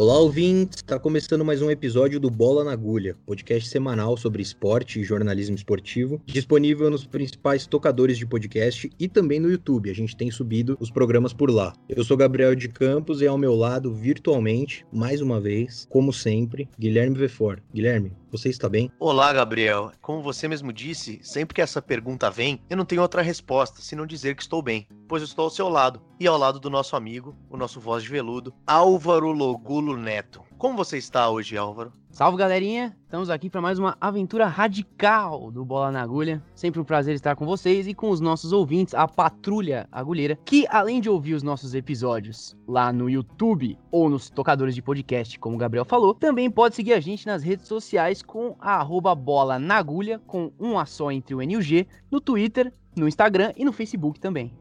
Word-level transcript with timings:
Olá, 0.00 0.18
ouvintes! 0.18 0.78
Está 0.78 0.98
começando 0.98 1.44
mais 1.44 1.60
um 1.60 1.70
episódio 1.70 2.18
do 2.18 2.30
Bola 2.30 2.64
na 2.64 2.72
Agulha, 2.72 3.18
podcast 3.26 3.68
semanal 3.68 4.16
sobre 4.16 4.40
esporte 4.40 4.98
e 4.98 5.04
jornalismo 5.04 5.54
esportivo, 5.54 6.22
disponível 6.24 6.88
nos 6.88 7.04
principais 7.04 7.66
tocadores 7.66 8.16
de 8.16 8.24
podcast 8.24 8.90
e 8.98 9.06
também 9.06 9.38
no 9.38 9.50
YouTube. 9.50 9.90
A 9.90 9.94
gente 9.94 10.16
tem 10.16 10.30
subido 10.30 10.74
os 10.80 10.90
programas 10.90 11.34
por 11.34 11.50
lá. 11.50 11.74
Eu 11.86 12.02
sou 12.02 12.16
Gabriel 12.16 12.54
de 12.54 12.70
Campos 12.70 13.20
e 13.20 13.26
ao 13.26 13.36
meu 13.36 13.54
lado, 13.54 13.92
virtualmente, 13.92 14.86
mais 14.90 15.20
uma 15.20 15.38
vez, 15.38 15.86
como 15.90 16.14
sempre, 16.14 16.66
Guilherme 16.78 17.18
Vefor. 17.18 17.60
Guilherme, 17.70 18.10
você 18.30 18.48
está 18.48 18.68
bem? 18.68 18.90
Olá, 18.98 19.32
Gabriel. 19.32 19.92
Como 20.00 20.22
você 20.22 20.46
mesmo 20.46 20.72
disse, 20.72 21.20
sempre 21.22 21.54
que 21.54 21.60
essa 21.60 21.82
pergunta 21.82 22.30
vem, 22.30 22.62
eu 22.70 22.76
não 22.76 22.84
tenho 22.84 23.02
outra 23.02 23.22
resposta 23.22 23.82
senão 23.82 24.06
dizer 24.06 24.36
que 24.36 24.42
estou 24.42 24.62
bem, 24.62 24.86
pois 25.08 25.22
eu 25.22 25.26
estou 25.26 25.44
ao 25.44 25.50
seu 25.50 25.68
lado 25.68 26.00
e 26.18 26.26
ao 26.26 26.38
lado 26.38 26.60
do 26.60 26.70
nosso 26.70 26.94
amigo, 26.94 27.36
o 27.48 27.56
nosso 27.56 27.80
voz 27.80 28.02
de 28.02 28.08
veludo, 28.08 28.54
Álvaro 28.66 29.32
Logulo 29.32 29.96
Neto. 29.96 30.49
Como 30.60 30.76
você 30.76 30.98
está 30.98 31.30
hoje, 31.30 31.56
Álvaro? 31.56 31.90
Salve 32.10 32.36
galerinha, 32.36 32.94
estamos 33.04 33.30
aqui 33.30 33.48
para 33.48 33.62
mais 33.62 33.78
uma 33.78 33.96
aventura 33.98 34.46
radical 34.46 35.50
do 35.50 35.64
Bola 35.64 35.90
na 35.90 36.02
Agulha. 36.02 36.44
Sempre 36.54 36.78
um 36.78 36.84
prazer 36.84 37.14
estar 37.14 37.34
com 37.34 37.46
vocês 37.46 37.88
e 37.88 37.94
com 37.94 38.10
os 38.10 38.20
nossos 38.20 38.52
ouvintes, 38.52 38.92
a 38.92 39.08
Patrulha 39.08 39.88
Agulheira, 39.90 40.38
que 40.44 40.66
além 40.68 41.00
de 41.00 41.08
ouvir 41.08 41.32
os 41.32 41.42
nossos 41.42 41.74
episódios 41.74 42.54
lá 42.68 42.92
no 42.92 43.08
YouTube 43.08 43.78
ou 43.90 44.10
nos 44.10 44.28
tocadores 44.28 44.74
de 44.74 44.82
podcast, 44.82 45.38
como 45.38 45.56
o 45.56 45.58
Gabriel 45.58 45.86
falou, 45.86 46.12
também 46.12 46.50
pode 46.50 46.74
seguir 46.74 46.92
a 46.92 47.00
gente 47.00 47.26
nas 47.26 47.42
redes 47.42 47.66
sociais 47.66 48.20
com 48.20 48.54
a 48.60 48.74
arroba 48.74 49.14
Bola 49.14 49.58
na 49.58 49.76
Agulha, 49.76 50.18
com 50.26 50.52
um 50.60 50.78
a 50.78 50.84
só 50.84 51.10
entre 51.10 51.34
o 51.34 51.40
N 51.40 51.54
e 51.54 51.56
o 51.56 51.62
G, 51.62 51.86
no 52.10 52.20
Twitter, 52.20 52.70
no 52.94 53.08
Instagram 53.08 53.54
e 53.56 53.64
no 53.64 53.72
Facebook 53.72 54.20
também. 54.20 54.52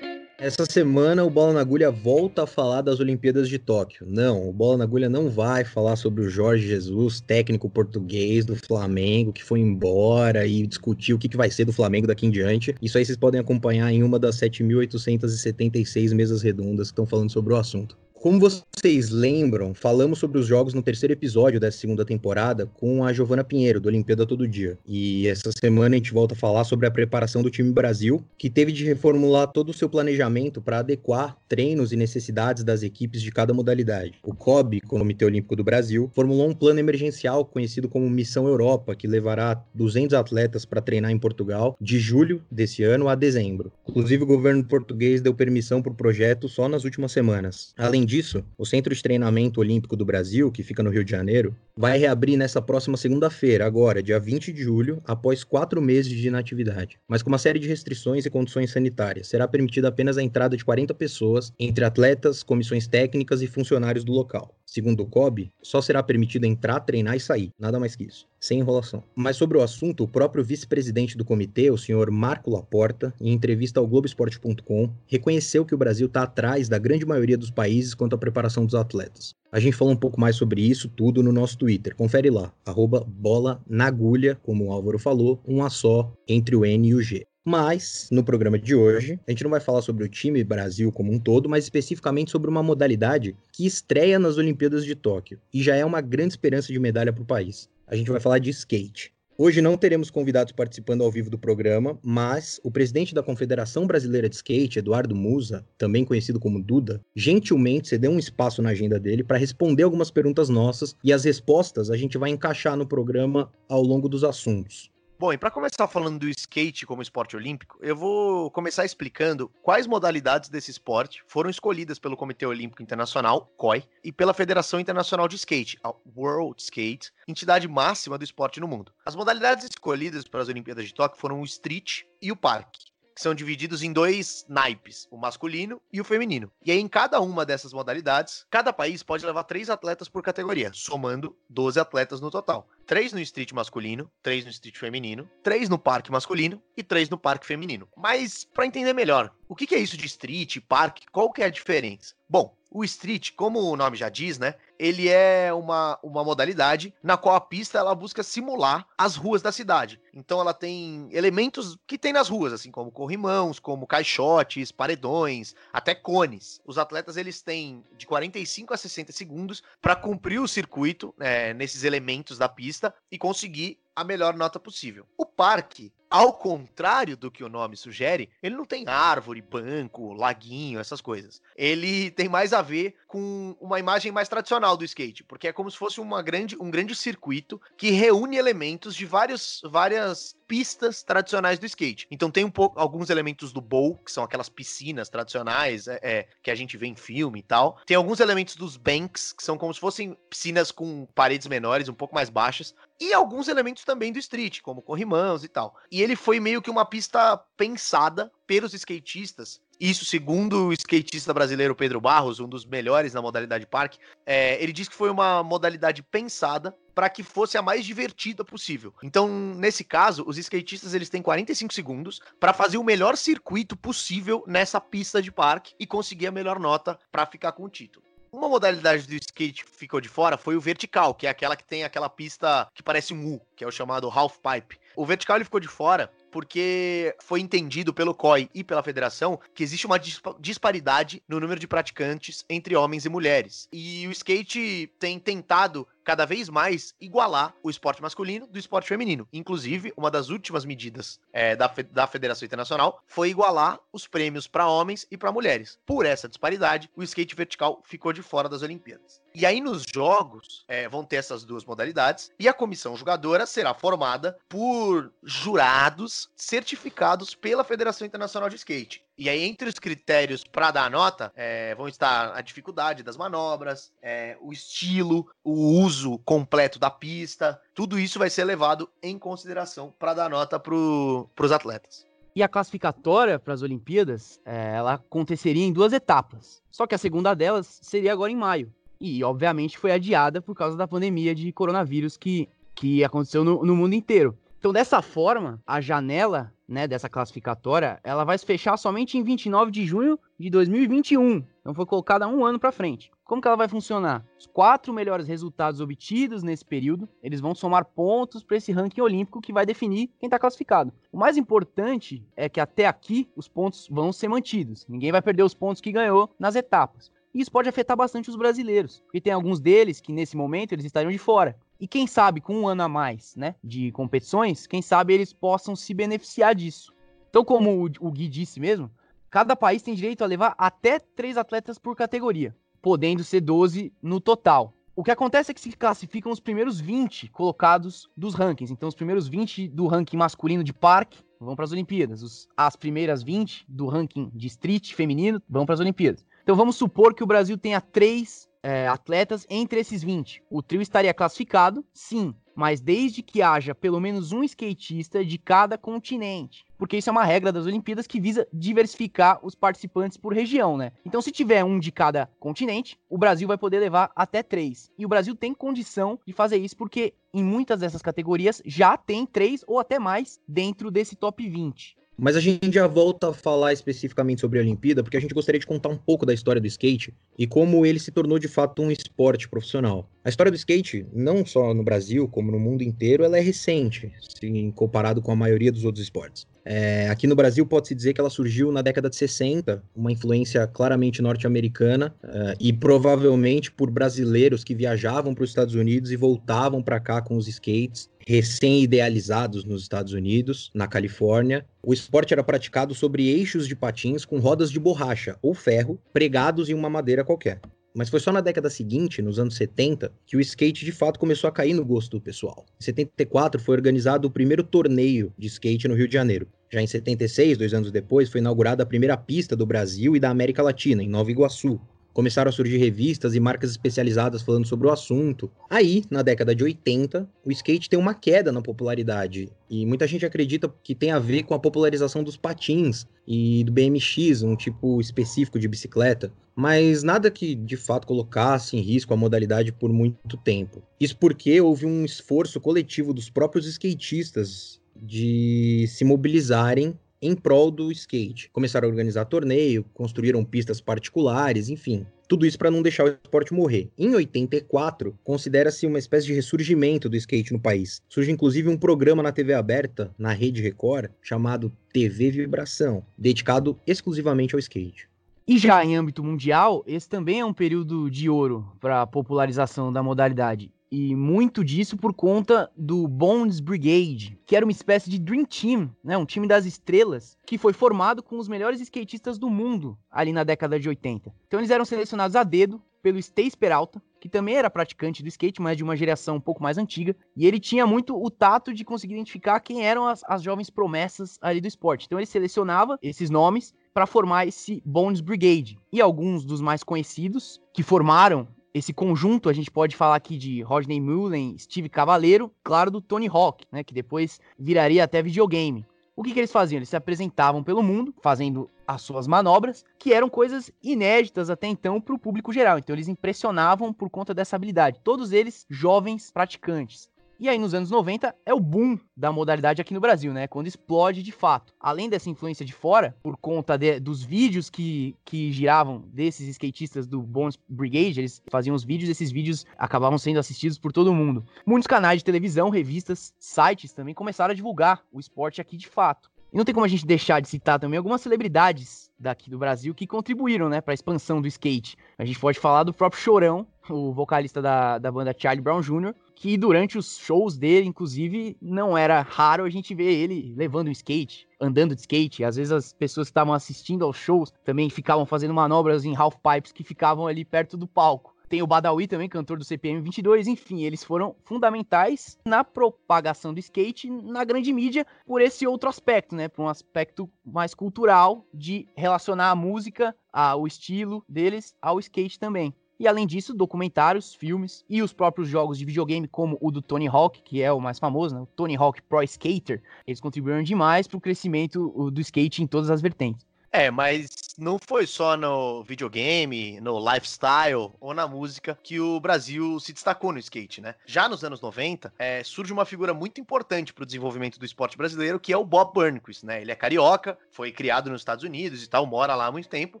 Essa 0.44 0.66
semana 0.66 1.24
o 1.24 1.30
Bola 1.30 1.54
na 1.54 1.60
Agulha 1.60 1.90
volta 1.90 2.42
a 2.42 2.46
falar 2.46 2.82
das 2.82 3.00
Olimpíadas 3.00 3.48
de 3.48 3.58
Tóquio. 3.58 4.06
Não, 4.06 4.46
o 4.46 4.52
Bola 4.52 4.76
na 4.76 4.84
Agulha 4.84 5.08
não 5.08 5.30
vai 5.30 5.64
falar 5.64 5.96
sobre 5.96 6.22
o 6.22 6.28
Jorge 6.28 6.68
Jesus, 6.68 7.18
técnico 7.18 7.70
português 7.70 8.44
do 8.44 8.54
Flamengo, 8.54 9.32
que 9.32 9.42
foi 9.42 9.60
embora 9.60 10.46
e 10.46 10.66
discutir 10.66 11.14
o 11.14 11.18
que, 11.18 11.34
vai 11.34 11.50
ser 11.50 11.64
do 11.64 11.72
Flamengo 11.72 12.06
daqui 12.06 12.26
em 12.26 12.30
diante. 12.30 12.74
Isso 12.82 12.98
aí 12.98 13.06
vocês 13.06 13.16
podem 13.16 13.40
acompanhar 13.40 13.90
em 13.90 14.02
uma 14.02 14.18
das 14.18 14.36
7.876 14.36 16.12
mesas 16.12 16.42
redondas 16.42 16.88
que 16.88 16.92
estão 16.92 17.06
falando 17.06 17.32
sobre 17.32 17.54
o 17.54 17.56
assunto. 17.56 17.96
Como 18.24 18.40
vocês 18.40 19.10
lembram, 19.10 19.74
falamos 19.74 20.18
sobre 20.18 20.38
os 20.38 20.46
jogos 20.46 20.72
no 20.72 20.82
terceiro 20.82 21.12
episódio 21.12 21.60
dessa 21.60 21.76
segunda 21.76 22.06
temporada 22.06 22.64
com 22.64 23.04
a 23.04 23.12
Giovana 23.12 23.44
Pinheiro, 23.44 23.78
do 23.78 23.86
Olimpíada 23.86 24.24
Todo 24.24 24.48
Dia. 24.48 24.78
E 24.86 25.28
essa 25.28 25.52
semana 25.52 25.94
a 25.94 25.98
gente 25.98 26.10
volta 26.10 26.32
a 26.32 26.36
falar 26.38 26.64
sobre 26.64 26.86
a 26.86 26.90
preparação 26.90 27.42
do 27.42 27.50
time 27.50 27.70
Brasil, 27.70 28.24
que 28.38 28.48
teve 28.48 28.72
de 28.72 28.82
reformular 28.82 29.48
todo 29.48 29.68
o 29.68 29.74
seu 29.74 29.90
planejamento 29.90 30.62
para 30.62 30.78
adequar 30.78 31.36
treinos 31.46 31.92
e 31.92 31.96
necessidades 31.96 32.64
das 32.64 32.82
equipes 32.82 33.20
de 33.20 33.30
cada 33.30 33.52
modalidade. 33.52 34.14
O 34.22 34.34
COB, 34.34 34.80
Comitê 34.80 35.26
Olímpico 35.26 35.54
do 35.54 35.62
Brasil, 35.62 36.10
formulou 36.14 36.48
um 36.48 36.54
plano 36.54 36.80
emergencial 36.80 37.44
conhecido 37.44 37.90
como 37.90 38.08
Missão 38.08 38.48
Europa, 38.48 38.96
que 38.96 39.06
levará 39.06 39.62
200 39.74 40.14
atletas 40.14 40.64
para 40.64 40.80
treinar 40.80 41.10
em 41.10 41.18
Portugal 41.18 41.76
de 41.78 41.98
julho 41.98 42.40
desse 42.50 42.82
ano 42.84 43.06
a 43.06 43.14
dezembro. 43.14 43.70
Inclusive, 43.86 44.22
o 44.22 44.26
governo 44.26 44.64
português 44.64 45.20
deu 45.20 45.34
permissão 45.34 45.82
para 45.82 45.92
o 45.92 45.94
projeto 45.94 46.48
só 46.48 46.70
nas 46.70 46.84
últimas 46.84 47.12
semanas. 47.12 47.74
Além 47.76 48.06
disso, 48.06 48.13
disso, 48.14 48.44
o 48.56 48.64
Centro 48.64 48.94
de 48.94 49.02
Treinamento 49.02 49.58
Olímpico 49.58 49.96
do 49.96 50.04
Brasil, 50.04 50.52
que 50.52 50.62
fica 50.62 50.84
no 50.84 50.90
Rio 50.90 51.04
de 51.04 51.10
Janeiro, 51.10 51.52
vai 51.76 51.98
reabrir 51.98 52.36
nessa 52.36 52.62
próxima 52.62 52.96
segunda-feira, 52.96 53.66
agora, 53.66 54.00
dia 54.00 54.20
20 54.20 54.52
de 54.52 54.62
julho, 54.62 55.02
após 55.04 55.42
quatro 55.42 55.82
meses 55.82 56.12
de 56.12 56.28
inatividade. 56.28 56.96
Mas 57.08 57.24
com 57.24 57.28
uma 57.28 57.38
série 57.38 57.58
de 57.58 57.66
restrições 57.66 58.24
e 58.24 58.30
condições 58.30 58.70
sanitárias. 58.70 59.26
Será 59.26 59.48
permitida 59.48 59.88
apenas 59.88 60.16
a 60.16 60.22
entrada 60.22 60.56
de 60.56 60.64
40 60.64 60.94
pessoas, 60.94 61.52
entre 61.58 61.84
atletas, 61.84 62.44
comissões 62.44 62.86
técnicas 62.86 63.42
e 63.42 63.48
funcionários 63.48 64.04
do 64.04 64.12
local. 64.12 64.53
Segundo 64.66 65.02
o 65.02 65.06
COB, 65.06 65.52
só 65.62 65.80
será 65.80 66.02
permitido 66.02 66.44
entrar, 66.44 66.80
treinar 66.80 67.16
e 67.16 67.20
sair, 67.20 67.50
nada 67.58 67.78
mais 67.78 67.94
que 67.94 68.04
isso, 68.04 68.26
sem 68.40 68.58
enrolação. 68.58 69.04
Mas 69.14 69.36
sobre 69.36 69.58
o 69.58 69.62
assunto, 69.62 70.04
o 70.04 70.08
próprio 70.08 70.42
vice-presidente 70.42 71.16
do 71.16 71.24
comitê, 71.24 71.70
o 71.70 71.78
senhor 71.78 72.10
Marco 72.10 72.50
Laporta, 72.50 73.14
em 73.20 73.32
entrevista 73.32 73.78
ao 73.78 73.86
Globoesporte.com, 73.86 74.90
reconheceu 75.06 75.64
que 75.64 75.74
o 75.74 75.78
Brasil 75.78 76.06
está 76.06 76.22
atrás 76.22 76.68
da 76.68 76.78
grande 76.78 77.06
maioria 77.06 77.38
dos 77.38 77.50
países 77.50 77.94
quanto 77.94 78.14
à 78.14 78.18
preparação 78.18 78.64
dos 78.64 78.74
atletas. 78.74 79.34
A 79.52 79.60
gente 79.60 79.76
falou 79.76 79.92
um 79.92 79.98
pouco 79.98 80.20
mais 80.20 80.34
sobre 80.34 80.62
isso 80.62 80.88
tudo 80.88 81.22
no 81.22 81.30
nosso 81.30 81.56
Twitter. 81.56 81.94
Confere 81.94 82.30
lá, 82.30 82.52
arroba 82.66 83.04
bola 83.06 83.62
na 83.68 83.86
agulha, 83.86 84.34
como 84.42 84.66
o 84.66 84.72
Álvaro 84.72 84.98
falou, 84.98 85.40
um 85.46 85.62
a 85.62 85.70
só 85.70 86.12
entre 86.26 86.56
o 86.56 86.64
N 86.64 86.88
e 86.88 86.94
o 86.94 87.02
G. 87.02 87.24
Mas, 87.46 88.08
no 88.10 88.24
programa 88.24 88.58
de 88.58 88.74
hoje, 88.74 89.20
a 89.28 89.30
gente 89.30 89.44
não 89.44 89.50
vai 89.50 89.60
falar 89.60 89.82
sobre 89.82 90.02
o 90.02 90.08
time 90.08 90.42
Brasil 90.42 90.90
como 90.90 91.12
um 91.12 91.18
todo, 91.18 91.46
mas 91.46 91.64
especificamente 91.64 92.30
sobre 92.30 92.48
uma 92.48 92.62
modalidade 92.62 93.36
que 93.52 93.66
estreia 93.66 94.18
nas 94.18 94.38
Olimpíadas 94.38 94.82
de 94.82 94.94
Tóquio 94.94 95.38
e 95.52 95.62
já 95.62 95.76
é 95.76 95.84
uma 95.84 96.00
grande 96.00 96.32
esperança 96.32 96.72
de 96.72 96.80
medalha 96.80 97.12
para 97.12 97.22
o 97.22 97.26
país. 97.26 97.68
A 97.86 97.94
gente 97.96 98.10
vai 98.10 98.18
falar 98.18 98.38
de 98.38 98.48
skate. 98.48 99.12
Hoje 99.36 99.60
não 99.60 99.76
teremos 99.76 100.10
convidados 100.10 100.52
participando 100.52 101.02
ao 101.02 101.10
vivo 101.10 101.28
do 101.28 101.38
programa, 101.38 101.98
mas 102.02 102.58
o 102.64 102.70
presidente 102.70 103.14
da 103.14 103.22
Confederação 103.22 103.86
Brasileira 103.86 104.28
de 104.28 104.36
Skate, 104.36 104.78
Eduardo 104.78 105.14
Musa, 105.14 105.66
também 105.76 106.04
conhecido 106.04 106.40
como 106.40 106.62
Duda, 106.62 107.02
gentilmente 107.14 107.88
cedeu 107.88 108.12
um 108.12 108.18
espaço 108.18 108.62
na 108.62 108.70
agenda 108.70 108.98
dele 108.98 109.24
para 109.24 109.36
responder 109.36 109.82
algumas 109.82 110.10
perguntas 110.10 110.48
nossas 110.48 110.96
e 111.04 111.12
as 111.12 111.24
respostas 111.24 111.90
a 111.90 111.96
gente 111.96 112.16
vai 112.16 112.30
encaixar 112.30 112.74
no 112.76 112.86
programa 112.86 113.52
ao 113.68 113.82
longo 113.82 114.08
dos 114.08 114.24
assuntos. 114.24 114.93
Bom, 115.16 115.32
e 115.32 115.38
para 115.38 115.50
começar 115.50 115.86
falando 115.86 116.18
do 116.18 116.28
skate 116.28 116.84
como 116.84 117.00
esporte 117.00 117.36
olímpico, 117.36 117.78
eu 117.80 117.94
vou 117.94 118.50
começar 118.50 118.84
explicando 118.84 119.48
quais 119.62 119.86
modalidades 119.86 120.48
desse 120.48 120.72
esporte 120.72 121.22
foram 121.28 121.48
escolhidas 121.48 122.00
pelo 122.00 122.16
Comitê 122.16 122.44
Olímpico 122.44 122.82
Internacional, 122.82 123.46
COI, 123.56 123.84
e 124.02 124.10
pela 124.10 124.34
Federação 124.34 124.80
Internacional 124.80 125.28
de 125.28 125.36
Skate, 125.36 125.78
a 125.84 125.94
World 126.16 126.60
Skate, 126.60 127.12
entidade 127.28 127.68
máxima 127.68 128.18
do 128.18 128.24
esporte 128.24 128.58
no 128.58 128.66
mundo. 128.66 128.92
As 129.06 129.14
modalidades 129.14 129.64
escolhidas 129.64 130.26
para 130.26 130.42
as 130.42 130.48
Olimpíadas 130.48 130.84
de 130.84 130.92
Tóquio 130.92 131.20
foram 131.20 131.40
o 131.40 131.44
street 131.44 132.02
e 132.20 132.32
o 132.32 132.36
parque 132.36 132.93
que 133.14 133.22
são 133.22 133.34
divididos 133.34 133.82
em 133.82 133.92
dois 133.92 134.44
naipes, 134.48 135.06
o 135.10 135.16
masculino 135.16 135.80
e 135.92 136.00
o 136.00 136.04
feminino. 136.04 136.50
E 136.64 136.72
aí, 136.72 136.78
em 136.78 136.88
cada 136.88 137.20
uma 137.20 137.46
dessas 137.46 137.72
modalidades, 137.72 138.44
cada 138.50 138.72
país 138.72 139.02
pode 139.02 139.24
levar 139.24 139.44
três 139.44 139.70
atletas 139.70 140.08
por 140.08 140.22
categoria, 140.22 140.70
somando 140.74 141.36
12 141.48 141.78
atletas 141.78 142.20
no 142.20 142.30
total. 142.30 142.68
Três 142.86 143.12
no 143.12 143.20
street 143.20 143.52
masculino, 143.52 144.10
três 144.22 144.44
no 144.44 144.50
street 144.50 144.76
feminino, 144.76 145.30
três 145.42 145.68
no 145.68 145.78
parque 145.78 146.10
masculino 146.10 146.60
e 146.76 146.82
três 146.82 147.08
no 147.08 147.16
parque 147.16 147.46
feminino. 147.46 147.88
Mas, 147.96 148.44
para 148.44 148.66
entender 148.66 148.92
melhor, 148.92 149.32
o 149.48 149.54
que 149.54 149.74
é 149.74 149.78
isso 149.78 149.96
de 149.96 150.06
street, 150.06 150.58
parque, 150.68 151.06
qual 151.12 151.32
que 151.32 151.42
é 151.42 151.46
a 151.46 151.50
diferença? 151.50 152.14
Bom, 152.28 152.56
o 152.70 152.82
street, 152.82 153.30
como 153.36 153.60
o 153.60 153.76
nome 153.76 153.96
já 153.96 154.08
diz, 154.08 154.38
né? 154.38 154.56
Ele 154.84 155.08
é 155.08 155.50
uma, 155.50 155.98
uma 156.02 156.22
modalidade 156.22 156.94
na 157.02 157.16
qual 157.16 157.34
a 157.34 157.40
pista 157.40 157.78
ela 157.78 157.94
busca 157.94 158.22
simular 158.22 158.86
as 158.98 159.16
ruas 159.16 159.40
da 159.40 159.50
cidade. 159.50 159.98
Então 160.12 160.38
ela 160.38 160.52
tem 160.52 161.08
elementos 161.10 161.78
que 161.86 161.96
tem 161.96 162.12
nas 162.12 162.28
ruas, 162.28 162.52
assim 162.52 162.70
como 162.70 162.92
corrimãos, 162.92 163.58
como 163.58 163.86
caixotes, 163.86 164.70
paredões, 164.70 165.54
até 165.72 165.94
cones. 165.94 166.60
Os 166.66 166.76
atletas 166.76 167.16
eles 167.16 167.40
têm 167.40 167.82
de 167.96 168.06
45 168.06 168.74
a 168.74 168.76
60 168.76 169.10
segundos 169.10 169.62
para 169.80 169.96
cumprir 169.96 170.38
o 170.38 170.46
circuito 170.46 171.14
é, 171.18 171.54
nesses 171.54 171.82
elementos 171.82 172.36
da 172.36 172.46
pista 172.46 172.94
e 173.10 173.16
conseguir 173.16 173.78
a 173.96 174.04
melhor 174.04 174.36
nota 174.36 174.60
possível. 174.60 175.06
O 175.16 175.24
parque, 175.24 175.92
ao 176.14 176.32
contrário 176.32 177.16
do 177.16 177.28
que 177.28 177.42
o 177.42 177.48
nome 177.48 177.76
sugere, 177.76 178.30
ele 178.40 178.54
não 178.54 178.64
tem 178.64 178.84
árvore, 178.86 179.42
banco, 179.42 180.12
laguinho, 180.12 180.78
essas 180.78 181.00
coisas. 181.00 181.42
Ele 181.56 182.08
tem 182.12 182.28
mais 182.28 182.52
a 182.52 182.62
ver 182.62 182.94
com 183.08 183.56
uma 183.60 183.80
imagem 183.80 184.12
mais 184.12 184.28
tradicional 184.28 184.76
do 184.76 184.84
skate, 184.84 185.24
porque 185.24 185.48
é 185.48 185.52
como 185.52 185.68
se 185.68 185.76
fosse 185.76 186.00
uma 186.00 186.22
grande, 186.22 186.56
um 186.60 186.70
grande 186.70 186.94
circuito 186.94 187.60
que 187.76 187.90
reúne 187.90 188.36
elementos 188.36 188.94
de 188.94 189.04
vários, 189.04 189.60
várias 189.64 190.36
pistas 190.46 191.02
tradicionais 191.02 191.58
do 191.58 191.66
skate. 191.66 192.06
Então 192.10 192.30
tem 192.30 192.44
um 192.44 192.50
pouco 192.50 192.78
alguns 192.78 193.10
elementos 193.10 193.52
do 193.52 193.60
bowl, 193.60 193.96
que 193.96 194.12
são 194.12 194.22
aquelas 194.22 194.48
piscinas 194.48 195.08
tradicionais 195.08 195.88
é, 195.88 195.98
é, 196.00 196.28
que 196.42 196.50
a 196.50 196.54
gente 196.54 196.76
vê 196.76 196.86
em 196.86 196.94
filme 196.94 197.40
e 197.40 197.42
tal. 197.42 197.80
Tem 197.86 197.96
alguns 197.96 198.20
elementos 198.20 198.54
dos 198.54 198.76
banks, 198.76 199.32
que 199.32 199.42
são 199.42 199.58
como 199.58 199.74
se 199.74 199.80
fossem 199.80 200.16
piscinas 200.30 200.70
com 200.70 201.06
paredes 201.14 201.48
menores, 201.48 201.88
um 201.88 201.94
pouco 201.94 202.14
mais 202.14 202.30
baixas, 202.30 202.72
e 203.00 203.12
alguns 203.12 203.48
elementos 203.48 203.84
também 203.84 204.12
do 204.12 204.18
street, 204.18 204.60
como 204.60 204.82
corrimãos 204.82 205.44
e 205.44 205.48
tal. 205.48 205.76
E 205.90 206.02
ele 206.02 206.16
foi 206.16 206.40
meio 206.40 206.62
que 206.62 206.70
uma 206.70 206.84
pista 206.84 207.36
pensada 207.56 208.30
pelos 208.46 208.72
skatistas 208.74 209.60
isso, 209.80 210.04
segundo 210.04 210.68
o 210.68 210.72
skatista 210.72 211.34
brasileiro 211.34 211.74
Pedro 211.74 212.00
Barros, 212.00 212.40
um 212.40 212.48
dos 212.48 212.64
melhores 212.64 213.12
na 213.12 213.20
modalidade 213.20 213.66
parque, 213.66 213.98
é, 214.24 214.62
ele 214.62 214.72
diz 214.72 214.88
que 214.88 214.94
foi 214.94 215.10
uma 215.10 215.42
modalidade 215.42 216.02
pensada 216.02 216.74
para 216.94 217.10
que 217.10 217.22
fosse 217.22 217.58
a 217.58 217.62
mais 217.62 217.84
divertida 217.84 218.44
possível. 218.44 218.94
Então, 219.02 219.28
nesse 219.28 219.82
caso, 219.82 220.24
os 220.26 220.38
skatistas 220.38 220.94
eles 220.94 221.10
têm 221.10 221.20
45 221.20 221.74
segundos 221.74 222.20
para 222.38 222.52
fazer 222.52 222.78
o 222.78 222.84
melhor 222.84 223.16
circuito 223.16 223.76
possível 223.76 224.44
nessa 224.46 224.80
pista 224.80 225.20
de 225.20 225.32
parque 225.32 225.74
e 225.78 225.86
conseguir 225.86 226.28
a 226.28 226.32
melhor 226.32 226.60
nota 226.60 226.98
para 227.10 227.26
ficar 227.26 227.52
com 227.52 227.64
o 227.64 227.68
título. 227.68 228.06
Uma 228.34 228.48
modalidade 228.48 229.06
do 229.06 229.14
skate 229.14 229.64
que 229.64 229.70
ficou 229.70 230.00
de 230.00 230.08
fora 230.08 230.36
foi 230.36 230.56
o 230.56 230.60
vertical, 230.60 231.14
que 231.14 231.24
é 231.24 231.30
aquela 231.30 231.54
que 231.54 231.62
tem 231.62 231.84
aquela 231.84 232.08
pista 232.08 232.68
que 232.74 232.82
parece 232.82 233.14
um 233.14 233.34
U, 233.34 233.40
que 233.54 233.62
é 233.62 233.66
o 233.66 233.70
chamado 233.70 234.10
half 234.10 234.38
pipe. 234.38 234.76
O 234.96 235.06
vertical 235.06 235.36
ele 235.36 235.44
ficou 235.44 235.60
de 235.60 235.68
fora 235.68 236.10
porque 236.32 237.14
foi 237.20 237.38
entendido 237.38 237.94
pelo 237.94 238.12
COI 238.12 238.50
e 238.52 238.64
pela 238.64 238.82
federação 238.82 239.38
que 239.54 239.62
existe 239.62 239.86
uma 239.86 240.00
disparidade 240.40 241.22
no 241.28 241.38
número 241.38 241.60
de 241.60 241.68
praticantes 241.68 242.44
entre 242.50 242.74
homens 242.74 243.04
e 243.04 243.08
mulheres. 243.08 243.68
E 243.72 244.08
o 244.08 244.10
skate 244.10 244.92
tem 244.98 245.20
tentado 245.20 245.86
cada 246.04 246.24
vez 246.24 246.48
mais 246.48 246.94
igualar 247.00 247.54
o 247.62 247.70
esporte 247.70 248.02
masculino 248.02 248.46
do 248.46 248.58
esporte 248.58 248.88
feminino. 248.88 249.26
Inclusive, 249.32 249.92
uma 249.96 250.10
das 250.10 250.28
últimas 250.28 250.64
medidas 250.64 251.18
é, 251.32 251.56
da, 251.56 251.72
da 251.90 252.06
Federação 252.06 252.46
Internacional 252.46 253.02
foi 253.06 253.30
igualar 253.30 253.80
os 253.92 254.06
prêmios 254.06 254.46
para 254.46 254.68
homens 254.68 255.06
e 255.10 255.16
para 255.16 255.32
mulheres. 255.32 255.78
Por 255.86 256.06
essa 256.06 256.28
disparidade, 256.28 256.90
o 256.94 257.02
skate 257.02 257.34
vertical 257.34 257.82
ficou 257.84 258.12
de 258.12 258.22
fora 258.22 258.48
das 258.48 258.62
Olimpíadas. 258.62 259.22
E 259.34 259.44
aí, 259.44 259.60
nos 259.60 259.84
jogos, 259.92 260.64
é, 260.68 260.88
vão 260.88 261.04
ter 261.04 261.16
essas 261.16 261.44
duas 261.44 261.64
modalidades, 261.64 262.30
e 262.38 262.46
a 262.46 262.52
comissão 262.52 262.96
jogadora 262.96 263.46
será 263.46 263.74
formada 263.74 264.38
por 264.48 265.12
jurados 265.22 266.30
certificados 266.36 267.34
pela 267.34 267.64
Federação 267.64 268.06
Internacional 268.06 268.48
de 268.48 268.56
Skate. 268.56 269.04
E 269.16 269.28
aí, 269.28 269.44
entre 269.44 269.68
os 269.68 269.78
critérios 269.78 270.42
para 270.42 270.72
dar 270.72 270.90
nota, 270.90 271.32
é, 271.36 271.72
vão 271.76 271.86
estar 271.86 272.36
a 272.36 272.40
dificuldade 272.40 273.04
das 273.04 273.16
manobras, 273.16 273.92
é, 274.02 274.36
o 274.40 274.52
estilo, 274.52 275.28
o 275.44 275.52
uso 275.52 276.18
completo 276.24 276.80
da 276.80 276.90
pista. 276.90 277.60
Tudo 277.72 277.96
isso 277.96 278.18
vai 278.18 278.28
ser 278.28 278.42
levado 278.42 278.90
em 279.00 279.16
consideração 279.16 279.94
para 279.98 280.14
dar 280.14 280.28
nota 280.28 280.58
para 280.58 280.74
os 280.74 281.52
atletas. 281.52 282.04
E 282.34 282.42
a 282.42 282.48
classificatória 282.48 283.38
para 283.38 283.54
as 283.54 283.62
Olimpíadas, 283.62 284.40
é, 284.44 284.74
ela 284.74 284.94
aconteceria 284.94 285.64
em 285.64 285.72
duas 285.72 285.92
etapas. 285.92 286.60
Só 286.68 286.84
que 286.84 286.96
a 286.96 286.98
segunda 286.98 287.34
delas 287.34 287.78
seria 287.82 288.12
agora 288.12 288.32
em 288.32 288.36
maio. 288.36 288.74
E, 289.00 289.22
obviamente, 289.22 289.78
foi 289.78 289.92
adiada 289.92 290.42
por 290.42 290.56
causa 290.56 290.76
da 290.76 290.88
pandemia 290.88 291.34
de 291.36 291.52
coronavírus 291.52 292.16
que, 292.16 292.48
que 292.74 293.04
aconteceu 293.04 293.44
no, 293.44 293.64
no 293.64 293.76
mundo 293.76 293.94
inteiro. 293.94 294.36
Então, 294.58 294.72
dessa 294.72 295.00
forma, 295.02 295.62
a 295.64 295.80
janela 295.80 296.53
né, 296.66 296.88
dessa 296.88 297.08
classificatória, 297.08 298.00
ela 298.02 298.24
vai 298.24 298.36
se 298.38 298.46
fechar 298.46 298.76
somente 298.76 299.18
em 299.18 299.22
29 299.22 299.70
de 299.70 299.84
junho 299.84 300.18
de 300.38 300.50
2021. 300.50 301.44
Então 301.60 301.74
foi 301.74 301.86
colocada 301.86 302.26
um 302.26 302.44
ano 302.44 302.58
para 302.58 302.72
frente. 302.72 303.10
Como 303.24 303.40
que 303.40 303.48
ela 303.48 303.56
vai 303.56 303.68
funcionar? 303.68 304.24
Os 304.38 304.46
quatro 304.46 304.92
melhores 304.92 305.26
resultados 305.26 305.80
obtidos 305.80 306.42
nesse 306.42 306.64
período, 306.64 307.08
eles 307.22 307.40
vão 307.40 307.54
somar 307.54 307.84
pontos 307.84 308.44
para 308.44 308.58
esse 308.58 308.70
ranking 308.70 309.00
olímpico 309.00 309.40
que 309.40 309.52
vai 309.52 309.64
definir 309.64 310.10
quem 310.18 310.26
está 310.26 310.38
classificado. 310.38 310.92
O 311.10 311.18
mais 311.18 311.36
importante 311.36 312.22
é 312.36 312.48
que 312.48 312.60
até 312.60 312.86
aqui 312.86 313.28
os 313.34 313.48
pontos 313.48 313.88
vão 313.90 314.12
ser 314.12 314.28
mantidos. 314.28 314.86
Ninguém 314.88 315.10
vai 315.10 315.22
perder 315.22 315.42
os 315.42 315.54
pontos 315.54 315.80
que 315.80 315.92
ganhou 315.92 316.28
nas 316.38 316.54
etapas. 316.54 317.10
E 317.32 317.40
isso 317.40 317.50
pode 317.50 317.68
afetar 317.68 317.96
bastante 317.96 318.30
os 318.30 318.36
brasileiros, 318.36 319.00
porque 319.00 319.20
tem 319.20 319.32
alguns 319.32 319.58
deles 319.58 320.00
que 320.00 320.12
nesse 320.12 320.36
momento 320.36 320.72
eles 320.72 320.84
estariam 320.84 321.10
de 321.10 321.18
fora. 321.18 321.56
E 321.84 321.86
quem 321.86 322.06
sabe, 322.06 322.40
com 322.40 322.60
um 322.60 322.66
ano 322.66 322.82
a 322.82 322.88
mais 322.88 323.36
né, 323.36 323.56
de 323.62 323.92
competições, 323.92 324.66
quem 324.66 324.80
sabe 324.80 325.12
eles 325.12 325.34
possam 325.34 325.76
se 325.76 325.92
beneficiar 325.92 326.54
disso. 326.54 326.94
Então, 327.28 327.44
como 327.44 327.84
o, 328.00 328.10
Gui 328.10 328.26
disse 328.26 328.58
mesmo, 328.58 328.90
cada 329.28 329.54
país 329.54 329.82
tem 329.82 329.94
direito 329.94 330.24
a 330.24 330.26
levar 330.26 330.54
até 330.56 330.98
três 330.98 331.36
atletas 331.36 331.78
por 331.78 331.94
categoria, 331.94 332.56
podendo 332.80 333.22
ser 333.22 333.42
12 333.42 333.92
no 334.02 334.18
total. 334.18 334.72
O 334.96 335.04
que 335.04 335.10
acontece 335.10 335.50
é 335.50 335.54
que 335.54 335.60
se 335.60 335.72
classificam 335.72 336.32
os 336.32 336.40
primeiros 336.40 336.80
20 336.80 337.28
colocados 337.28 338.08
dos 338.16 338.32
rankings. 338.32 338.72
Então, 338.72 338.88
os 338.88 338.94
primeiros 338.94 339.28
20 339.28 339.68
do 339.68 339.86
ranking 339.86 340.16
masculino 340.16 340.64
de 340.64 340.72
parque 340.72 341.22
vão 341.38 341.54
para 341.54 341.66
as 341.66 341.72
Olimpíadas. 341.72 342.22
Os, 342.22 342.48
as 342.56 342.76
primeiras 342.76 343.22
20 343.22 343.66
do 343.68 343.88
ranking 343.88 344.30
de 344.32 344.46
street 344.46 344.94
feminino 344.94 345.38
vão 345.46 345.66
para 345.66 345.74
as 345.74 345.80
Olimpíadas. 345.80 346.24
Então, 346.42 346.56
vamos 346.56 346.76
supor 346.76 347.12
que 347.12 347.22
o 347.22 347.26
Brasil 347.26 347.58
tenha 347.58 347.78
três 347.78 348.48
é, 348.64 348.88
atletas 348.88 349.46
entre 349.50 349.78
esses 349.78 350.02
20. 350.02 350.42
O 350.50 350.62
trio 350.62 350.80
estaria 350.80 351.12
classificado, 351.12 351.84
sim, 351.92 352.34
mas 352.56 352.80
desde 352.80 353.22
que 353.22 353.42
haja 353.42 353.74
pelo 353.74 354.00
menos 354.00 354.32
um 354.32 354.42
skatista 354.42 355.22
de 355.22 355.36
cada 355.36 355.76
continente. 355.76 356.64
Porque 356.78 356.96
isso 356.96 357.10
é 357.10 357.12
uma 357.12 357.24
regra 357.24 357.52
das 357.52 357.66
Olimpíadas 357.66 358.06
que 358.06 358.18
visa 358.18 358.48
diversificar 358.50 359.38
os 359.44 359.54
participantes 359.54 360.16
por 360.16 360.32
região, 360.32 360.78
né? 360.78 360.92
Então, 361.04 361.20
se 361.20 361.30
tiver 361.30 361.62
um 361.62 361.78
de 361.78 361.92
cada 361.92 362.30
continente, 362.40 362.98
o 363.08 363.18
Brasil 363.18 363.46
vai 363.46 363.58
poder 363.58 363.80
levar 363.80 364.10
até 364.16 364.42
três. 364.42 364.90
E 364.98 365.04
o 365.04 365.08
Brasil 365.08 365.34
tem 365.36 365.52
condição 365.52 366.18
de 366.26 366.32
fazer 366.32 366.56
isso 366.56 366.76
porque 366.76 367.12
em 367.34 367.44
muitas 367.44 367.80
dessas 367.80 368.00
categorias 368.00 368.62
já 368.64 368.96
tem 368.96 369.26
três 369.26 369.62
ou 369.66 369.78
até 369.78 369.98
mais 369.98 370.40
dentro 370.48 370.90
desse 370.90 371.16
top 371.16 371.46
20. 371.46 371.96
Mas 372.16 372.36
a 372.36 372.40
gente 372.40 372.72
já 372.72 372.86
volta 372.86 373.30
a 373.30 373.32
falar 373.32 373.72
especificamente 373.72 374.40
sobre 374.40 374.58
a 374.58 374.62
Olimpíada, 374.62 375.02
porque 375.02 375.16
a 375.16 375.20
gente 375.20 375.34
gostaria 375.34 375.58
de 375.58 375.66
contar 375.66 375.88
um 375.88 375.96
pouco 375.96 376.24
da 376.24 376.32
história 376.32 376.60
do 376.60 376.66
skate 376.66 377.12
e 377.36 377.46
como 377.46 377.84
ele 377.84 377.98
se 377.98 378.12
tornou 378.12 378.38
de 378.38 378.46
fato 378.46 378.82
um 378.82 378.90
esporte 378.90 379.48
profissional. 379.48 380.08
A 380.24 380.30
história 380.30 380.50
do 380.50 380.56
skate, 380.56 381.06
não 381.12 381.44
só 381.44 381.74
no 381.74 381.82
Brasil, 381.82 382.26
como 382.26 382.50
no 382.50 382.58
mundo 382.58 382.82
inteiro, 382.82 383.24
ela 383.24 383.36
é 383.36 383.42
recente, 383.42 384.10
se 384.22 384.72
comparado 384.74 385.20
com 385.20 385.30
a 385.30 385.36
maioria 385.36 385.70
dos 385.70 385.84
outros 385.84 386.02
esportes. 386.02 386.46
É, 386.64 387.10
aqui 387.10 387.26
no 387.26 387.36
Brasil 387.36 387.66
pode-se 387.66 387.94
dizer 387.94 388.14
que 388.14 388.20
ela 388.22 388.30
surgiu 388.30 388.72
na 388.72 388.80
década 388.80 389.10
de 389.10 389.16
60, 389.16 389.84
uma 389.94 390.10
influência 390.10 390.66
claramente 390.66 391.20
norte-americana 391.20 392.14
é, 392.24 392.54
e 392.58 392.72
provavelmente 392.72 393.70
por 393.70 393.90
brasileiros 393.90 394.64
que 394.64 394.74
viajavam 394.74 395.34
para 395.34 395.44
os 395.44 395.50
Estados 395.50 395.74
Unidos 395.74 396.10
e 396.10 396.16
voltavam 396.16 396.82
para 396.82 396.98
cá 396.98 397.20
com 397.20 397.36
os 397.36 397.46
skates 397.46 398.08
recém-idealizados 398.26 399.66
nos 399.66 399.82
Estados 399.82 400.14
Unidos, 400.14 400.70
na 400.74 400.88
Califórnia. 400.88 401.66
O 401.82 401.92
esporte 401.92 402.32
era 402.32 402.42
praticado 402.42 402.94
sobre 402.94 403.28
eixos 403.28 403.68
de 403.68 403.76
patins 403.76 404.24
com 404.24 404.38
rodas 404.38 404.70
de 404.70 404.80
borracha 404.80 405.36
ou 405.42 405.52
ferro 405.52 406.00
pregados 406.14 406.70
em 406.70 406.74
uma 406.74 406.88
madeira 406.88 407.22
qualquer. 407.22 407.60
Mas 407.96 408.08
foi 408.08 408.18
só 408.18 408.32
na 408.32 408.40
década 408.40 408.68
seguinte, 408.68 409.22
nos 409.22 409.38
anos 409.38 409.54
70, 409.54 410.12
que 410.26 410.36
o 410.36 410.40
skate 410.40 410.84
de 410.84 410.90
fato 410.90 411.18
começou 411.18 411.46
a 411.46 411.52
cair 411.52 411.74
no 411.74 411.84
gosto 411.84 412.18
do 412.18 412.20
pessoal. 412.20 412.66
Em 412.80 412.84
74 412.84 413.60
foi 413.60 413.76
organizado 413.76 414.26
o 414.26 414.30
primeiro 414.30 414.64
torneio 414.64 415.32
de 415.38 415.46
skate 415.46 415.86
no 415.86 415.94
Rio 415.94 416.08
de 416.08 416.14
Janeiro. 416.14 416.48
Já 416.72 416.82
em 416.82 416.88
76, 416.88 417.56
dois 417.56 417.72
anos 417.72 417.92
depois, 417.92 418.28
foi 418.28 418.40
inaugurada 418.40 418.82
a 418.82 418.86
primeira 418.86 419.16
pista 419.16 419.54
do 419.54 419.64
Brasil 419.64 420.16
e 420.16 420.20
da 420.20 420.28
América 420.28 420.60
Latina, 420.60 421.04
em 421.04 421.08
Nova 421.08 421.30
Iguaçu, 421.30 421.80
começaram 422.14 422.48
a 422.48 422.52
surgir 422.52 422.78
revistas 422.78 423.34
e 423.34 423.40
marcas 423.40 423.70
especializadas 423.70 424.40
falando 424.40 424.66
sobre 424.66 424.86
o 424.86 424.90
assunto. 424.90 425.50
Aí, 425.68 426.04
na 426.08 426.22
década 426.22 426.54
de 426.54 426.62
80, 426.62 427.28
o 427.44 427.50
skate 427.50 427.90
tem 427.90 427.98
uma 427.98 428.14
queda 428.14 428.52
na 428.52 428.62
popularidade. 428.62 429.50
E 429.68 429.84
muita 429.84 430.06
gente 430.06 430.24
acredita 430.24 430.72
que 430.82 430.94
tem 430.94 431.10
a 431.10 431.18
ver 431.18 431.42
com 431.42 431.52
a 431.52 431.58
popularização 431.58 432.22
dos 432.22 432.36
patins 432.36 433.06
e 433.26 433.64
do 433.64 433.72
BMX, 433.72 434.42
um 434.42 434.54
tipo 434.54 435.00
específico 435.00 435.58
de 435.58 435.66
bicicleta. 435.66 436.32
Mas 436.54 437.02
nada 437.02 437.30
que 437.30 437.54
de 437.54 437.76
fato 437.76 438.06
colocasse 438.06 438.76
em 438.76 438.80
risco 438.80 439.12
a 439.12 439.16
modalidade 439.16 439.72
por 439.72 439.92
muito 439.92 440.36
tempo. 440.36 440.82
Isso 441.00 441.16
porque 441.18 441.60
houve 441.60 441.84
um 441.84 442.04
esforço 442.04 442.60
coletivo 442.60 443.12
dos 443.12 443.28
próprios 443.28 443.66
skatistas 443.66 444.80
de 444.94 445.86
se 445.88 446.04
mobilizarem 446.04 446.96
em 447.24 447.34
prol 447.34 447.70
do 447.70 447.90
skate. 447.90 448.50
Começaram 448.52 448.86
a 448.86 448.90
organizar 448.90 449.24
torneio, 449.24 449.84
construíram 449.94 450.44
pistas 450.44 450.78
particulares, 450.78 451.70
enfim. 451.70 452.06
Tudo 452.28 452.44
isso 452.44 452.58
para 452.58 452.70
não 452.70 452.82
deixar 452.82 453.04
o 453.04 453.08
esporte 453.08 453.54
morrer. 453.54 453.90
Em 453.96 454.14
84, 454.14 455.18
considera-se 455.24 455.86
uma 455.86 455.98
espécie 455.98 456.26
de 456.26 456.34
ressurgimento 456.34 457.08
do 457.08 457.16
skate 457.16 457.52
no 457.52 457.58
país. 457.58 458.02
Surge 458.10 458.30
inclusive 458.30 458.68
um 458.68 458.76
programa 458.76 459.22
na 459.22 459.32
TV 459.32 459.54
aberta, 459.54 460.14
na 460.18 460.32
Rede 460.32 460.60
Record, 460.60 461.10
chamado 461.22 461.72
TV 461.92 462.30
Vibração, 462.30 463.02
dedicado 463.16 463.78
exclusivamente 463.86 464.54
ao 464.54 464.58
skate. 464.58 465.08
E 465.46 465.58
já 465.58 465.84
em 465.84 465.96
âmbito 465.96 466.24
mundial, 466.24 466.82
esse 466.86 467.08
também 467.08 467.40
é 467.40 467.44
um 467.44 467.52
período 467.52 468.10
de 468.10 468.28
ouro 468.28 468.66
para 468.80 469.02
a 469.02 469.06
popularização 469.06 469.92
da 469.92 470.02
modalidade. 470.02 470.73
E 470.90 471.14
muito 471.14 471.64
disso 471.64 471.96
por 471.96 472.14
conta 472.14 472.70
do 472.76 473.08
Bones 473.08 473.60
Brigade, 473.60 474.38
que 474.46 474.54
era 474.54 474.64
uma 474.64 474.72
espécie 474.72 475.10
de 475.10 475.18
Dream 475.18 475.44
Team, 475.44 475.90
né? 476.02 476.16
um 476.16 476.26
time 476.26 476.46
das 476.46 476.66
estrelas, 476.66 477.36
que 477.46 477.58
foi 477.58 477.72
formado 477.72 478.22
com 478.22 478.38
os 478.38 478.48
melhores 478.48 478.80
skatistas 478.80 479.38
do 479.38 479.50
mundo 479.50 479.98
ali 480.10 480.32
na 480.32 480.44
década 480.44 480.78
de 480.78 480.88
80. 480.88 481.34
Então 481.46 481.60
eles 481.60 481.70
eram 481.70 481.84
selecionados 481.84 482.36
a 482.36 482.44
dedo 482.44 482.80
pelo 483.04 483.18
Stace 483.18 483.54
Peralta, 483.54 484.02
que 484.18 484.30
também 484.30 484.54
era 484.54 484.70
praticante 484.70 485.22
do 485.22 485.28
skate, 485.28 485.60
mas 485.60 485.76
de 485.76 485.84
uma 485.84 485.94
geração 485.94 486.36
um 486.36 486.40
pouco 486.40 486.62
mais 486.62 486.78
antiga. 486.78 487.14
E 487.36 487.46
ele 487.46 487.60
tinha 487.60 487.86
muito 487.86 488.16
o 488.16 488.30
tato 488.30 488.72
de 488.72 488.82
conseguir 488.82 489.12
identificar 489.12 489.60
quem 489.60 489.84
eram 489.84 490.06
as, 490.06 490.22
as 490.24 490.42
jovens 490.42 490.70
promessas 490.70 491.38
ali 491.42 491.60
do 491.60 491.68
esporte. 491.68 492.06
Então 492.06 492.18
ele 492.18 492.24
selecionava 492.24 492.98
esses 493.02 493.28
nomes 493.28 493.74
para 493.92 494.06
formar 494.06 494.46
esse 494.46 494.82
Bones 494.86 495.20
Brigade. 495.20 495.78
E 495.92 496.00
alguns 496.00 496.46
dos 496.46 496.62
mais 496.62 496.82
conhecidos 496.82 497.60
que 497.74 497.82
formaram 497.82 498.48
esse 498.74 498.92
conjunto, 498.92 499.48
a 499.48 499.52
gente 499.52 499.70
pode 499.70 499.94
falar 499.94 500.16
aqui 500.16 500.36
de 500.36 500.60
Rodney 500.60 501.00
Mullen, 501.00 501.56
Steve 501.56 501.88
Cavaleiro, 501.88 502.50
claro, 502.64 502.90
do 502.90 503.00
Tony 503.00 503.28
Hawk, 503.28 503.64
né, 503.70 503.84
que 503.84 503.94
depois 503.94 504.40
viraria 504.58 505.04
até 505.04 505.22
videogame. 505.22 505.86
O 506.16 506.22
que, 506.22 506.32
que 506.32 506.40
eles 506.40 506.52
faziam? 506.52 506.78
Eles 506.78 506.88
se 506.88 506.96
apresentavam 506.96 507.62
pelo 507.62 507.82
mundo, 507.82 508.14
fazendo 508.20 508.68
as 508.86 509.02
suas 509.02 509.26
manobras, 509.26 509.84
que 509.98 510.12
eram 510.12 510.28
coisas 510.28 510.70
inéditas 510.82 511.50
até 511.50 511.66
então 511.68 512.00
para 512.00 512.14
o 512.14 512.18
público 512.18 512.52
geral. 512.52 512.78
Então 512.78 512.94
eles 512.94 513.08
impressionavam 513.08 513.92
por 513.92 514.10
conta 514.10 514.34
dessa 514.34 514.56
habilidade. 514.56 515.00
Todos 515.02 515.32
eles 515.32 515.66
jovens 515.68 516.30
praticantes. 516.30 517.08
E 517.38 517.48
aí, 517.48 517.58
nos 517.58 517.74
anos 517.74 517.90
90, 517.90 518.34
é 518.46 518.54
o 518.54 518.60
boom 518.60 518.98
da 519.16 519.32
modalidade 519.32 519.80
aqui 519.80 519.92
no 519.92 520.00
Brasil, 520.00 520.32
né? 520.32 520.46
Quando 520.46 520.68
explode 520.68 521.22
de 521.22 521.32
fato. 521.32 521.74
Além 521.80 522.08
dessa 522.08 522.30
influência 522.30 522.64
de 522.64 522.72
fora, 522.72 523.16
por 523.22 523.36
conta 523.36 523.76
de, 523.76 523.98
dos 523.98 524.22
vídeos 524.22 524.70
que, 524.70 525.16
que 525.24 525.50
giravam 525.50 526.04
desses 526.12 526.48
skatistas 526.48 527.06
do 527.06 527.20
Bones 527.20 527.58
Brigade, 527.68 528.20
eles 528.20 528.42
faziam 528.48 528.74
os 528.74 528.84
vídeos, 528.84 529.10
esses 529.10 529.32
vídeos 529.32 529.66
acabavam 529.76 530.16
sendo 530.16 530.38
assistidos 530.38 530.78
por 530.78 530.92
todo 530.92 531.14
mundo. 531.14 531.44
Muitos 531.66 531.86
canais 531.86 532.18
de 532.20 532.24
televisão, 532.24 532.70
revistas, 532.70 533.34
sites 533.38 533.92
também 533.92 534.14
começaram 534.14 534.52
a 534.52 534.54
divulgar 534.54 535.02
o 535.12 535.18
esporte 535.18 535.60
aqui 535.60 535.76
de 535.76 535.88
fato. 535.88 536.30
E 536.54 536.56
não 536.56 536.64
tem 536.64 536.72
como 536.72 536.86
a 536.86 536.88
gente 536.88 537.04
deixar 537.04 537.40
de 537.40 537.48
citar 537.48 537.80
também 537.80 537.98
algumas 537.98 538.20
celebridades 538.20 539.10
daqui 539.18 539.50
do 539.50 539.58
Brasil 539.58 539.92
que 539.92 540.06
contribuíram, 540.06 540.68
né, 540.68 540.80
para 540.80 540.92
a 540.92 540.94
expansão 540.94 541.42
do 541.42 541.48
skate. 541.48 541.96
A 542.16 542.24
gente 542.24 542.38
pode 542.38 542.60
falar 542.60 542.84
do 542.84 542.94
próprio 542.94 543.20
Chorão, 543.20 543.66
o 543.90 544.12
vocalista 544.12 544.62
da, 544.62 544.98
da 544.98 545.10
banda 545.10 545.34
Charlie 545.36 545.60
Brown 545.60 545.80
Jr., 545.80 546.14
que 546.36 546.56
durante 546.56 546.96
os 546.96 547.18
shows 547.18 547.58
dele, 547.58 547.88
inclusive, 547.88 548.56
não 548.62 548.96
era 548.96 549.20
raro 549.20 549.64
a 549.64 549.68
gente 549.68 549.96
ver 549.96 550.12
ele 550.12 550.54
levando 550.56 550.86
um 550.86 550.92
skate, 550.92 551.48
andando 551.60 551.92
de 551.92 552.02
skate. 552.02 552.44
Às 552.44 552.54
vezes 552.54 552.70
as 552.70 552.92
pessoas 552.92 553.26
que 553.26 553.32
estavam 553.32 553.52
assistindo 553.52 554.04
aos 554.04 554.16
shows 554.16 554.52
também 554.64 554.88
ficavam 554.88 555.26
fazendo 555.26 555.52
manobras 555.52 556.04
em 556.04 556.14
half 556.16 556.36
pipes 556.36 556.70
que 556.70 556.84
ficavam 556.84 557.26
ali 557.26 557.44
perto 557.44 557.76
do 557.76 557.88
palco. 557.88 558.33
Tem 558.54 558.62
o 558.62 558.68
Badawi 558.68 559.08
também, 559.08 559.28
cantor 559.28 559.58
do 559.58 559.64
CPM 559.64 560.00
22. 560.00 560.46
Enfim, 560.46 560.84
eles 560.84 561.02
foram 561.02 561.34
fundamentais 561.44 562.38
na 562.46 562.62
propagação 562.62 563.52
do 563.52 563.58
skate 563.58 564.08
na 564.08 564.44
grande 564.44 564.72
mídia 564.72 565.04
por 565.26 565.42
esse 565.42 565.66
outro 565.66 565.88
aspecto, 565.88 566.36
né? 566.36 566.46
Por 566.46 566.62
um 566.62 566.68
aspecto 566.68 567.28
mais 567.44 567.74
cultural 567.74 568.46
de 568.54 568.86
relacionar 568.96 569.50
a 569.50 569.56
música, 569.56 570.14
o 570.56 570.68
estilo 570.68 571.24
deles 571.28 571.74
ao 571.82 571.98
skate 571.98 572.38
também. 572.38 572.72
E 572.96 573.08
além 573.08 573.26
disso, 573.26 573.52
documentários, 573.52 574.36
filmes 574.36 574.84
e 574.88 575.02
os 575.02 575.12
próprios 575.12 575.48
jogos 575.48 575.76
de 575.76 575.84
videogame, 575.84 576.28
como 576.28 576.56
o 576.60 576.70
do 576.70 576.80
Tony 576.80 577.08
Hawk, 577.08 577.42
que 577.42 577.60
é 577.60 577.72
o 577.72 577.80
mais 577.80 577.98
famoso, 577.98 578.36
né? 578.36 578.42
o 578.42 578.46
Tony 578.46 578.76
Hawk 578.76 579.02
Pro 579.02 579.20
Skater, 579.24 579.82
eles 580.06 580.20
contribuíram 580.20 580.62
demais 580.62 581.08
para 581.08 581.18
o 581.18 581.20
crescimento 581.20 582.08
do 582.08 582.20
skate 582.20 582.62
em 582.62 582.68
todas 582.68 582.88
as 582.88 583.02
vertentes. 583.02 583.44
É, 583.76 583.90
mas 583.90 584.28
não 584.56 584.78
foi 584.78 585.04
só 585.04 585.36
no 585.36 585.82
videogame, 585.82 586.80
no 586.80 586.96
lifestyle 586.96 587.90
ou 588.00 588.14
na 588.14 588.28
música 588.28 588.78
que 588.80 589.00
o 589.00 589.18
Brasil 589.18 589.80
se 589.80 589.92
destacou 589.92 590.32
no 590.32 590.38
skate, 590.38 590.80
né? 590.80 590.94
Já 591.04 591.28
nos 591.28 591.42
anos 591.42 591.60
90, 591.60 592.14
é, 592.16 592.44
surge 592.44 592.72
uma 592.72 592.84
figura 592.84 593.12
muito 593.12 593.40
importante 593.40 593.92
para 593.92 594.04
o 594.04 594.06
desenvolvimento 594.06 594.60
do 594.60 594.64
esporte 594.64 594.96
brasileiro, 594.96 595.40
que 595.40 595.52
é 595.52 595.56
o 595.56 595.64
Bob 595.64 595.92
Burnquist, 595.92 596.46
né? 596.46 596.62
Ele 596.62 596.70
é 596.70 596.76
carioca, 596.76 597.36
foi 597.50 597.72
criado 597.72 598.08
nos 598.08 598.20
Estados 598.20 598.44
Unidos 598.44 598.84
e 598.84 598.88
tal, 598.88 599.06
mora 599.06 599.34
lá 599.34 599.46
há 599.46 599.52
muito 599.52 599.68
tempo, 599.68 600.00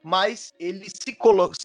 mas 0.00 0.54
ele 0.60 0.88
se 0.88 1.16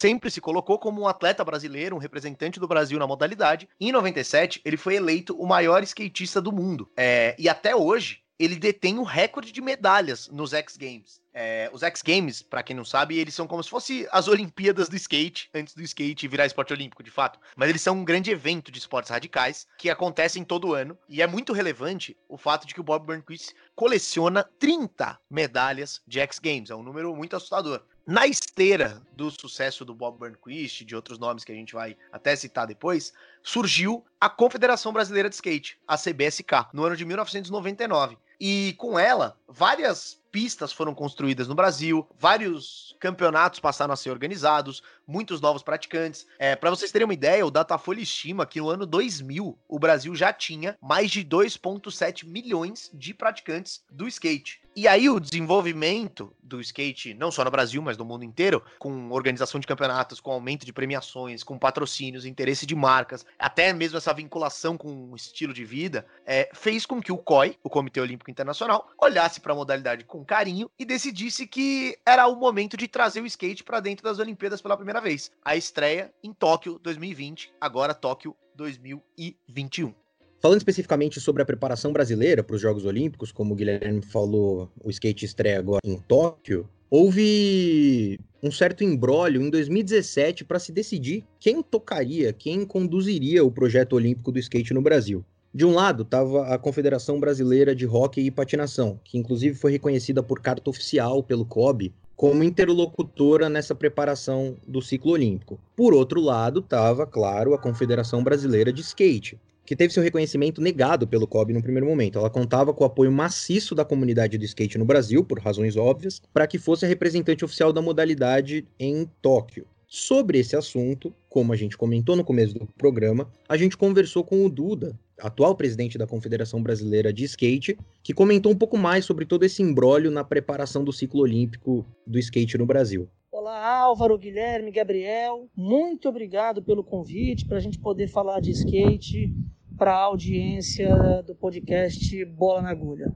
sempre 0.02 0.32
se 0.32 0.42
colocou 0.42 0.80
como 0.80 1.02
um 1.02 1.08
atleta 1.08 1.46
brasileiro, 1.46 1.96
um 1.96 2.00
representante 2.00 2.60
do 2.60 2.68
Brasil 2.68 2.98
na 2.98 3.06
modalidade. 3.06 3.70
Em 3.80 3.92
97, 3.92 4.60
ele 4.66 4.76
foi 4.76 4.96
eleito 4.96 5.40
o 5.40 5.46
maior 5.46 5.84
skatista 5.84 6.42
do 6.42 6.52
mundo. 6.52 6.90
É, 6.98 7.36
e 7.38 7.48
até 7.48 7.76
hoje, 7.76 8.21
ele 8.44 8.56
detém 8.56 8.98
o 8.98 9.04
recorde 9.04 9.52
de 9.52 9.62
medalhas 9.62 10.28
nos 10.30 10.52
X 10.52 10.76
Games. 10.76 11.22
É, 11.32 11.70
os 11.72 11.84
X 11.84 12.02
Games, 12.02 12.42
para 12.42 12.64
quem 12.64 12.76
não 12.76 12.84
sabe, 12.84 13.18
eles 13.18 13.36
são 13.36 13.46
como 13.46 13.64
se 13.64 13.70
fosse 13.70 14.08
as 14.12 14.28
Olimpíadas 14.28 14.90
do 14.90 14.96
skate, 14.96 15.48
antes 15.54 15.76
do 15.76 15.84
skate 15.84 16.28
virar 16.28 16.48
esporte 16.48 16.74
olímpico, 16.74 17.04
de 17.04 17.12
fato. 17.12 17.40
Mas 17.56 17.70
eles 17.70 17.82
são 17.82 17.96
um 17.96 18.04
grande 18.04 18.32
evento 18.32 18.72
de 18.72 18.80
esportes 18.80 19.12
radicais 19.12 19.68
que 19.78 19.92
acontecem 19.92 20.44
todo 20.44 20.74
ano. 20.74 20.98
E 21.08 21.22
é 21.22 21.28
muito 21.28 21.54
relevante 21.54 22.18
o 22.28 22.38
fato 22.38 22.66
de 22.66 22.74
que 22.74 22.82
o 22.82 22.84
Bob 22.84 23.06
Burnquist 23.06 23.54
coleciona 23.76 24.44
30 24.58 25.20
medalhas 25.30 26.02
de 26.08 26.20
X 26.20 26.40
Games. 26.40 26.72
É 26.72 26.76
um 26.76 26.84
número 26.84 27.16
muito 27.16 27.36
assustador. 27.36 27.84
Na 28.06 28.26
esteira 28.26 29.00
do 29.16 29.30
sucesso 29.30 29.86
do 29.86 29.94
Bob 29.94 30.18
Burnquist, 30.18 30.84
de 30.84 30.96
outros 30.96 31.20
nomes 31.20 31.44
que 31.44 31.52
a 31.52 31.56
gente 31.56 31.74
vai 31.74 31.96
até 32.12 32.36
citar 32.36 32.66
depois, 32.66 33.14
surgiu 33.44 34.04
a 34.20 34.28
Confederação 34.28 34.92
Brasileira 34.92 35.30
de 35.30 35.36
Skate, 35.36 35.80
a 35.88 35.96
CBSK, 35.96 36.70
no 36.74 36.84
ano 36.84 36.98
de 36.98 37.06
1999. 37.06 38.18
E 38.44 38.74
com 38.80 38.98
ela, 38.98 39.38
várias 39.48 40.20
pistas 40.32 40.74
foram 40.74 40.96
construídas 40.96 41.48
no 41.48 41.54
Brasil, 41.54 42.08
vários 42.18 42.96
campeonatos 43.00 43.60
passaram 43.60 43.94
a 43.94 43.96
ser 43.96 44.10
organizados, 44.10 44.82
muitos 45.06 45.40
novos 45.40 45.62
praticantes. 45.62 46.26
É, 46.40 46.56
Para 46.56 46.72
vocês 46.72 46.92
terem 46.92 47.06
uma 47.06 47.14
ideia, 47.14 47.46
o 47.46 47.52
Datafolha 47.52 48.02
estima 48.02 48.44
que 48.44 48.60
no 48.60 48.68
ano 48.68 48.88
2000 48.88 49.56
o 49.68 49.78
Brasil 49.78 50.16
já 50.16 50.34
tinha 50.34 50.76
mais 50.82 51.12
de 51.12 51.24
2,7 51.24 52.26
milhões 52.26 52.90
de 52.92 53.14
praticantes 53.14 53.84
do 53.92 54.08
skate. 54.08 54.60
E 54.74 54.88
aí 54.88 55.10
o 55.10 55.20
desenvolvimento 55.20 56.34
do 56.42 56.62
skate, 56.62 57.14
não 57.14 57.30
só 57.30 57.44
no 57.44 57.52
Brasil, 57.52 57.82
mas 57.82 57.98
no 57.98 58.06
mundo 58.06 58.24
inteiro, 58.24 58.64
com 58.80 59.12
organização 59.12 59.60
de 59.60 59.68
campeonatos, 59.68 60.22
com 60.22 60.32
aumento 60.32 60.66
de 60.66 60.72
premiações, 60.72 61.44
com 61.44 61.60
patrocínios, 61.60 62.26
interesse 62.26 62.66
de 62.66 62.74
marcas, 62.74 63.26
até 63.38 63.74
mesmo 63.74 63.98
essa 63.98 64.14
vinculação 64.14 64.78
com 64.78 65.12
o 65.12 65.16
estilo 65.16 65.54
de 65.54 65.66
vida, 65.66 66.06
é, 66.26 66.50
fez 66.54 66.86
com 66.86 67.02
que 67.02 67.12
o 67.12 67.18
COI, 67.18 67.58
o 67.62 67.70
Comitê 67.70 68.00
Olímpico 68.00 68.32
Internacional, 68.32 68.90
olhasse 68.98 69.42
para 69.42 69.52
a 69.52 69.56
modalidade 69.56 70.06
com 70.06 70.24
carinho 70.24 70.72
e 70.80 70.86
decidisse 70.86 71.46
que 71.46 71.98
era 72.06 72.26
o 72.28 72.38
momento 72.38 72.78
de 72.78 72.88
trazer 72.88 73.20
o 73.20 73.26
skate 73.26 73.66
para 73.66 73.82
dentro 73.82 74.06
das 74.06 74.20
Olimpíadas 74.20 74.62
pela 74.62 74.78
primeira 74.78 75.02
vez. 75.02 75.32
A 75.44 75.58
estreia 75.58 76.14
em 76.24 76.34
Tóquio 76.34 76.80
2020, 76.80 77.54
agora 77.60 77.94
Tóquio 77.94 78.36
2021. 78.56 79.94
Falando 80.42 80.58
especificamente 80.58 81.22
sobre 81.22 81.44
a 81.44 81.46
preparação 81.46 81.94
brasileira 81.94 82.44
para 82.44 82.56
os 82.56 82.62
Jogos 82.62 82.84
Olímpicos, 82.84 83.32
como 83.32 83.54
o 83.54 83.56
Guilherme 83.56 84.02
falou, 84.02 84.72
o 84.84 84.90
skate 84.90 85.24
estreia 85.24 85.60
agora 85.60 85.82
em 85.86 85.98
Tóquio, 86.00 86.68
houve 86.90 88.20
um 88.42 88.52
certo 88.52 88.84
embrólio 88.84 89.40
em 89.40 89.52
2017 89.52 90.44
para 90.44 90.58
se 90.58 90.72
decidir 90.72 91.24
quem 91.40 91.62
tocaria, 91.62 92.34
quem 92.34 92.66
conduziria 92.66 93.46
o 93.46 93.52
projeto 93.52 93.94
olímpico 93.94 94.32
do 94.32 94.40
skate 94.40 94.74
no 94.74 94.82
Brasil. 94.82 95.24
De 95.54 95.64
um 95.64 95.76
lado 95.76 96.02
estava 96.02 96.48
a 96.48 96.58
Confederação 96.58 97.20
Brasileira 97.20 97.76
de 97.76 97.86
Hockey 97.86 98.26
e 98.26 98.32
Patinação, 98.32 99.00
que 99.04 99.20
inclusive 99.20 99.56
foi 99.56 99.72
reconhecida 99.72 100.24
por 100.24 100.42
carta 100.42 100.72
oficial 100.72 101.22
pelo 101.22 101.46
COB 101.46 101.94
como 102.16 102.44
interlocutora 102.44 103.48
nessa 103.48 103.76
preparação 103.76 104.56
do 104.68 104.82
ciclo 104.82 105.12
olímpico. 105.12 105.60
Por 105.76 105.94
outro 105.94 106.20
lado, 106.20 106.62
estava, 106.62 107.06
claro, 107.06 107.54
a 107.54 107.60
Confederação 107.60 108.24
Brasileira 108.24 108.72
de 108.72 108.82
Skate, 108.82 109.40
que 109.72 109.76
teve 109.78 109.94
seu 109.94 110.04
reconhecimento 110.04 110.60
negado 110.60 111.08
pelo 111.08 111.26
COB 111.26 111.54
no 111.54 111.64
primeiro 111.64 111.88
momento. 111.88 112.20
Ela 112.20 112.30
contava 112.30 112.74
com 112.74 112.84
o 112.84 112.88
apoio 112.88 113.10
maciço 113.10 113.74
da 113.74 113.86
comunidade 113.86 114.38
do 114.38 114.44
skate 114.44 114.78
no 114.78 114.84
Brasil, 114.84 115.24
por 115.24 115.40
razões 115.40 115.78
óbvias, 115.78 116.22
para 116.34 116.46
que 116.46 116.60
fosse 116.60 116.84
a 116.84 116.90
representante 116.90 117.46
oficial 117.46 117.72
da 117.72 117.82
modalidade 117.82 118.68
em 118.78 119.10
Tóquio. 119.22 119.66
Sobre 119.88 120.40
esse 120.40 120.58
assunto, 120.58 121.16
como 121.30 121.54
a 121.54 121.56
gente 121.56 121.78
comentou 121.78 122.18
no 122.18 122.24
começo 122.26 122.54
do 122.54 122.68
programa, 122.78 123.32
a 123.48 123.56
gente 123.56 123.78
conversou 123.78 124.26
com 124.26 124.46
o 124.46 124.50
Duda, 124.50 125.00
atual 125.18 125.56
presidente 125.56 125.98
da 125.98 126.06
Confederação 126.06 126.62
Brasileira 126.62 127.14
de 127.14 127.24
Skate, 127.24 127.78
que 128.04 128.14
comentou 128.14 128.52
um 128.52 128.58
pouco 128.58 128.78
mais 128.78 129.06
sobre 129.06 129.26
todo 129.26 129.46
esse 129.46 129.64
embrólio 129.64 130.12
na 130.12 130.26
preparação 130.26 130.84
do 130.84 130.92
ciclo 130.92 131.22
olímpico 131.22 131.86
do 132.06 132.20
skate 132.20 132.58
no 132.58 132.66
Brasil. 132.66 133.08
Olá, 133.32 133.78
Álvaro, 133.78 134.18
Guilherme, 134.18 134.70
Gabriel. 134.70 135.50
Muito 135.56 136.10
obrigado 136.10 136.62
pelo 136.62 136.84
convite 136.84 137.46
para 137.46 137.56
a 137.56 137.62
gente 137.62 137.80
poder 137.80 138.10
falar 138.10 138.42
de 138.42 138.52
skate 138.52 139.34
para 139.82 139.96
a 139.96 140.04
audiência 140.04 140.96
do 141.24 141.34
podcast 141.34 142.24
Bola 142.26 142.62
na 142.62 142.70
Agulha. 142.70 143.08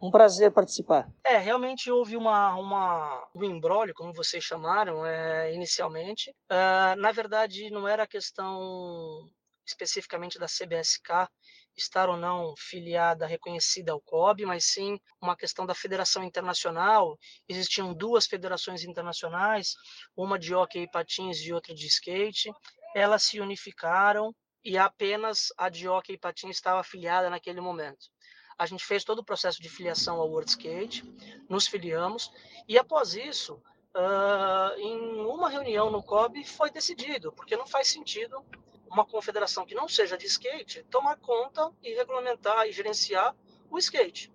Um 0.00 0.08
prazer 0.08 0.52
participar. 0.52 1.10
É, 1.24 1.36
realmente 1.36 1.90
houve 1.90 2.16
uma, 2.16 2.54
uma, 2.54 3.28
um 3.34 3.42
embrólio, 3.42 3.92
como 3.92 4.12
vocês 4.14 4.44
chamaram 4.44 5.04
é, 5.04 5.52
inicialmente. 5.52 6.30
Uh, 6.30 6.94
na 6.96 7.10
verdade, 7.10 7.68
não 7.70 7.88
era 7.88 8.06
questão 8.06 9.28
especificamente 9.66 10.38
da 10.38 10.46
CBSK 10.46 11.28
estar 11.76 12.08
ou 12.08 12.16
não 12.16 12.54
filiada, 12.56 13.26
reconhecida 13.26 13.90
ao 13.90 14.00
COB, 14.00 14.46
mas 14.46 14.66
sim 14.66 15.00
uma 15.20 15.36
questão 15.36 15.66
da 15.66 15.74
Federação 15.74 16.22
Internacional. 16.22 17.18
Existiam 17.48 17.92
duas 17.92 18.26
federações 18.26 18.84
internacionais, 18.84 19.74
uma 20.16 20.38
de 20.38 20.54
hockey 20.54 20.82
e 20.82 20.88
patins 20.88 21.38
e 21.38 21.52
outra 21.52 21.74
de 21.74 21.88
skate. 21.88 22.48
Elas 22.94 23.24
se 23.24 23.40
unificaram 23.40 24.32
e 24.64 24.78
apenas 24.78 25.52
a 25.56 25.66
hockey 25.66 26.14
e 26.14 26.18
patins 26.18 26.56
estava 26.56 26.80
afiliada 26.80 27.28
naquele 27.28 27.60
momento 27.60 28.10
a 28.58 28.66
gente 28.66 28.84
fez 28.84 29.02
todo 29.02 29.18
o 29.18 29.24
processo 29.24 29.60
de 29.60 29.68
filiação 29.68 30.20
ao 30.20 30.28
World 30.28 30.50
Skate, 30.50 31.02
nos 31.48 31.66
filiamos, 31.66 32.30
e 32.68 32.78
após 32.78 33.14
isso, 33.14 33.54
uh, 33.54 34.78
em 34.78 35.20
uma 35.26 35.48
reunião 35.48 35.90
no 35.90 36.02
COB, 36.02 36.44
foi 36.44 36.70
decidido, 36.70 37.32
porque 37.32 37.56
não 37.56 37.66
faz 37.66 37.88
sentido 37.88 38.44
uma 38.88 39.04
confederação 39.04 39.64
que 39.64 39.74
não 39.74 39.88
seja 39.88 40.16
de 40.16 40.26
skate 40.26 40.84
tomar 40.84 41.16
conta 41.16 41.72
e 41.82 41.94
regulamentar 41.94 42.66
e 42.68 42.72
gerenciar 42.72 43.34
o 43.70 43.78
skate. 43.78 44.30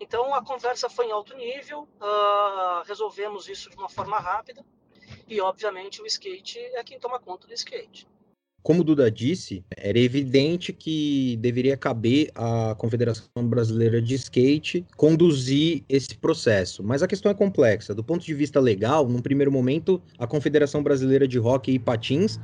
Então 0.00 0.34
a 0.34 0.42
conversa 0.42 0.88
foi 0.88 1.06
em 1.06 1.12
alto 1.12 1.36
nível, 1.36 1.88
uh, 2.00 2.82
resolvemos 2.84 3.48
isso 3.48 3.70
de 3.70 3.76
uma 3.76 3.88
forma 3.88 4.18
rápida, 4.18 4.64
e 5.28 5.40
obviamente 5.40 6.00
o 6.00 6.06
skate 6.06 6.58
é 6.58 6.82
quem 6.82 6.98
toma 6.98 7.20
conta 7.20 7.46
do 7.46 7.52
skate. 7.52 8.08
Como 8.62 8.80
o 8.82 8.84
Duda 8.84 9.10
disse, 9.10 9.64
era 9.76 9.98
evidente 9.98 10.72
que 10.72 11.36
deveria 11.38 11.76
caber 11.76 12.30
à 12.34 12.74
Confederação 12.76 13.48
Brasileira 13.48 14.02
de 14.02 14.14
Skate 14.14 14.86
conduzir 14.96 15.84
esse 15.88 16.16
processo. 16.18 16.82
Mas 16.82 17.02
a 17.02 17.08
questão 17.08 17.30
é 17.30 17.34
complexa. 17.34 17.94
Do 17.94 18.04
ponto 18.04 18.24
de 18.24 18.34
vista 18.34 18.60
legal, 18.60 19.08
num 19.08 19.22
primeiro 19.22 19.50
momento, 19.52 20.02
a 20.18 20.26
Confederação 20.26 20.82
Brasileira 20.82 21.26
de 21.26 21.38
Hockey 21.38 21.74
e 21.74 21.78
Patins, 21.78 22.38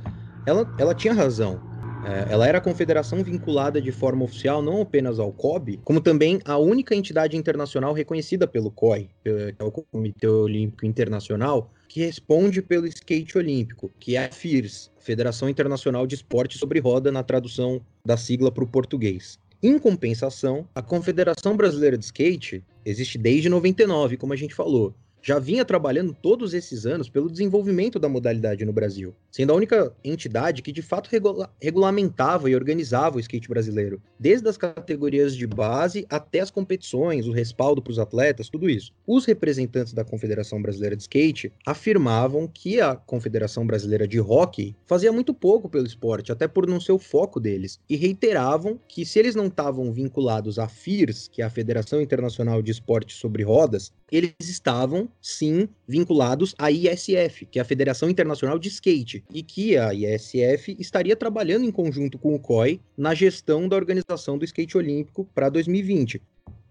ela, 0.45 0.67
ela 0.77 0.95
tinha 0.95 1.13
razão. 1.13 1.63
É, 2.05 2.31
ela 2.31 2.47
era 2.47 2.59
a 2.59 2.61
confederação 2.61 3.23
vinculada 3.23 3.81
de 3.81 3.91
forma 3.91 4.23
oficial 4.23 4.61
não 4.61 4.81
apenas 4.81 5.19
ao 5.19 5.31
COB, 5.31 5.79
como 5.83 5.99
também 5.99 6.39
a 6.45 6.57
única 6.57 6.93
entidade 6.93 7.35
internacional 7.35 7.93
reconhecida 7.93 8.47
pelo 8.47 8.69
COI, 8.69 9.09
que 9.23 9.55
é 9.57 9.63
o 9.63 9.71
Comitê 9.71 10.27
Olímpico 10.27 10.85
Internacional, 10.85 11.71
que 11.87 12.01
responde 12.01 12.61
pelo 12.61 12.85
skate 12.87 13.37
olímpico, 13.37 13.91
que 13.99 14.15
é 14.15 14.25
a 14.25 14.31
FIRS, 14.31 14.91
Federação 14.99 15.49
Internacional 15.49 16.05
de 16.05 16.15
Esporte 16.15 16.57
sobre 16.57 16.79
Roda, 16.79 17.11
na 17.11 17.23
tradução 17.23 17.81
da 18.05 18.17
sigla 18.17 18.51
para 18.51 18.63
o 18.63 18.67
português. 18.67 19.39
Em 19.63 19.79
compensação, 19.79 20.67
a 20.75 20.81
Confederação 20.81 21.57
Brasileira 21.57 21.97
de 21.97 22.05
Skate 22.05 22.63
existe 22.85 23.17
desde 23.17 23.49
99, 23.49 24.17
como 24.17 24.33
a 24.33 24.35
gente 24.35 24.53
falou, 24.53 24.93
já 25.25 25.39
vinha 25.39 25.65
trabalhando 25.65 26.13
todos 26.13 26.53
esses 26.53 26.85
anos 26.85 27.09
pelo 27.09 27.31
desenvolvimento 27.31 27.97
da 27.97 28.07
modalidade 28.07 28.63
no 28.63 28.71
Brasil, 28.71 29.15
sendo 29.31 29.51
a 29.51 29.55
única 29.55 29.91
entidade 30.03 30.61
que 30.61 30.71
de 30.71 30.83
fato 30.83 31.09
regula 31.09 31.51
regulamentava 31.59 32.47
e 32.47 32.53
organizava 32.53 33.17
o 33.17 33.19
skate 33.19 33.49
brasileiro, 33.49 33.99
desde 34.19 34.47
as 34.47 34.55
categorias 34.55 35.35
de 35.35 35.47
base 35.47 36.05
até 36.11 36.41
as 36.41 36.51
competições, 36.51 37.25
o 37.25 37.31
respaldo 37.31 37.81
para 37.81 37.89
os 37.89 37.97
atletas, 37.97 38.49
tudo 38.49 38.69
isso. 38.69 38.93
Os 39.07 39.25
representantes 39.25 39.93
da 39.93 40.03
Confederação 40.03 40.61
Brasileira 40.61 40.95
de 40.95 41.01
Skate 41.01 41.51
afirmavam 41.65 42.47
que 42.47 42.79
a 42.79 42.95
Confederação 42.95 43.65
Brasileira 43.65 44.07
de 44.07 44.19
Hockey 44.19 44.75
fazia 44.85 45.11
muito 45.11 45.33
pouco 45.33 45.67
pelo 45.67 45.87
esporte, 45.87 46.31
até 46.31 46.47
por 46.47 46.67
não 46.67 46.79
ser 46.79 46.91
o 46.91 46.99
foco 46.99 47.39
deles, 47.39 47.79
e 47.89 47.95
reiteravam 47.95 48.79
que 48.87 49.03
se 49.03 49.17
eles 49.17 49.33
não 49.33 49.47
estavam 49.47 49.91
vinculados 49.91 50.59
à 50.59 50.67
FIRS, 50.67 51.27
que 51.31 51.41
é 51.41 51.45
a 51.45 51.49
Federação 51.49 51.99
Internacional 51.99 52.61
de 52.61 52.69
Esporte 52.69 53.15
sobre 53.15 53.41
Rodas, 53.41 53.91
eles 54.11 54.35
estavam 54.41 55.09
sim 55.21 55.67
vinculados 55.87 56.53
à 56.57 56.71
ISF, 56.71 57.45
que 57.45 57.59
é 57.59 57.61
a 57.61 57.65
Federação 57.65 58.09
Internacional 58.09 58.59
de 58.59 58.69
Skate, 58.69 59.23
e 59.33 59.41
que 59.41 59.77
a 59.77 59.93
ISF 59.93 60.75
estaria 60.79 61.15
trabalhando 61.15 61.65
em 61.65 61.71
conjunto 61.71 62.17
com 62.17 62.35
o 62.35 62.39
COI 62.39 62.79
na 62.97 63.13
gestão 63.13 63.67
da 63.67 63.75
organização 63.75 64.37
do 64.37 64.45
skate 64.45 64.77
olímpico 64.77 65.25
para 65.33 65.49
2020. 65.49 66.21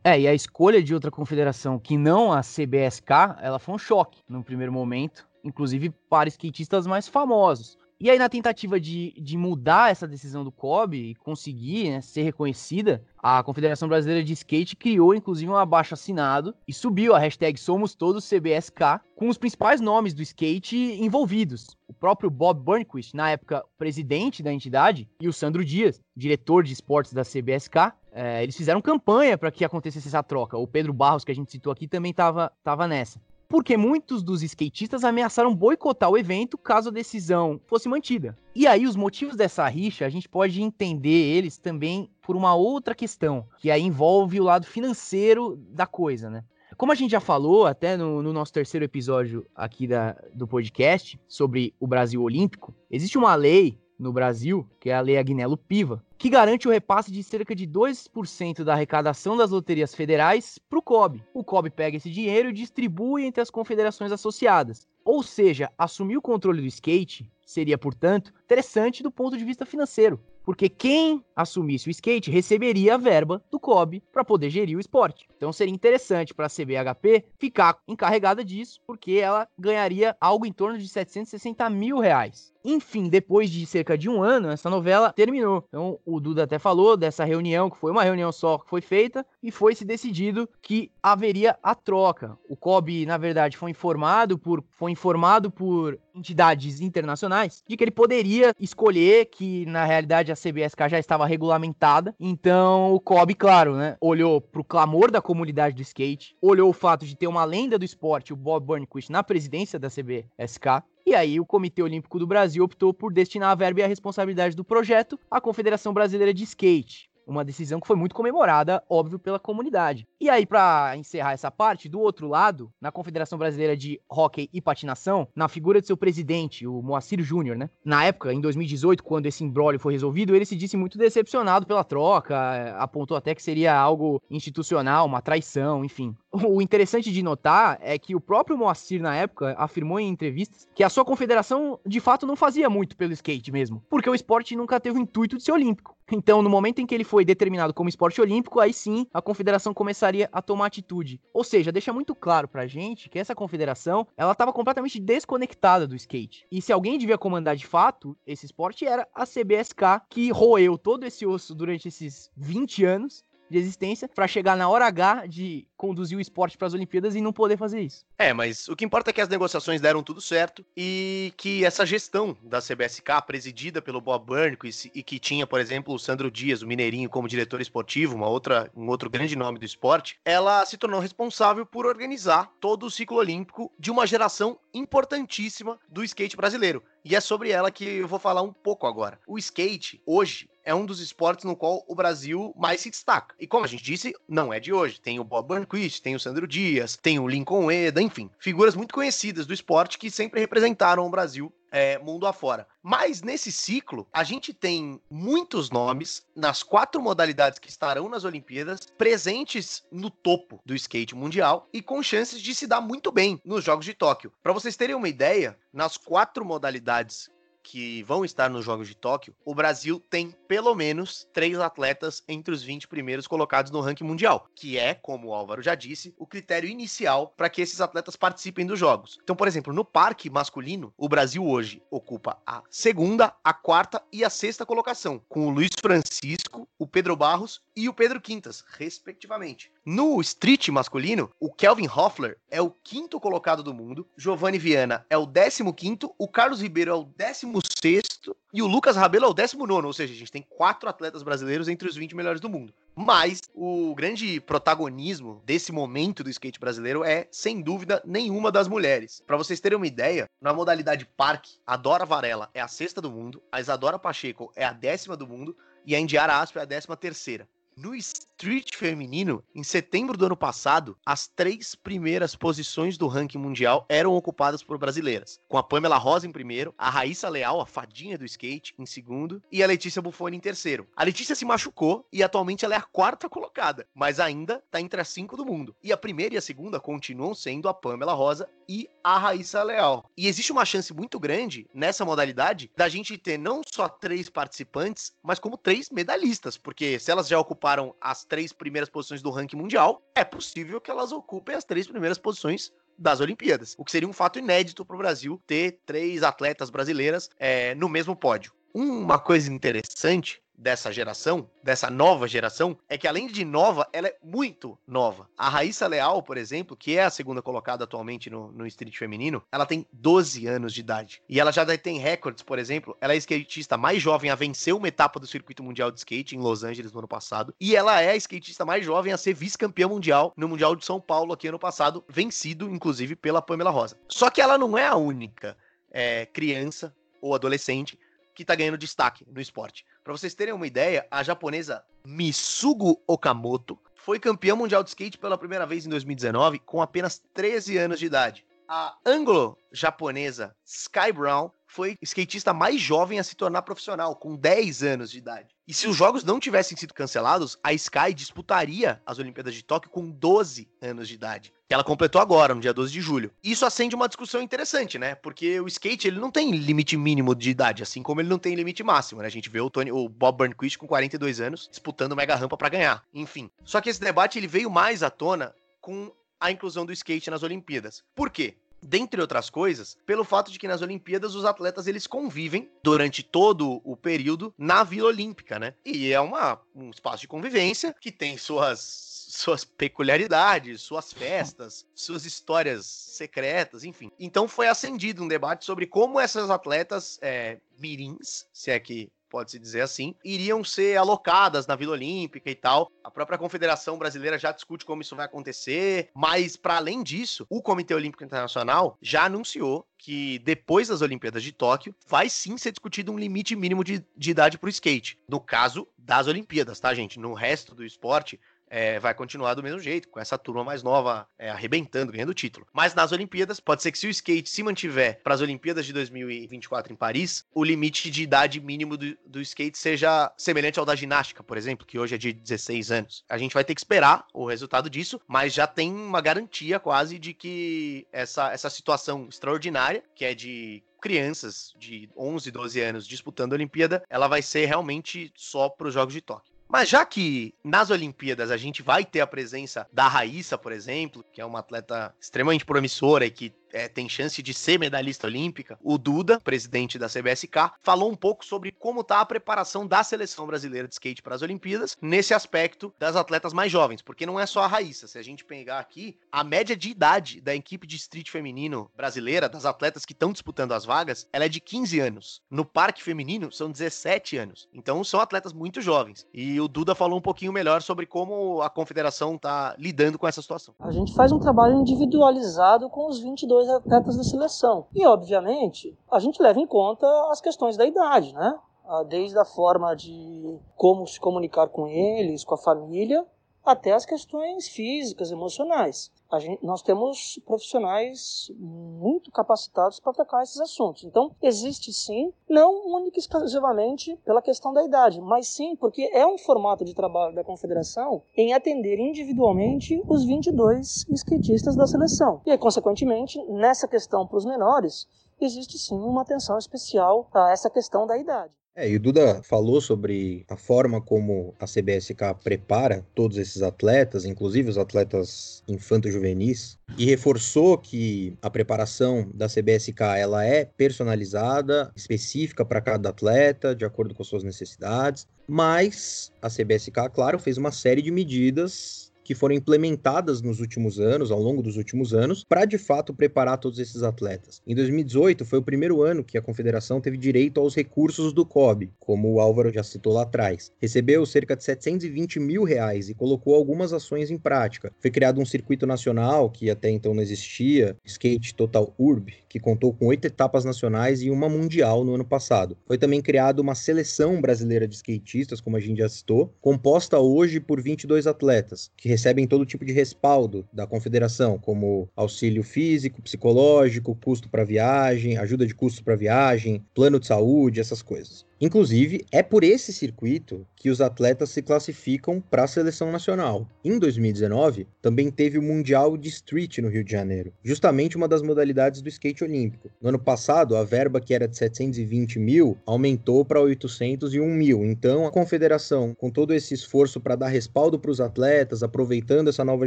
É, 0.03 0.21
e 0.21 0.29
a 0.29 0.35
escolha 0.35 0.83
de 0.83 0.93
outra 0.93 1.11
confederação 1.11 1.79
que 1.79 1.97
não 1.97 2.31
a 2.31 2.43
CBSK, 2.43 3.39
ela 3.41 3.59
foi 3.59 3.75
um 3.75 3.79
choque 3.79 4.21
no 4.29 4.45
primeiro 4.45 4.73
momento, 4.73 5.27
inclusive 5.43 5.91
para 6.11 6.29
skatistas 6.29 6.87
mais 6.87 7.09
famosos. 7.09 7.79
E 8.05 8.11
aí, 8.11 8.19
na 8.19 8.29
tentativa 8.29 8.79
de, 8.79 9.15
de 9.19 9.35
mudar 9.35 9.91
essa 9.91 10.07
decisão 10.07 10.45
do 10.45 10.53
COB 10.53 10.95
e 10.95 11.15
conseguir 11.15 11.89
né, 11.89 12.03
ser 12.03 12.21
reconhecida, 12.21 13.03
a 13.17 13.43
Confederação 13.43 13.89
Brasileira 13.89 14.23
de 14.23 14.35
Skate 14.35 14.77
criou, 14.77 15.15
inclusive, 15.15 15.51
um 15.51 15.57
abaixo 15.57 15.95
assinado 15.95 16.55
e 16.69 16.73
subiu 16.75 17.15
a 17.15 17.19
hashtag 17.19 17.59
Somos 17.59 17.95
Todos 17.95 18.29
CBSK 18.29 19.01
com 19.17 19.31
os 19.31 19.39
principais 19.39 19.81
nomes 19.81 20.13
do 20.13 20.21
skate 20.21 20.77
envolvidos. 21.01 21.79
O 21.89 21.95
próprio 21.95 22.29
Bob 22.29 22.61
Burnquist, 22.61 23.17
na 23.17 23.31
época 23.31 23.65
presidente 23.79 24.43
da 24.43 24.53
entidade, 24.53 25.09
e 25.19 25.27
o 25.27 25.33
Sandro 25.33 25.65
Dias, 25.65 25.99
diretor 26.15 26.63
de 26.63 26.75
esportes 26.75 27.15
da 27.15 27.23
CBSK, 27.23 27.95
é, 28.13 28.43
eles 28.43 28.55
fizeram 28.55 28.83
campanha 28.83 29.39
para 29.39 29.51
que 29.51 29.65
acontecesse 29.65 30.09
essa 30.09 30.23
troca. 30.23 30.59
O 30.59 30.67
Pedro 30.67 30.93
Barros, 30.93 31.25
que 31.25 31.33
a 31.33 31.35
gente 31.35 31.51
citou 31.51 31.73
aqui, 31.73 31.89
também 31.89 32.11
estava 32.11 32.53
tava 32.63 32.87
nessa 32.87 33.19
porque 33.55 33.77
muitos 33.77 34.25
dos 34.25 34.43
skatistas 34.43 35.05
ameaçaram 35.05 35.55
boicotar 35.55 36.11
o 36.11 36.19
evento 36.19 36.59
caso 36.59 36.89
a 36.89 36.93
decisão 36.93 37.61
fosse 37.69 37.89
mantida. 37.89 38.37
E 38.53 38.67
aí, 38.67 38.85
os 38.85 38.97
motivos 38.97 39.37
dessa 39.37 39.65
rixa, 39.69 40.05
a 40.05 40.09
gente 40.09 40.29
pode 40.29 40.61
entender 40.61 41.37
eles 41.37 41.57
também 41.57 42.11
por 42.21 42.35
uma 42.35 42.57
outra 42.57 42.97
questão, 42.97 43.47
que 43.61 43.71
aí 43.71 43.81
envolve 43.81 44.41
o 44.41 44.43
lado 44.43 44.67
financeiro 44.67 45.57
da 45.71 45.87
coisa, 45.87 46.29
né? 46.29 46.43
Como 46.77 46.91
a 46.91 46.97
gente 46.97 47.13
já 47.13 47.21
falou 47.21 47.65
até 47.65 47.97
no, 47.97 48.25
no 48.25 48.33
nosso 48.33 48.53
terceiro 48.53 48.85
episódio 48.85 49.47
aqui 49.55 49.87
da, 49.87 50.21
do 50.35 50.49
podcast 50.49 51.17
sobre 51.29 51.73
o 51.79 51.87
Brasil 51.87 52.21
Olímpico, 52.21 52.75
existe 52.91 53.17
uma 53.17 53.37
lei 53.37 53.79
no 53.97 54.13
Brasil, 54.13 54.69
que 54.81 54.91
é 54.91 54.95
a 54.97 55.01
Lei 55.01 55.17
Agnello 55.17 55.57
Piva, 55.57 56.05
que 56.25 56.31
garante 56.31 56.67
o 56.67 56.71
repasse 56.71 57.13
de 57.13 57.23
cerca 57.23 57.55
de 57.55 57.67
2% 57.67 58.65
da 58.65 58.73
arrecadação 58.73 59.37
das 59.37 59.51
loterias 59.51 59.95
federais 59.95 60.59
para 60.59 60.79
o 60.79 60.83
COB. 60.83 61.23
O 61.35 61.45
COB 61.45 61.69
pega 61.69 61.99
esse 61.99 62.09
dinheiro 62.09 62.49
e 62.49 62.53
distribui 62.55 63.27
entre 63.27 63.43
as 63.43 63.51
confederações 63.51 64.11
associadas. 64.11 64.89
Ou 65.05 65.23
seja, 65.23 65.71
assumir 65.77 66.17
o 66.17 66.23
controle 66.23 66.61
do 66.61 66.67
skate 66.67 67.31
seria, 67.45 67.77
portanto, 67.77 68.33
interessante 68.45 69.03
do 69.03 69.11
ponto 69.11 69.37
de 69.37 69.45
vista 69.45 69.67
financeiro, 69.67 70.19
porque 70.45 70.69
quem 70.69 71.25
assumisse 71.35 71.89
o 71.89 71.91
skate 71.91 72.31
receberia 72.31 72.95
a 72.95 72.99
verba 72.99 73.43
do 73.51 73.59
COB 73.59 74.03
para 74.13 74.25
poder 74.25 74.51
gerir 74.51 74.77
o 74.77 74.81
esporte. 74.81 75.27
Então 75.37 75.53
seria 75.53 75.75
interessante 75.75 76.35
para 76.35 76.47
a 76.47 76.51
CBHP 76.51 77.25
ficar 77.39 77.79
encarregada 77.89 78.45
disso, 78.45 78.81
porque 78.87 79.13
ela 79.13 79.49
ganharia 79.59 80.17
algo 80.21 80.47
em 80.47 80.53
torno 80.53 80.79
de 80.79 80.87
760 80.87 81.69
mil 81.71 81.99
reais. 81.99 82.53
Enfim, 82.65 83.11
depois 83.11 83.51
de 83.51 83.67
cerca 83.67 83.97
de 83.97 84.09
um 84.09 84.23
ano, 84.23 84.49
essa 84.49 84.71
novela 84.71 85.13
terminou. 85.13 85.65
Então, 85.69 85.99
o 86.05 86.19
Duda 86.19 86.45
até 86.45 86.59
falou 86.59 86.97
dessa 86.97 87.23
reunião, 87.23 87.69
que 87.69 87.77
foi 87.77 87.91
uma 87.91 88.03
reunião 88.03 88.33
só 88.33 88.57
que 88.57 88.71
foi 88.71 88.81
feita, 88.81 89.25
e 89.43 89.51
foi 89.51 89.75
se 89.75 89.85
decidido 89.85 90.49
que 90.63 90.91
haveria 91.03 91.59
a 91.63 91.75
troca. 91.75 92.39
O 92.49 92.57
COB, 92.57 93.05
na 93.05 93.19
verdade, 93.19 93.59
foi 93.59 93.71
informado 93.71 94.39
por, 94.39 94.65
foi 94.71 94.93
informado 94.95 95.51
por 95.51 95.99
entidades 96.15 96.81
internacionais 96.81 97.63
de 97.69 97.77
que 97.77 97.85
ele 97.85 97.91
poderia 97.91 98.55
escolher 98.59 99.27
que, 99.27 99.67
na 99.67 99.85
realidade, 99.85 100.31
a 100.33 100.37
CBSK 100.37 100.89
já 100.89 100.99
estava 100.99 101.27
regulamentada. 101.27 102.15
Então, 102.19 102.95
o 102.95 103.01
COB, 103.01 103.35
claro, 103.35 103.75
né, 103.77 103.97
olhou 104.01 104.41
para 104.41 104.61
o 104.61 104.65
clamor 104.65 105.11
da 105.11 105.21
comunidade 105.21 105.75
do 105.77 105.83
skate, 105.83 106.37
olhou 106.41 106.71
o 106.71 106.73
fato 106.73 107.05
de 107.05 107.17
ter 107.17 107.27
uma 107.27 107.45
lenda 107.45 107.79
do 107.79 107.85
esporte, 107.85 108.33
o 108.33 108.37
Bob 108.37 108.65
Burnquist, 108.65 109.11
na 109.11 109.23
presidência 109.23 109.79
da 109.79 109.89
CBSK, 109.89 110.85
e 111.07 111.15
aí 111.15 111.39
o 111.39 111.45
Comitê 111.45 111.83
Olímpico 111.83 112.19
do 112.19 112.27
Brasil 112.27 112.65
optou 112.65 112.95
por 112.95 113.13
destinar 113.13 113.51
a 113.51 113.55
verba 113.55 113.81
e 113.81 113.83
a 113.83 113.89
responsabilidade 113.89 114.57
do 114.57 114.65
projeto 114.65 115.19
à 115.31 115.41
Confederação 115.41 115.93
Brasileira 115.93 116.33
de 116.33 116.45
Skate. 116.45 117.11
Uma 117.27 117.45
decisão 117.45 117.81
que 117.81 117.87
foi 117.87 117.97
muito 117.97 118.15
comemorada, 118.15 118.83
óbvio, 118.89 119.19
pela 119.19 119.39
comunidade. 119.39 120.07
E 120.21 120.29
aí, 120.29 120.45
para 120.47 120.97
encerrar 120.97 121.33
essa 121.33 121.51
parte, 121.51 121.89
do 121.89 122.01
outro 122.01 122.29
lado, 122.29 122.73
na 122.81 122.93
Confederação 122.93 123.39
Brasileira 123.39 123.77
de 123.77 124.01
Hockey 124.09 124.49
e 124.53 124.61
Patinação, 124.61 125.29
na 125.35 125.49
figura 125.49 125.81
de 125.81 125.87
seu 125.87 125.97
presidente, 125.97 126.67
o 126.67 126.83
Moacir 126.83 127.23
Júnior, 127.23 127.57
né? 127.57 127.71
Na 127.85 128.05
época, 128.05 128.33
em 128.33 128.41
2018, 128.41 129.03
quando 129.03 129.27
esse 129.27 129.45
imbróglio 129.45 129.81
foi 129.81 129.93
resolvido, 129.93 130.35
ele 130.35 130.45
se 130.45 130.57
disse 130.57 130.77
muito 130.77 130.99
decepcionado 130.99 131.67
pela 131.67 131.85
troca, 131.85 132.77
apontou 132.79 133.17
até 133.17 133.35
que 133.35 133.43
seria 133.43 133.75
algo 133.75 134.21
institucional, 134.31 135.07
uma 135.07 135.23
traição, 135.23 135.85
enfim. 135.85 136.17
O 136.43 136.61
interessante 136.61 137.13
de 137.13 137.23
notar 137.23 137.79
é 137.81 137.97
que 137.97 138.17
o 138.17 138.21
próprio 138.21 138.59
Moacir, 138.59 139.01
na 139.01 139.15
época, 139.15 139.55
afirmou 139.57 140.01
em 140.01 140.09
entrevistas 140.09 140.67
que 140.75 140.83
a 140.83 140.89
sua 140.89 141.05
confederação, 141.05 141.79
de 141.87 142.01
fato, 142.01 142.27
não 142.27 142.35
fazia 142.35 142.69
muito 142.69 142.97
pelo 142.97 143.13
skate 143.13 143.53
mesmo, 143.53 143.81
porque 143.89 144.11
o 144.11 144.15
esporte 144.17 144.57
nunca 144.57 144.81
teve 144.81 144.99
o 144.99 145.01
intuito 145.01 145.37
de 145.37 145.45
ser 145.45 145.53
olímpico. 145.53 145.97
Então, 146.11 146.43
no 146.43 146.51
momento 146.51 146.81
em 146.81 146.87
que 146.87 146.95
ele 146.95 147.05
foi 147.05 147.25
determinado 147.25 147.73
como 147.73 147.89
esporte 147.89 148.21
olímpico, 148.21 148.59
aí 148.59 148.73
sim 148.73 149.07
a 149.15 149.23
confederação 149.23 149.73
começaria 149.73 150.29
a 150.33 150.43
tomar 150.43 150.67
atitude. 150.67 151.21
Ou 151.33 151.45
seja, 151.45 151.71
deixa 151.71 151.93
muito 151.93 152.17
claro 152.17 152.49
pra 152.49 152.67
gente 152.67 153.09
que 153.09 153.19
essa 153.19 153.35
confederação, 153.35 154.05
ela 154.17 154.33
estava 154.33 154.53
completamente 154.53 154.99
desconectada 154.99 155.87
do 155.87 155.95
skate. 155.95 156.47
E 156.51 156.61
se 156.61 156.73
alguém 156.73 156.99
devia 156.99 157.17
comandar 157.17 157.55
de 157.55 157.67
fato 157.67 158.17
esse 158.27 158.45
esporte 158.45 158.85
era 158.85 159.07
a 159.15 159.25
CBSK, 159.25 160.03
que 160.11 160.33
roeu 160.33 160.77
todo 160.77 161.05
esse 161.05 161.25
osso 161.25 161.55
durante 161.55 161.87
esses 161.87 162.29
20 162.37 162.85
anos 162.85 163.25
de 163.51 163.59
existência 163.59 164.09
para 164.09 164.27
chegar 164.27 164.57
na 164.57 164.69
hora 164.69 164.87
H 164.87 165.27
de 165.27 165.67
conduzir 165.77 166.17
o 166.17 166.21
esporte 166.21 166.57
para 166.57 166.67
as 166.67 166.75
Olimpíadas 166.75 167.15
e 167.15 167.21
não 167.21 167.33
poder 167.33 167.57
fazer 167.57 167.81
isso. 167.81 168.05
É, 168.19 168.33
mas 168.33 168.69
o 168.69 168.77
que 168.77 168.85
importa 168.85 169.11
é 169.11 169.13
que 169.13 169.21
as 169.21 169.29
negociações 169.29 169.81
deram 169.81 170.03
tudo 170.03 170.21
certo 170.21 170.65
e 170.77 171.33
que 171.37 171.65
essa 171.65 171.85
gestão 171.85 172.37
da 172.43 172.61
CBSK, 172.61 173.23
presidida 173.27 173.83
pelo 173.83 174.01
Bob 174.01 174.25
Burnquist 174.25 174.91
e 174.95 175.03
que 175.03 175.19
tinha, 175.19 175.47
por 175.47 175.61
exemplo, 175.61 175.95
o 175.95 175.99
Sandro 175.99 176.31
Dias, 176.31 176.63
o 176.63 176.67
Mineirinho, 176.67 177.11
como 177.11 177.29
diretor 177.29 177.61
esportivo, 177.61 178.17
uma 178.17 178.29
outra, 178.29 178.71
um 178.75 178.89
outro 178.89 179.11
grande 179.11 179.37
nome 179.37 179.59
do 179.59 179.65
esporte, 179.65 180.19
ela 180.25 180.65
se 180.65 180.79
tornou 180.79 181.01
responsável 181.01 181.67
por 181.67 181.87
organizar 181.87 182.51
todo 182.61 182.87
o 182.87 182.91
ciclo 182.91 183.19
olímpico 183.19 183.71
de 183.79 183.91
uma 183.91 184.07
geração 184.07 184.59
importantíssima 184.73 185.79
do 185.89 186.03
skate 186.03 186.37
brasileiro. 186.37 186.83
E 187.05 187.15
é 187.15 187.21
sobre 187.21 187.51
ela 187.51 187.71
que 187.71 187.85
eu 187.85 188.09
vou 188.09 188.19
falar 188.19 188.41
um 188.41 188.53
pouco 188.53 188.87
agora. 188.87 189.19
O 189.27 189.39
skate, 189.39 190.01
hoje, 190.07 190.49
é 190.65 190.75
um 190.75 190.87
dos 190.87 191.01
esportes 191.01 191.45
no 191.45 191.55
qual 191.55 191.85
o 191.87 191.95
Brasil 191.95 192.53
mais 192.57 192.81
se 192.81 192.91
destaca. 192.91 193.35
E 193.39 193.47
como 193.47 193.65
a 193.65 193.69
gente 193.69 193.85
disse, 193.85 194.15
não 194.29 194.53
é 194.53 194.59
de 194.59 194.73
hoje. 194.73 195.01
Tem 195.01 195.21
o 195.21 195.25
Bob 195.25 195.49
Burnquist, 195.49 196.03
tem 196.03 196.15
o 196.15 196.21
Sandro 196.21 196.47
Dias, 196.47 196.97
tem 196.97 197.19
o 197.19 197.29
Lincoln 197.29 197.71
Eda, 197.71 198.01
enfim, 198.01 198.31
figuras 198.39 198.75
muito 198.75 198.95
conhecidas 198.95 199.47
do 199.47 199.55
esporte 199.55 199.99
que 199.99 200.11
sempre 200.11 200.41
representaram 200.41 201.07
o 201.07 201.11
Brasil 201.11 201.53
é, 201.75 201.99
mundo 201.99 202.25
afora. 202.25 202.69
Mas 202.81 203.21
nesse 203.21 203.51
ciclo, 203.51 204.07
a 204.13 204.23
gente 204.23 204.55
tem 204.55 205.01
muitos 205.11 205.71
nomes 205.71 206.25
nas 206.35 206.63
quatro 206.63 207.03
modalidades 207.03 207.59
que 207.59 207.69
estarão 207.69 208.09
nas 208.09 208.23
Olimpíadas, 208.23 208.87
presentes 208.97 209.83
no 209.91 210.09
topo 210.09 210.61
do 210.65 210.73
skate 210.77 211.17
mundial 211.17 211.69
e 211.73 211.83
com 211.83 212.01
chances 212.01 212.41
de 212.41 212.55
se 212.55 212.69
dar 212.69 212.81
muito 212.81 213.11
bem 213.11 213.41
nos 213.45 213.65
Jogos 213.65 213.85
de 213.85 213.93
Tóquio. 213.93 214.33
Para 214.41 214.53
vocês 214.53 214.77
terem 214.77 214.95
uma 214.95 215.09
ideia, 215.09 215.59
nas 215.73 215.97
quatro 215.97 216.45
modalidades 216.45 217.29
que 217.65 218.03
vão 218.03 218.25
estar 218.25 218.51
nos 218.51 218.65
Jogos 218.65 218.87
de 218.87 218.95
Tóquio, 218.95 219.35
o 219.45 219.55
Brasil 219.55 220.01
tem 220.11 220.31
pelo 220.47 220.75
menos 220.75 221.27
três 221.33 221.59
atletas 221.59 222.23
entre 222.29 222.55
os 222.55 222.63
20 222.63 222.87
primeiros 222.87 223.27
colocados 223.27 223.73
no 223.73 223.81
ranking 223.81 224.05
mundial, 224.05 224.47
que 224.55 224.79
é, 224.79 224.95
como 224.95 225.29
o 225.29 225.35
Álvaro 225.35 225.63
já 225.63 225.75
disse, 225.75 226.15
o 226.19 226.27
critério 226.27 226.69
inicial 226.69 227.33
para 227.37 227.49
que 227.49 227.63
esses 227.63 227.81
atletas 227.81 228.15
participem 228.15 228.67
dos 228.67 228.79
Jogos. 228.79 229.19
Então, 229.23 229.35
por 229.35 229.49
exemplo, 229.49 229.73
no 229.73 229.85
parque 229.85 230.29
masculino, 230.29 230.93
o 230.97 231.09
Brasil 231.09 231.45
hoje 231.45 231.83
ocupa 231.91 232.39
a 232.47 232.63
segunda, 232.69 233.35
a 233.43 233.55
quarta 233.55 234.03
e 234.13 234.23
a 234.23 234.31
sexta 234.31 234.67
colocação, 234.67 235.21
com 235.29 235.47
o 235.47 235.51
Luiz 235.51 235.71
Francisco, 235.81 236.69
o 236.79 236.87
Pedro 236.87 237.17
Barros 237.17 237.63
e 237.75 237.89
o 237.89 237.95
Pedro 237.95 238.21
Quintas, 238.21 238.63
respectivamente. 238.77 239.73
No 239.87 240.19
street 240.23 240.71
masculino, 240.71 241.31
o 241.39 241.53
Kelvin 241.53 241.87
Hoffler 241.87 242.39
é 242.51 242.59
o 242.59 242.71
quinto 242.71 243.21
colocado 243.21 243.63
do 243.63 243.75
mundo, 243.75 244.09
Giovanni 244.17 244.59
Viana 244.59 245.05
é 245.11 245.19
o 245.19 245.27
décimo 245.27 245.75
quinto, 245.75 246.11
o 246.17 246.27
Carlos 246.27 246.63
Ribeiro 246.63 246.91
é 246.91 246.95
o 246.95 247.05
décimo 247.05 247.61
sexto 247.79 248.35
e 248.51 248.63
o 248.63 248.67
Lucas 248.67 248.97
Rabelo 248.97 249.27
é 249.27 249.29
o 249.29 249.35
décimo 249.35 249.67
nono, 249.67 249.87
ou 249.87 249.93
seja, 249.93 250.15
a 250.15 250.17
gente 250.17 250.33
tem 250.33 250.41
quatro 250.41 250.89
atletas 250.89 251.23
brasileiros 251.23 251.69
entre 251.69 251.87
os 251.87 251.97
20 251.97 252.17
melhores 252.17 252.41
do 252.41 252.49
mundo. 252.49 252.73
Mas 252.97 253.43
o 253.55 253.95
grande 253.95 254.41
protagonismo 254.41 255.43
desse 255.45 255.71
momento 255.71 256.25
do 256.25 256.31
skate 256.31 256.59
brasileiro 256.59 257.05
é, 257.05 257.29
sem 257.31 257.61
dúvida 257.61 258.01
nenhuma, 258.07 258.51
das 258.51 258.69
mulheres. 258.69 259.23
Para 259.27 259.37
vocês 259.37 259.61
terem 259.61 259.77
uma 259.77 259.87
ideia, 259.87 260.31
na 260.41 260.55
modalidade 260.55 261.05
parque, 261.15 261.59
a 261.67 261.77
Dora 261.77 262.07
Varela 262.07 262.49
é 262.55 262.61
a 262.63 262.69
sexta 262.69 263.03
do 263.03 263.11
mundo, 263.11 263.43
a 263.53 263.61
Isadora 263.61 263.99
Pacheco 263.99 264.51
é 264.57 264.65
a 264.65 264.73
décima 264.73 265.15
do 265.15 265.27
mundo 265.27 265.55
e 265.85 265.95
a 265.95 266.01
Indiara 266.01 266.39
Asp 266.39 266.57
é 266.57 266.63
a 266.63 266.65
décima 266.65 266.97
terceira. 266.97 267.47
No 267.77 267.93
street 267.97 268.77
feminino, 268.77 269.43
em 269.53 269.65
setembro 269.65 270.17
do 270.17 270.27
ano 270.27 270.37
passado, 270.37 270.97
as 271.05 271.27
três 271.27 271.75
primeiras 271.75 272.37
posições 272.37 272.97
do 272.97 273.09
ranking 273.09 273.39
mundial 273.39 273.85
eram 273.89 274.15
ocupadas 274.15 274.63
por 274.63 274.79
brasileiras, 274.79 275.41
com 275.49 275.59
a 275.59 275.63
Pamela 275.63 275.97
Rosa 275.97 276.25
em 276.25 276.31
primeiro, 276.31 276.73
a 276.79 276.89
Raíssa 276.89 277.29
Leal, 277.29 277.61
a 277.61 277.67
fadinha 277.67 278.17
do 278.17 278.25
skate, 278.25 278.75
em 278.79 278.87
segundo, 278.87 279.43
e 279.51 279.61
a 279.61 279.67
Letícia 279.67 280.01
Buffoni 280.01 280.37
em 280.37 280.41
terceiro. 280.41 280.87
A 280.95 281.03
Letícia 281.03 281.35
se 281.35 281.45
machucou 281.45 282.07
e 282.13 282.23
atualmente 282.23 282.65
ela 282.65 282.75
é 282.75 282.79
a 282.79 282.83
quarta 282.83 283.29
colocada, 283.29 283.89
mas 283.93 284.21
ainda 284.21 284.63
está 284.65 284.81
entre 284.81 285.01
as 285.01 285.09
cinco 285.09 285.37
do 285.37 285.45
mundo. 285.45 285.75
E 285.83 285.93
a 285.93 285.97
primeira 285.97 286.37
e 286.37 286.39
a 286.39 286.43
segunda 286.43 286.79
continuam 286.79 287.35
sendo 287.35 287.69
a 287.69 287.75
Pamela 287.75 288.13
Rosa 288.13 288.49
e 288.69 288.89
a 289.03 289.19
Raíssa 289.19 289.63
Leal. 289.65 290.09
E 290.17 290.29
existe 290.29 290.53
uma 290.53 290.65
chance 290.65 290.95
muito 290.95 291.19
grande 291.19 291.67
nessa 291.75 292.05
modalidade 292.05 292.71
da 292.77 292.89
gente 292.89 293.19
ter 293.19 293.37
não 293.37 293.63
só 293.67 293.89
três 293.89 294.31
participantes, 294.31 295.13
mas 295.23 295.41
como 295.41 295.59
três 295.59 295.91
medalhistas, 295.91 296.57
porque 296.57 297.01
se 297.01 297.11
elas 297.11 297.27
já 297.27 297.39
ocuparam 297.39 297.64
ocuparam 297.65 297.95
as 297.99 298.27
três 298.27 298.53
primeiras 298.53 298.91
posições 298.91 299.23
do 299.23 299.31
ranking 299.31 299.57
mundial, 299.57 300.03
é 300.15 300.23
possível 300.23 300.79
que 300.79 300.91
elas 300.91 301.13
ocupem 301.13 301.57
as 301.57 301.65
três 301.65 301.87
primeiras 301.87 302.19
posições 302.19 302.71
das 302.99 303.21
Olimpíadas. 303.21 303.75
O 303.79 303.85
que 303.85 303.91
seria 303.91 304.07
um 304.07 304.13
fato 304.13 304.39
inédito 304.39 304.85
para 304.85 304.95
o 304.95 304.99
Brasil 304.99 305.41
ter 305.47 305.81
três 305.87 306.23
atletas 306.23 306.69
brasileiras 306.69 307.31
é, 307.39 307.75
no 307.75 307.89
mesmo 307.89 308.15
pódio. 308.15 308.53
Uma 308.75 309.19
coisa 309.19 309.51
interessante 309.51 310.43
dessa 310.57 310.93
geração, 310.93 311.49
dessa 311.63 311.91
nova 311.91 312.29
geração, 312.29 312.79
é 312.89 312.97
que 312.97 313.09
além 313.09 313.27
de 313.27 313.45
nova, 313.45 313.89
ela 313.93 314.09
é 314.09 314.17
muito 314.23 314.79
nova. 314.87 315.29
A 315.37 315.49
Raíssa 315.49 315.87
Leal, 315.87 316.23
por 316.23 316.37
exemplo, 316.37 316.77
que 316.77 316.97
é 316.97 317.05
a 317.05 317.11
segunda 317.11 317.43
colocada 317.43 317.85
atualmente 317.85 318.31
no, 318.31 318.53
no 318.53 318.67
street 318.67 318.97
feminino, 318.97 319.43
ela 319.51 319.67
tem 319.67 319.87
12 319.93 320.47
anos 320.47 320.73
de 320.73 320.81
idade. 320.81 321.23
E 321.29 321.41
ela 321.41 321.51
já 321.51 321.65
tem 321.77 321.99
recordes, 321.99 322.43
por 322.43 322.59
exemplo, 322.59 322.97
ela 323.01 323.13
é 323.13 323.17
a 323.17 323.19
skatista 323.19 323.77
mais 323.77 324.01
jovem 324.01 324.31
a 324.31 324.35
vencer 324.35 324.75
uma 324.75 324.89
etapa 324.89 325.19
do 325.19 325.27
circuito 325.27 325.63
mundial 325.63 325.91
de 325.91 325.99
skate 325.99 326.37
em 326.37 326.41
Los 326.41 326.63
Angeles 326.63 326.93
no 326.93 326.99
ano 326.99 327.09
passado. 327.09 327.55
E 327.61 327.75
ela 327.75 328.01
é 328.01 328.11
a 328.11 328.17
skatista 328.17 328.65
mais 328.65 328.85
jovem 328.85 329.13
a 329.13 329.17
ser 329.17 329.35
vice-campeã 329.35 329.89
mundial 329.89 330.33
no 330.37 330.49
Mundial 330.49 330.77
de 330.77 330.85
São 330.85 331.01
Paulo 331.01 331.33
aqui 331.33 331.49
ano 331.49 331.59
passado, 331.59 332.05
vencido, 332.09 332.71
inclusive, 332.71 333.17
pela 333.17 333.43
Pamela 333.43 333.71
Rosa. 333.71 333.99
Só 334.09 334.31
que 334.31 334.41
ela 334.41 334.57
não 334.57 334.79
é 334.79 334.87
a 334.87 334.97
única 334.97 335.57
é, 335.91 336.27
criança 336.27 336.95
ou 337.21 337.35
adolescente 337.35 337.99
que 338.35 338.43
está 338.43 338.55
ganhando 338.55 338.77
destaque 338.77 339.25
no 339.31 339.41
esporte. 339.41 339.87
Para 340.05 340.13
vocês 340.13 340.35
terem 340.35 340.53
uma 340.53 340.67
ideia, 340.67 341.07
a 341.11 341.23
japonesa 341.23 341.83
Misugu 342.05 343.03
Okamoto 343.07 343.79
foi 343.95 344.21
campeã 344.21 344.55
mundial 344.55 344.83
de 344.83 344.91
skate 344.91 345.17
pela 345.17 345.39
primeira 345.39 345.65
vez 345.65 345.87
em 345.87 345.89
2019 345.89 346.59
com 346.59 346.83
apenas 346.83 347.23
13 347.33 347.79
anos 347.79 347.99
de 347.99 348.05
idade. 348.05 348.45
A 348.69 348.99
anglo-japonesa 349.07 350.55
Sky 350.63 351.11
Brown 351.11 351.49
foi 351.75 351.99
skatista 352.01 352.55
mais 352.55 352.81
jovem 352.81 353.19
a 353.19 353.25
se 353.25 353.35
tornar 353.35 353.63
profissional, 353.63 354.15
com 354.15 354.37
10 354.37 354.85
anos 354.85 355.11
de 355.11 355.19
idade. 355.19 355.49
E 355.67 355.75
se 355.75 355.89
os 355.89 355.97
jogos 355.97 356.23
não 356.23 356.39
tivessem 356.39 356.79
sido 356.79 356.95
cancelados, 356.95 357.59
a 357.65 357.73
Sky 357.73 358.15
disputaria 358.15 359.03
as 359.05 359.19
Olimpíadas 359.19 359.55
de 359.55 359.65
Tóquio 359.65 359.91
com 359.91 360.09
12 360.09 360.69
anos 360.81 361.09
de 361.09 361.15
idade. 361.15 361.53
Que 361.67 361.75
ela 361.75 361.83
completou 361.83 362.21
agora, 362.21 362.55
no 362.55 362.61
dia 362.61 362.73
12 362.73 362.93
de 362.93 363.01
julho. 363.01 363.33
Isso 363.43 363.67
acende 363.67 363.97
uma 363.97 364.07
discussão 364.07 364.41
interessante, 364.41 365.01
né? 365.01 365.17
Porque 365.17 365.59
o 365.59 365.67
skate 365.67 366.07
ele 366.07 366.21
não 366.21 366.31
tem 366.31 366.53
limite 366.53 366.97
mínimo 366.97 367.35
de 367.35 367.51
idade, 367.51 367.83
assim 367.83 368.05
como 368.05 368.21
ele 368.21 368.29
não 368.29 368.39
tem 368.39 368.55
limite 368.55 368.85
máximo, 368.85 369.21
né? 369.21 369.27
A 369.27 369.31
gente 369.31 369.51
vê 369.51 369.61
o, 369.61 369.69
Tony, 369.69 369.91
o 369.91 370.09
Bob 370.09 370.37
Burnquist 370.37 370.79
com 370.79 370.87
42 370.87 371.41
anos 371.41 371.69
disputando 371.69 372.15
mega 372.15 372.37
rampa 372.37 372.57
para 372.57 372.69
ganhar. 372.69 373.03
Enfim. 373.13 373.51
Só 373.65 373.81
que 373.81 373.91
esse 373.91 374.01
debate 374.01 374.39
ele 374.39 374.47
veio 374.47 374.71
mais 374.71 375.03
à 375.03 375.11
tona 375.11 375.53
com 375.81 376.13
a 376.39 376.53
inclusão 376.53 376.87
do 376.87 376.93
skate 376.93 377.31
nas 377.31 377.43
Olimpíadas. 377.43 378.05
Por 378.15 378.31
quê? 378.31 378.59
Dentre 378.85 379.21
outras 379.21 379.49
coisas, 379.51 379.97
pelo 380.07 380.25
fato 380.25 380.53
de 380.53 380.59
que 380.59 380.69
nas 380.69 380.83
Olimpíadas 380.83 381.35
os 381.35 381.45
atletas 381.45 381.87
eles 381.87 382.07
convivem 382.07 382.71
durante 382.83 383.23
todo 383.23 383.81
o 383.85 383.97
período 383.97 384.55
na 384.59 384.85
Vila 384.85 385.09
Olímpica, 385.09 385.59
né? 385.59 385.75
E 385.85 386.13
é 386.13 386.21
uma, 386.21 386.61
um 386.75 386.91
espaço 386.91 387.23
de 387.23 387.29
convivência 387.29 387.95
que 388.01 388.13
tem 388.13 388.37
suas 388.37 389.15
suas 389.35 389.65
peculiaridades, 389.65 390.83
suas 390.83 391.13
festas, 391.13 391.85
suas 391.93 392.25
histórias 392.25 392.87
secretas, 392.87 393.83
enfim. 393.83 394.09
Então 394.19 394.47
foi 394.47 394.69
acendido 394.69 395.25
um 395.25 395.29
debate 395.29 395.65
sobre 395.65 395.87
como 395.87 396.21
essas 396.21 396.51
atletas 396.51 397.19
é, 397.21 397.59
mirins, 397.77 398.47
se 398.53 398.71
é 398.71 398.79
que 398.79 399.11
pode-se 399.35 399.59
dizer 399.59 399.81
assim, 399.81 400.15
iriam 400.25 400.63
ser 400.63 400.97
alocadas 400.97 401.67
na 401.67 401.75
Vila 401.75 401.95
Olímpica 401.95 402.49
e 402.49 402.55
tal. 402.55 402.89
A 403.03 403.11
própria 403.11 403.37
Confederação 403.37 403.99
Brasileira 403.99 404.39
já 404.39 404.53
discute 404.53 404.85
como 404.85 405.03
isso 405.03 405.17
vai 405.17 405.25
acontecer, 405.27 406.09
mas 406.15 406.57
para 406.57 406.77
além 406.77 407.03
disso, 407.03 407.45
o 407.51 407.61
Comitê 407.61 407.93
Olímpico 407.97 408.23
Internacional 408.23 408.97
já 409.03 409.25
anunciou 409.25 409.85
que 409.99 410.39
depois 410.39 410.87
das 410.87 411.03
Olimpíadas 411.03 411.43
de 411.43 411.51
Tóquio 411.51 411.93
vai 412.07 412.29
sim 412.29 412.57
ser 412.57 412.71
discutido 412.71 413.11
um 413.11 413.19
limite 413.19 413.57
mínimo 413.57 413.83
de, 413.83 414.07
de 414.17 414.31
idade 414.31 414.57
para 414.57 414.69
o 414.69 414.71
skate. 414.71 415.19
No 415.29 415.41
caso 415.41 415.89
das 415.99 416.29
Olimpíadas, 416.29 416.79
tá, 416.79 416.95
gente? 416.95 417.19
No 417.19 417.35
resto 417.35 417.75
do 417.75 417.85
esporte, 417.85 418.39
é, 418.69 418.99
vai 418.99 419.15
continuar 419.15 419.55
do 419.55 419.63
mesmo 419.63 419.79
jeito, 419.79 420.09
com 420.09 420.21
essa 420.21 420.39
turma 420.39 420.65
mais 420.65 420.83
nova 420.83 421.27
é, 421.39 421.51
arrebentando, 421.51 422.13
ganhando 422.13 422.31
o 422.31 422.35
título. 422.35 422.67
Mas 422.73 422.95
nas 422.95 423.13
Olimpíadas, 423.13 423.61
pode 423.61 423.83
ser 423.83 423.93
que 423.93 423.99
se 423.99 424.07
o 424.07 424.11
skate 424.11 424.49
se 424.49 424.63
mantiver 424.63 425.21
para 425.23 425.35
as 425.35 425.41
Olimpíadas 425.41 425.87
de 425.87 425.93
2024 425.93 426.93
em 426.93 426.97
Paris, 426.97 427.45
o 427.53 427.65
limite 427.65 428.11
de 428.11 428.23
idade 428.23 428.61
mínimo 428.61 428.97
do, 428.97 429.17
do 429.27 429.41
skate 429.41 429.79
seja 429.79 430.33
semelhante 430.37 430.79
ao 430.79 430.85
da 430.85 430.95
ginástica, 430.95 431.43
por 431.43 431.57
exemplo, 431.57 431.87
que 431.87 431.99
hoje 431.99 432.15
é 432.15 432.19
de 432.19 432.33
16 432.33 432.91
anos. 432.91 433.25
A 433.29 433.39
gente 433.39 433.55
vai 433.55 433.65
ter 433.65 433.75
que 433.75 433.81
esperar 433.81 434.27
o 434.33 434.47
resultado 434.47 434.91
disso, 434.91 435.21
mas 435.27 435.53
já 435.53 435.67
tem 435.67 435.93
uma 435.93 436.21
garantia 436.21 436.79
quase 436.79 437.19
de 437.19 437.35
que 437.35 438.07
essa, 438.13 438.53
essa 438.53 438.71
situação 438.71 439.29
extraordinária, 439.29 440.03
que 440.15 440.25
é 440.25 440.35
de 440.35 440.83
crianças 441.01 441.75
de 441.79 442.09
11, 442.17 442.51
12 442.51 442.81
anos 442.81 443.07
disputando 443.07 443.53
a 443.53 443.57
Olimpíada, 443.57 444.03
ela 444.09 444.27
vai 444.27 444.41
ser 444.41 444.65
realmente 444.65 445.31
só 445.37 445.69
para 445.69 445.89
os 445.89 445.93
Jogos 445.93 446.15
de 446.15 446.23
Tóquio. 446.23 446.54
Mas 446.69 446.89
já 446.89 447.05
que 447.05 447.55
nas 447.63 447.91
Olimpíadas 447.91 448.51
a 448.51 448.57
gente 448.57 448.83
vai 448.83 449.05
ter 449.05 449.21
a 449.21 449.27
presença 449.27 449.87
da 449.93 450.09
Raíssa, 450.09 450.59
por 450.59 450.73
exemplo, 450.73 451.25
que 451.33 451.41
é 451.41 451.45
uma 451.45 451.61
atleta 451.61 452.15
extremamente 452.21 452.65
promissora 452.65 453.27
e 453.27 453.31
que 453.31 453.53
é, 453.75 453.89
tem 453.89 454.09
chance 454.09 454.41
de 454.41 454.55
ser 454.55 454.79
medalhista 454.79 455.27
olímpica, 455.27 455.77
o 455.83 455.99
Duda, 455.99 456.41
presidente 456.41 456.99
da 456.99 457.09
CBSK, 457.09 457.73
falou 457.83 458.11
um 458.11 458.15
pouco 458.15 458.45
sobre 458.45 458.71
como 458.71 459.01
está 459.01 459.21
a 459.21 459.27
preparação 459.27 459.87
da 459.87 460.05
seleção 460.05 460.47
brasileira 460.47 460.87
de 460.87 460.95
skate 460.95 461.23
para 461.23 461.35
as 461.35 461.43
Olimpíadas, 461.43 461.97
nesse 462.01 462.33
aspecto 462.33 462.95
das 462.99 463.17
atletas 463.17 463.53
mais 463.53 463.73
jovens, 463.73 464.01
porque 464.01 464.25
não 464.25 464.39
é 464.39 464.47
só 464.47 464.63
a 464.63 464.67
Raíssa. 464.69 465.09
Se 465.09 465.19
a 465.19 465.23
gente 465.23 465.45
pegar 465.45 465.81
aqui, 465.81 466.17
a 466.31 466.45
média 466.45 466.77
de 466.77 466.89
idade 466.89 467.41
da 467.41 467.55
equipe 467.55 467.87
de 467.87 467.97
street 467.97 468.31
feminino 468.31 468.89
brasileira, 468.97 469.49
das 469.49 469.65
atletas 469.65 470.05
que 470.05 470.13
estão 470.13 470.33
disputando 470.33 470.73
as 470.73 470.85
vagas, 470.85 471.27
ela 471.33 471.47
é 471.47 471.49
de 471.49 471.61
15 471.61 471.99
anos. 471.99 472.43
No 472.49 472.65
parque 472.65 473.03
feminino, 473.03 473.51
são 473.51 473.71
17 473.71 474.37
anos. 474.37 474.69
Então, 474.73 475.03
são 475.03 475.19
atletas 475.19 475.53
muito 475.53 475.81
jovens. 475.81 476.25
E 476.33 476.61
o 476.61 476.69
Duda 476.69 476.95
falou 476.95 477.19
um 477.19 477.23
pouquinho 477.23 477.53
melhor 477.53 477.83
sobre 477.83 478.07
como 478.07 478.63
a 478.63 478.71
confederação 478.71 479.35
está 479.35 479.75
lidando 479.79 480.19
com 480.19 480.29
essa 480.29 480.41
situação. 480.41 480.75
A 480.79 480.93
gente 480.93 481.13
faz 481.15 481.33
um 481.33 481.41
trabalho 481.41 481.75
individualizado 481.75 482.89
com 482.89 483.09
os 483.09 483.19
22 483.19 483.64
dois 483.65 483.71
atletas 483.71 484.17
da 484.17 484.23
seleção. 484.23 484.87
E, 484.95 485.07
obviamente, 485.07 485.97
a 486.11 486.19
gente 486.19 486.43
leva 486.43 486.61
em 486.61 486.67
conta 486.67 487.07
as 487.31 487.41
questões 487.41 487.77
da 487.77 487.87
idade, 487.87 488.33
né? 488.33 488.59
Ah, 488.87 489.03
desde 489.03 489.39
a 489.39 489.45
forma 489.45 489.95
de 489.95 490.59
como 490.77 491.07
se 491.07 491.19
comunicar 491.19 491.69
com 491.69 491.89
eles, 491.89 492.45
com 492.45 492.55
a 492.55 492.59
família, 492.59 493.25
até 493.65 493.93
as 493.93 494.05
questões 494.05 494.69
físicas, 494.69 495.31
emocionais. 495.31 496.13
Gente, 496.39 496.65
nós 496.65 496.83
temos 496.83 497.39
profissionais 497.47 498.51
muito 498.59 499.31
capacitados 499.31 500.01
para 500.01 500.11
atacar 500.11 500.43
esses 500.43 500.61
assuntos. 500.61 501.05
Então, 501.05 501.31
existe 501.41 501.93
sim, 501.93 502.33
não 502.49 502.89
única 502.93 503.19
e 503.19 503.21
exclusivamente 503.21 504.17
pela 504.25 504.43
questão 504.43 504.73
da 504.73 504.83
idade, 504.83 505.21
mas 505.21 505.47
sim 505.47 505.77
porque 505.77 506.11
é 506.13 506.27
um 506.27 506.37
formato 506.37 506.85
de 506.85 506.93
trabalho 506.93 507.35
da 507.35 507.45
confederação 507.45 508.23
em 508.37 508.53
atender 508.53 508.99
individualmente 508.99 510.03
os 510.09 510.25
22 510.25 511.07
skatistas 511.11 511.77
da 511.77 511.87
seleção. 511.87 512.41
E, 512.45 512.59
consequentemente, 512.59 513.41
nessa 513.45 513.87
questão 513.87 514.27
para 514.27 514.39
os 514.39 514.45
menores, 514.45 515.07
existe 515.41 515.79
sim 515.79 515.99
uma 515.99 516.23
atenção 516.23 516.59
especial 516.59 517.29
a 517.33 517.53
essa 517.53 517.71
questão 517.71 518.07
da 518.07 518.19
idade. 518.19 518.53
É, 518.77 518.91
e 518.91 518.97
o 518.97 519.01
Duda 519.01 519.41
falou 519.45 519.81
sobre 519.81 520.45
a 520.49 520.57
forma 520.57 521.01
como 521.01 521.55
a 521.61 521.65
CBSK 521.65 522.35
prepara 522.43 523.07
todos 523.15 523.39
esses 523.39 523.63
atletas, 523.63 524.25
inclusive 524.25 524.69
os 524.69 524.77
atletas 524.77 525.63
infanto-juvenis, 525.69 526.77
e 526.99 527.05
reforçou 527.05 527.79
que 527.79 528.37
a 528.43 528.51
preparação 528.51 529.31
da 529.33 529.47
CBSK 529.47 530.03
ela 530.19 530.45
é 530.45 530.65
personalizada, 530.65 531.93
específica 531.95 532.65
para 532.65 532.81
cada 532.81 533.11
atleta, 533.11 533.77
de 533.77 533.85
acordo 533.85 534.13
com 534.13 534.25
suas 534.25 534.43
necessidades, 534.43 535.29
mas 535.47 536.33
a 536.43 536.49
CBSK, 536.49 537.11
claro, 537.13 537.39
fez 537.39 537.57
uma 537.57 537.71
série 537.71 538.03
de 538.03 538.11
medidas 538.11 539.13
que 539.25 539.35
foram 539.35 539.55
implementadas 539.55 540.43
nos 540.43 540.61
últimos 540.61 541.01
anos, 541.01 541.31
ao 541.31 541.41
longo 541.41 541.63
dos 541.63 541.77
últimos 541.77 542.13
anos, 542.13 542.45
para 542.49 542.65
de 542.65 542.79
fato 542.79 543.15
preparar 543.15 543.59
todos 543.59 543.79
esses 543.79 544.03
atletas. 544.03 544.63
Em 544.67 544.75
2018 544.75 545.45
foi 545.45 545.59
o 545.59 545.63
primeiro 545.63 546.03
ano 546.03 546.23
que 546.23 546.39
a 546.39 546.43
confederação 546.43 547.01
teve 547.01 547.17
direito 547.17 547.59
aos 547.59 547.75
recursos 547.75 548.33
do 548.33 548.45
COB, 548.45 548.93
como 549.01 549.33
o 549.33 549.41
Álvaro 549.41 549.73
já 549.73 549.83
citou 549.83 550.13
lá 550.13 550.23
atrás. 550.23 550.71
Recebeu 550.81 551.25
cerca 551.25 551.57
de 551.57 551.65
720 551.65 552.39
mil 552.39 552.65
reais 552.65 553.09
e 553.09 553.15
colocou 553.15 553.55
algumas 553.55 553.93
ações 553.93 554.31
em 554.31 554.39
prática. 554.39 554.93
Foi 555.01 555.11
criado 555.11 555.41
um 555.41 555.47
circuito 555.47 555.87
nacional 555.87 556.51
que 556.51 556.71
até 556.71 556.91
então 556.91 557.15
não 557.15 557.23
existia, 557.23 557.97
Skate 558.05 558.55
Total 558.55 558.95
Urb, 558.99 559.33
que 559.49 559.59
contou 559.59 559.95
com 559.95 560.07
oito 560.07 560.27
etapas 560.27 560.65
nacionais 560.65 561.23
e 561.23 561.31
uma 561.31 561.49
mundial 561.49 562.05
no 562.05 562.15
ano 562.15 562.25
passado. 562.25 562.77
Foi 562.87 562.99
também 562.99 563.23
criada 563.23 563.63
uma 563.63 563.75
seleção 563.75 564.41
brasileira 564.41 564.87
de 564.87 564.97
skatistas, 564.97 565.61
como 565.61 565.77
a 565.77 565.81
gente 565.81 565.99
já 565.99 566.09
citou, 566.09 566.53
composta 566.61 567.19
hoje 567.19 567.61
por 567.61 567.81
22 567.81 568.27
atletas, 568.27 568.91
que 568.97 569.09
recebem 569.15 569.47
todo 569.47 569.65
tipo 569.65 569.85
de 569.85 569.93
respaldo 569.93 570.67
da 570.73 570.89
confederação, 570.89 571.57
como 571.57 572.09
auxílio 572.17 572.65
físico, 572.65 573.23
psicológico, 573.23 574.17
custo 574.17 574.49
para 574.49 574.65
viagem, 574.65 575.37
ajuda 575.37 575.65
de 575.65 575.75
custo 575.75 576.03
para 576.03 576.17
viagem, 576.17 576.85
plano 576.93 577.21
de 577.21 577.27
saúde, 577.27 577.79
essas 577.81 578.03
coisas. 578.03 578.45
Inclusive, 578.65 579.27
é 579.31 579.43
por 579.43 579.63
esse 579.63 579.93
circuito 579.93 580.67
que 580.75 580.89
os 580.89 581.03
atletas 581.03 581.51
se 581.51 581.61
classificam 581.61 582.41
para 582.41 582.65
a 582.65 582.67
seleção 582.67 583.13
nacional. 583.13 583.69
Em 583.85 583.99
2019, 583.99 584.87
também 585.03 585.31
teve 585.31 585.59
o 585.59 585.63
Mundial 585.63 586.17
de 586.17 586.31
Street 586.31 586.79
no 586.79 586.89
Rio 586.89 587.05
de 587.05 587.13
Janeiro, 587.13 587.53
justamente 587.63 588.17
uma 588.17 588.27
das 588.27 588.41
modalidades 588.41 589.03
do 589.03 589.09
skate 589.11 589.45
olímpico. 589.45 589.91
No 590.01 590.09
ano 590.09 590.19
passado, 590.19 590.79
a 590.79 590.83
verba 590.83 591.21
que 591.21 591.35
era 591.35 591.47
de 591.47 591.59
720 591.59 592.39
mil 592.39 592.79
aumentou 592.87 593.45
para 593.45 593.61
801 593.61 594.47
mil. 594.47 594.83
Então, 594.83 595.27
a 595.27 595.31
confederação, 595.31 596.15
com 596.15 596.31
todo 596.31 596.55
esse 596.55 596.73
esforço 596.73 597.21
para 597.21 597.37
dar 597.37 597.49
respaldo 597.49 597.99
para 597.99 598.11
os 598.11 598.19
atletas, 598.19 598.83
aproveitando 598.83 599.49
essa 599.49 599.63
nova 599.63 599.87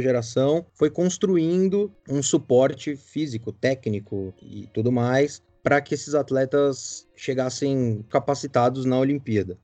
geração, 0.00 0.64
foi 0.72 0.88
construindo 0.88 1.90
um 2.08 2.22
suporte 2.22 2.94
físico, 2.94 3.50
técnico 3.50 4.32
e 4.40 4.68
tudo 4.72 4.92
mais 4.92 5.42
para 5.68 5.82
que 5.82 5.92
esses 5.92 6.14
atletas 6.14 7.06
chegassem 7.14 8.02
capacitados 8.08 8.86
na 8.86 8.98
Olimpíada. 8.98 9.58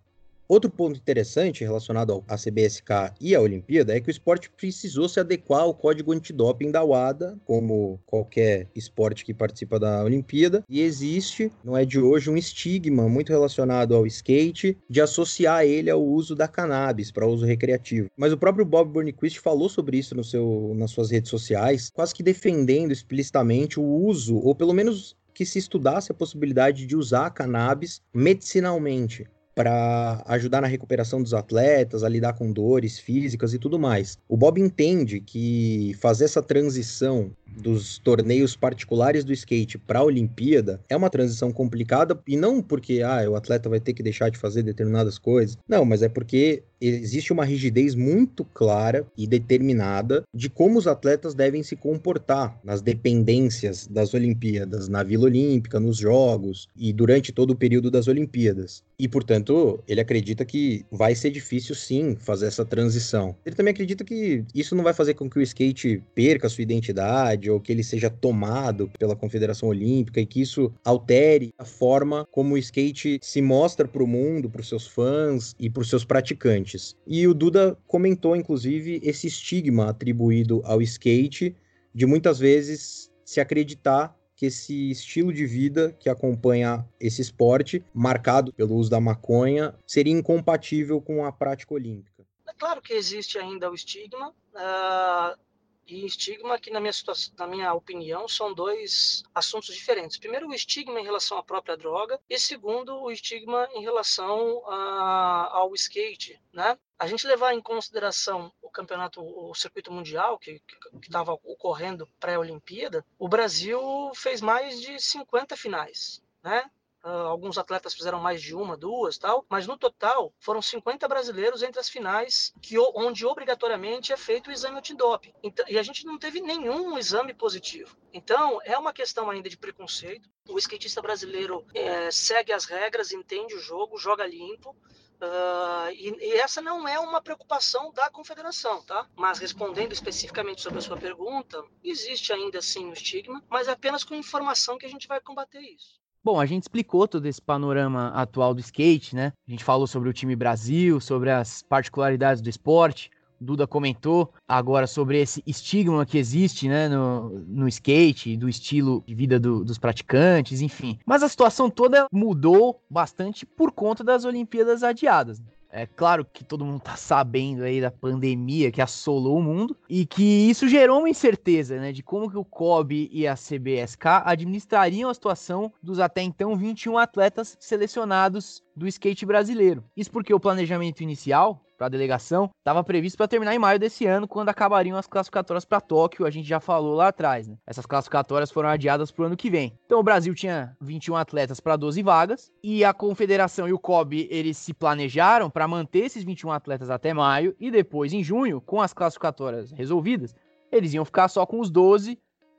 Outro 0.46 0.68
ponto 0.68 0.98
interessante 0.98 1.64
relacionado 1.64 2.22
à 2.28 2.36
CBSK 2.36 3.14
e 3.18 3.34
à 3.34 3.40
Olimpíada 3.40 3.96
é 3.96 4.00
que 4.02 4.08
o 4.08 4.10
esporte 4.10 4.50
precisou 4.50 5.08
se 5.08 5.18
adequar 5.18 5.62
ao 5.62 5.72
código 5.72 6.12
antidoping 6.12 6.70
da 6.70 6.84
WADA, 6.84 7.38
como 7.46 7.98
qualquer 8.04 8.68
esporte 8.74 9.24
que 9.24 9.32
participa 9.32 9.80
da 9.80 10.04
Olimpíada, 10.04 10.62
e 10.68 10.82
existe, 10.82 11.50
não 11.64 11.74
é 11.74 11.86
de 11.86 11.98
hoje, 11.98 12.28
um 12.28 12.36
estigma 12.36 13.08
muito 13.08 13.30
relacionado 13.30 13.94
ao 13.94 14.06
skate 14.06 14.76
de 14.90 15.00
associar 15.00 15.64
ele 15.64 15.88
ao 15.88 16.04
uso 16.04 16.34
da 16.34 16.46
cannabis 16.46 17.10
para 17.10 17.26
uso 17.26 17.46
recreativo. 17.46 18.10
Mas 18.14 18.30
o 18.30 18.36
próprio 18.36 18.66
Bob 18.66 18.92
Burnquist 18.92 19.40
falou 19.40 19.70
sobre 19.70 19.96
isso 19.96 20.14
no 20.14 20.22
seu, 20.22 20.74
nas 20.76 20.90
suas 20.90 21.10
redes 21.10 21.30
sociais, 21.30 21.88
quase 21.88 22.14
que 22.14 22.22
defendendo 22.22 22.92
explicitamente 22.92 23.80
o 23.80 23.82
uso, 23.82 24.36
ou 24.36 24.54
pelo 24.54 24.74
menos 24.74 25.16
que 25.34 25.44
se 25.44 25.58
estudasse 25.58 26.12
a 26.12 26.14
possibilidade 26.14 26.86
de 26.86 26.96
usar 26.96 27.26
a 27.26 27.30
cannabis 27.30 28.00
medicinalmente 28.14 29.26
para 29.54 30.22
ajudar 30.26 30.60
na 30.60 30.66
recuperação 30.66 31.22
dos 31.22 31.32
atletas, 31.32 32.02
a 32.02 32.08
lidar 32.08 32.32
com 32.32 32.52
dores 32.52 32.98
físicas 32.98 33.54
e 33.54 33.58
tudo 33.58 33.78
mais. 33.78 34.18
O 34.28 34.36
Bob 34.36 34.60
entende 34.60 35.20
que 35.20 35.94
fazer 36.00 36.24
essa 36.24 36.42
transição 36.42 37.30
dos 37.56 37.98
torneios 37.98 38.56
particulares 38.56 39.24
do 39.24 39.32
skate 39.32 39.78
para 39.78 40.00
a 40.00 40.04
Olimpíada 40.04 40.80
é 40.88 40.96
uma 40.96 41.10
transição 41.10 41.52
complicada 41.52 42.18
e 42.26 42.36
não 42.36 42.62
porque 42.62 43.02
ah, 43.02 43.28
o 43.28 43.36
atleta 43.36 43.68
vai 43.68 43.80
ter 43.80 43.92
que 43.92 44.02
deixar 44.02 44.30
de 44.30 44.38
fazer 44.38 44.62
determinadas 44.62 45.18
coisas. 45.18 45.56
Não, 45.68 45.84
mas 45.84 46.02
é 46.02 46.08
porque 46.08 46.62
existe 46.80 47.32
uma 47.32 47.44
rigidez 47.44 47.94
muito 47.94 48.44
clara 48.44 49.06
e 49.16 49.26
determinada 49.26 50.22
de 50.34 50.50
como 50.50 50.78
os 50.78 50.86
atletas 50.86 51.34
devem 51.34 51.62
se 51.62 51.76
comportar 51.76 52.58
nas 52.62 52.82
dependências 52.82 53.86
das 53.86 54.12
Olimpíadas, 54.12 54.88
na 54.88 55.02
Vila 55.02 55.24
Olímpica, 55.24 55.80
nos 55.80 55.96
Jogos 55.96 56.68
e 56.76 56.92
durante 56.92 57.32
todo 57.32 57.50
o 57.52 57.56
período 57.56 57.90
das 57.90 58.08
Olimpíadas. 58.08 58.82
E, 58.98 59.08
portanto, 59.08 59.82
ele 59.88 60.00
acredita 60.00 60.44
que 60.44 60.84
vai 60.90 61.14
ser 61.14 61.30
difícil 61.30 61.74
sim 61.74 62.16
fazer 62.16 62.46
essa 62.46 62.64
transição. 62.64 63.34
Ele 63.44 63.56
também 63.56 63.72
acredita 63.72 64.04
que 64.04 64.44
isso 64.54 64.76
não 64.76 64.84
vai 64.84 64.92
fazer 64.92 65.14
com 65.14 65.28
que 65.28 65.38
o 65.38 65.42
skate 65.42 66.02
perca 66.14 66.48
sua 66.48 66.62
identidade 66.62 67.43
ou 67.50 67.60
que 67.60 67.72
ele 67.72 67.82
seja 67.82 68.10
tomado 68.10 68.90
pela 68.98 69.16
Confederação 69.16 69.68
Olímpica 69.68 70.20
e 70.20 70.26
que 70.26 70.40
isso 70.40 70.72
altere 70.84 71.52
a 71.58 71.64
forma 71.64 72.26
como 72.30 72.54
o 72.54 72.58
skate 72.58 73.18
se 73.22 73.42
mostra 73.42 73.86
para 73.86 74.02
o 74.02 74.06
mundo, 74.06 74.50
para 74.50 74.60
os 74.60 74.68
seus 74.68 74.86
fãs 74.86 75.54
e 75.58 75.68
para 75.68 75.82
os 75.82 75.88
seus 75.88 76.04
praticantes. 76.04 76.96
E 77.06 77.26
o 77.26 77.34
Duda 77.34 77.76
comentou, 77.86 78.36
inclusive, 78.36 79.00
esse 79.02 79.26
estigma 79.26 79.90
atribuído 79.90 80.62
ao 80.64 80.80
skate 80.82 81.56
de 81.94 82.06
muitas 82.06 82.38
vezes 82.38 83.10
se 83.24 83.40
acreditar 83.40 84.16
que 84.36 84.46
esse 84.46 84.90
estilo 84.90 85.32
de 85.32 85.46
vida 85.46 85.92
que 85.98 86.08
acompanha 86.08 86.84
esse 87.00 87.22
esporte, 87.22 87.84
marcado 87.94 88.52
pelo 88.52 88.74
uso 88.74 88.90
da 88.90 89.00
maconha, 89.00 89.74
seria 89.86 90.12
incompatível 90.12 91.00
com 91.00 91.24
a 91.24 91.32
prática 91.32 91.72
olímpica. 91.72 92.26
É 92.48 92.52
claro 92.58 92.82
que 92.82 92.92
existe 92.92 93.38
ainda 93.38 93.70
o 93.70 93.74
estigma. 93.74 94.34
Uh, 94.54 95.38
e 95.86 96.04
estigma, 96.04 96.58
que 96.58 96.70
na 96.70 96.80
minha, 96.80 96.92
situação, 96.92 97.32
na 97.38 97.46
minha 97.46 97.72
opinião, 97.74 98.26
são 98.28 98.52
dois 98.52 99.22
assuntos 99.34 99.74
diferentes. 99.74 100.16
Primeiro, 100.16 100.48
o 100.48 100.54
estigma 100.54 101.00
em 101.00 101.04
relação 101.04 101.38
à 101.38 101.42
própria 101.42 101.76
droga, 101.76 102.20
e 102.28 102.38
segundo, 102.38 103.00
o 103.00 103.10
estigma 103.10 103.68
em 103.74 103.82
relação 103.82 104.62
a, 104.66 105.50
ao 105.52 105.74
skate, 105.74 106.40
né? 106.52 106.78
A 106.98 107.06
gente 107.06 107.26
levar 107.26 107.52
em 107.52 107.60
consideração 107.60 108.52
o 108.62 108.70
campeonato, 108.70 109.20
o 109.20 109.54
circuito 109.54 109.92
mundial 109.92 110.38
que 110.38 110.62
estava 111.02 111.32
ocorrendo 111.32 112.08
pré-Olimpíada, 112.18 113.04
o 113.18 113.28
Brasil 113.28 113.80
fez 114.14 114.40
mais 114.40 114.80
de 114.80 114.98
50 115.00 115.56
finais, 115.56 116.22
né? 116.42 116.70
Uh, 117.04 117.28
alguns 117.28 117.58
atletas 117.58 117.92
fizeram 117.92 118.18
mais 118.18 118.40
de 118.40 118.54
uma, 118.54 118.78
duas, 118.78 119.18
tal, 119.18 119.44
mas 119.46 119.66
no 119.66 119.76
total 119.76 120.32
foram 120.38 120.62
50 120.62 121.06
brasileiros 121.06 121.62
entre 121.62 121.78
as 121.78 121.86
finais, 121.86 122.54
que 122.62 122.78
onde 122.78 123.26
obrigatoriamente 123.26 124.10
é 124.10 124.16
feito 124.16 124.48
o 124.48 124.52
exame 124.52 124.78
antidoping. 124.78 125.34
Então, 125.42 125.66
e 125.68 125.78
a 125.78 125.82
gente 125.82 126.06
não 126.06 126.18
teve 126.18 126.40
nenhum 126.40 126.96
exame 126.96 127.34
positivo. 127.34 127.94
Então, 128.10 128.58
é 128.64 128.78
uma 128.78 128.90
questão 128.90 129.28
ainda 129.28 129.50
de 129.50 129.58
preconceito. 129.58 130.30
O 130.48 130.56
skatista 130.56 131.02
brasileiro 131.02 131.66
é, 131.74 132.10
segue 132.10 132.54
as 132.54 132.64
regras, 132.64 133.12
entende 133.12 133.54
o 133.54 133.60
jogo, 133.60 133.98
joga 133.98 134.26
limpo. 134.26 134.70
Uh, 134.70 135.90
e, 135.92 136.08
e, 136.20 136.32
essa 136.38 136.62
não 136.62 136.88
é 136.88 136.98
uma 136.98 137.20
preocupação 137.20 137.92
da 137.92 138.08
confederação, 138.08 138.82
tá? 138.82 139.06
Mas 139.14 139.38
respondendo 139.38 139.92
especificamente 139.92 140.62
sobre 140.62 140.78
a 140.78 140.82
sua 140.82 140.96
pergunta, 140.96 141.62
existe 141.82 142.32
ainda 142.32 142.62
sim 142.62 142.88
o 142.88 142.94
estigma, 142.94 143.44
mas 143.48 143.68
é 143.68 143.72
apenas 143.72 144.04
com 144.04 144.14
informação 144.14 144.78
que 144.78 144.86
a 144.86 144.88
gente 144.88 145.06
vai 145.06 145.20
combater 145.20 145.60
isso. 145.60 146.02
Bom, 146.24 146.40
a 146.40 146.46
gente 146.46 146.62
explicou 146.62 147.06
todo 147.06 147.26
esse 147.26 147.40
panorama 147.40 148.08
atual 148.08 148.54
do 148.54 148.60
skate, 148.60 149.14
né? 149.14 149.30
A 149.46 149.50
gente 149.50 149.62
falou 149.62 149.86
sobre 149.86 150.08
o 150.08 150.12
time 150.12 150.34
Brasil, 150.34 150.98
sobre 150.98 151.30
as 151.30 151.62
particularidades 151.62 152.40
do 152.40 152.48
esporte. 152.48 153.10
O 153.38 153.44
Duda 153.44 153.66
comentou 153.66 154.32
agora 154.48 154.86
sobre 154.86 155.20
esse 155.20 155.42
estigma 155.46 156.06
que 156.06 156.16
existe 156.16 156.66
né, 156.66 156.88
no, 156.88 157.28
no 157.46 157.68
skate, 157.68 158.38
do 158.38 158.48
estilo 158.48 159.04
de 159.06 159.14
vida 159.14 159.38
do, 159.38 159.62
dos 159.62 159.76
praticantes, 159.76 160.62
enfim. 160.62 160.98
Mas 161.04 161.22
a 161.22 161.28
situação 161.28 161.68
toda 161.68 162.06
mudou 162.10 162.80
bastante 162.88 163.44
por 163.44 163.70
conta 163.70 164.02
das 164.02 164.24
Olimpíadas 164.24 164.82
adiadas. 164.82 165.40
Né? 165.40 165.46
É 165.76 165.86
claro 165.86 166.24
que 166.24 166.44
todo 166.44 166.64
mundo 166.64 166.80
tá 166.80 166.94
sabendo 166.94 167.64
aí 167.64 167.80
da 167.80 167.90
pandemia 167.90 168.70
que 168.70 168.80
assolou 168.80 169.38
o 169.38 169.42
mundo 169.42 169.76
e 169.88 170.06
que 170.06 170.22
isso 170.22 170.68
gerou 170.68 171.00
uma 171.00 171.08
incerteza, 171.08 171.80
né, 171.80 171.90
de 171.90 172.00
como 172.00 172.30
que 172.30 172.38
o 172.38 172.44
COB 172.44 173.10
e 173.12 173.26
a 173.26 173.34
CBSK 173.34 174.22
administrariam 174.24 175.10
a 175.10 175.14
situação 175.14 175.72
dos 175.82 175.98
até 175.98 176.22
então 176.22 176.56
21 176.56 176.96
atletas 176.96 177.56
selecionados 177.58 178.62
do 178.76 178.86
skate 178.86 179.26
brasileiro. 179.26 179.82
Isso 179.96 180.12
porque 180.12 180.32
o 180.32 180.38
planejamento 180.38 181.02
inicial 181.02 181.60
para 181.84 181.86
a 181.86 181.90
delegação, 181.90 182.50
estava 182.58 182.82
previsto 182.82 183.16
para 183.16 183.28
terminar 183.28 183.54
em 183.54 183.58
maio 183.58 183.78
desse 183.78 184.06
ano, 184.06 184.26
quando 184.26 184.48
acabariam 184.48 184.96
as 184.96 185.06
classificatórias 185.06 185.64
para 185.64 185.80
Tóquio, 185.80 186.26
a 186.26 186.30
gente 186.30 186.48
já 186.48 186.58
falou 186.60 186.94
lá 186.94 187.08
atrás, 187.08 187.46
né? 187.46 187.56
Essas 187.66 187.84
classificatórias 187.84 188.50
foram 188.50 188.68
adiadas 188.68 189.10
para 189.10 189.22
o 189.22 189.26
ano 189.26 189.36
que 189.36 189.50
vem. 189.50 189.78
Então 189.84 190.00
o 190.00 190.02
Brasil 190.02 190.34
tinha 190.34 190.74
21 190.80 191.16
atletas 191.16 191.60
para 191.60 191.76
12 191.76 192.02
vagas, 192.02 192.50
e 192.62 192.84
a 192.84 192.94
Confederação 192.94 193.68
e 193.68 193.72
o 193.72 193.78
COB, 193.78 194.28
eles 194.30 194.56
se 194.56 194.72
planejaram 194.72 195.50
para 195.50 195.68
manter 195.68 196.06
esses 196.06 196.24
21 196.24 196.52
atletas 196.52 196.88
até 196.88 197.12
maio, 197.12 197.54
e 197.60 197.70
depois, 197.70 198.12
em 198.12 198.22
junho, 198.22 198.60
com 198.60 198.80
as 198.80 198.94
classificatórias 198.94 199.70
resolvidas, 199.70 200.34
eles 200.72 200.94
iam 200.94 201.04
ficar 201.04 201.28
só 201.28 201.44
com 201.44 201.60
os 201.60 201.70
12, 201.70 202.18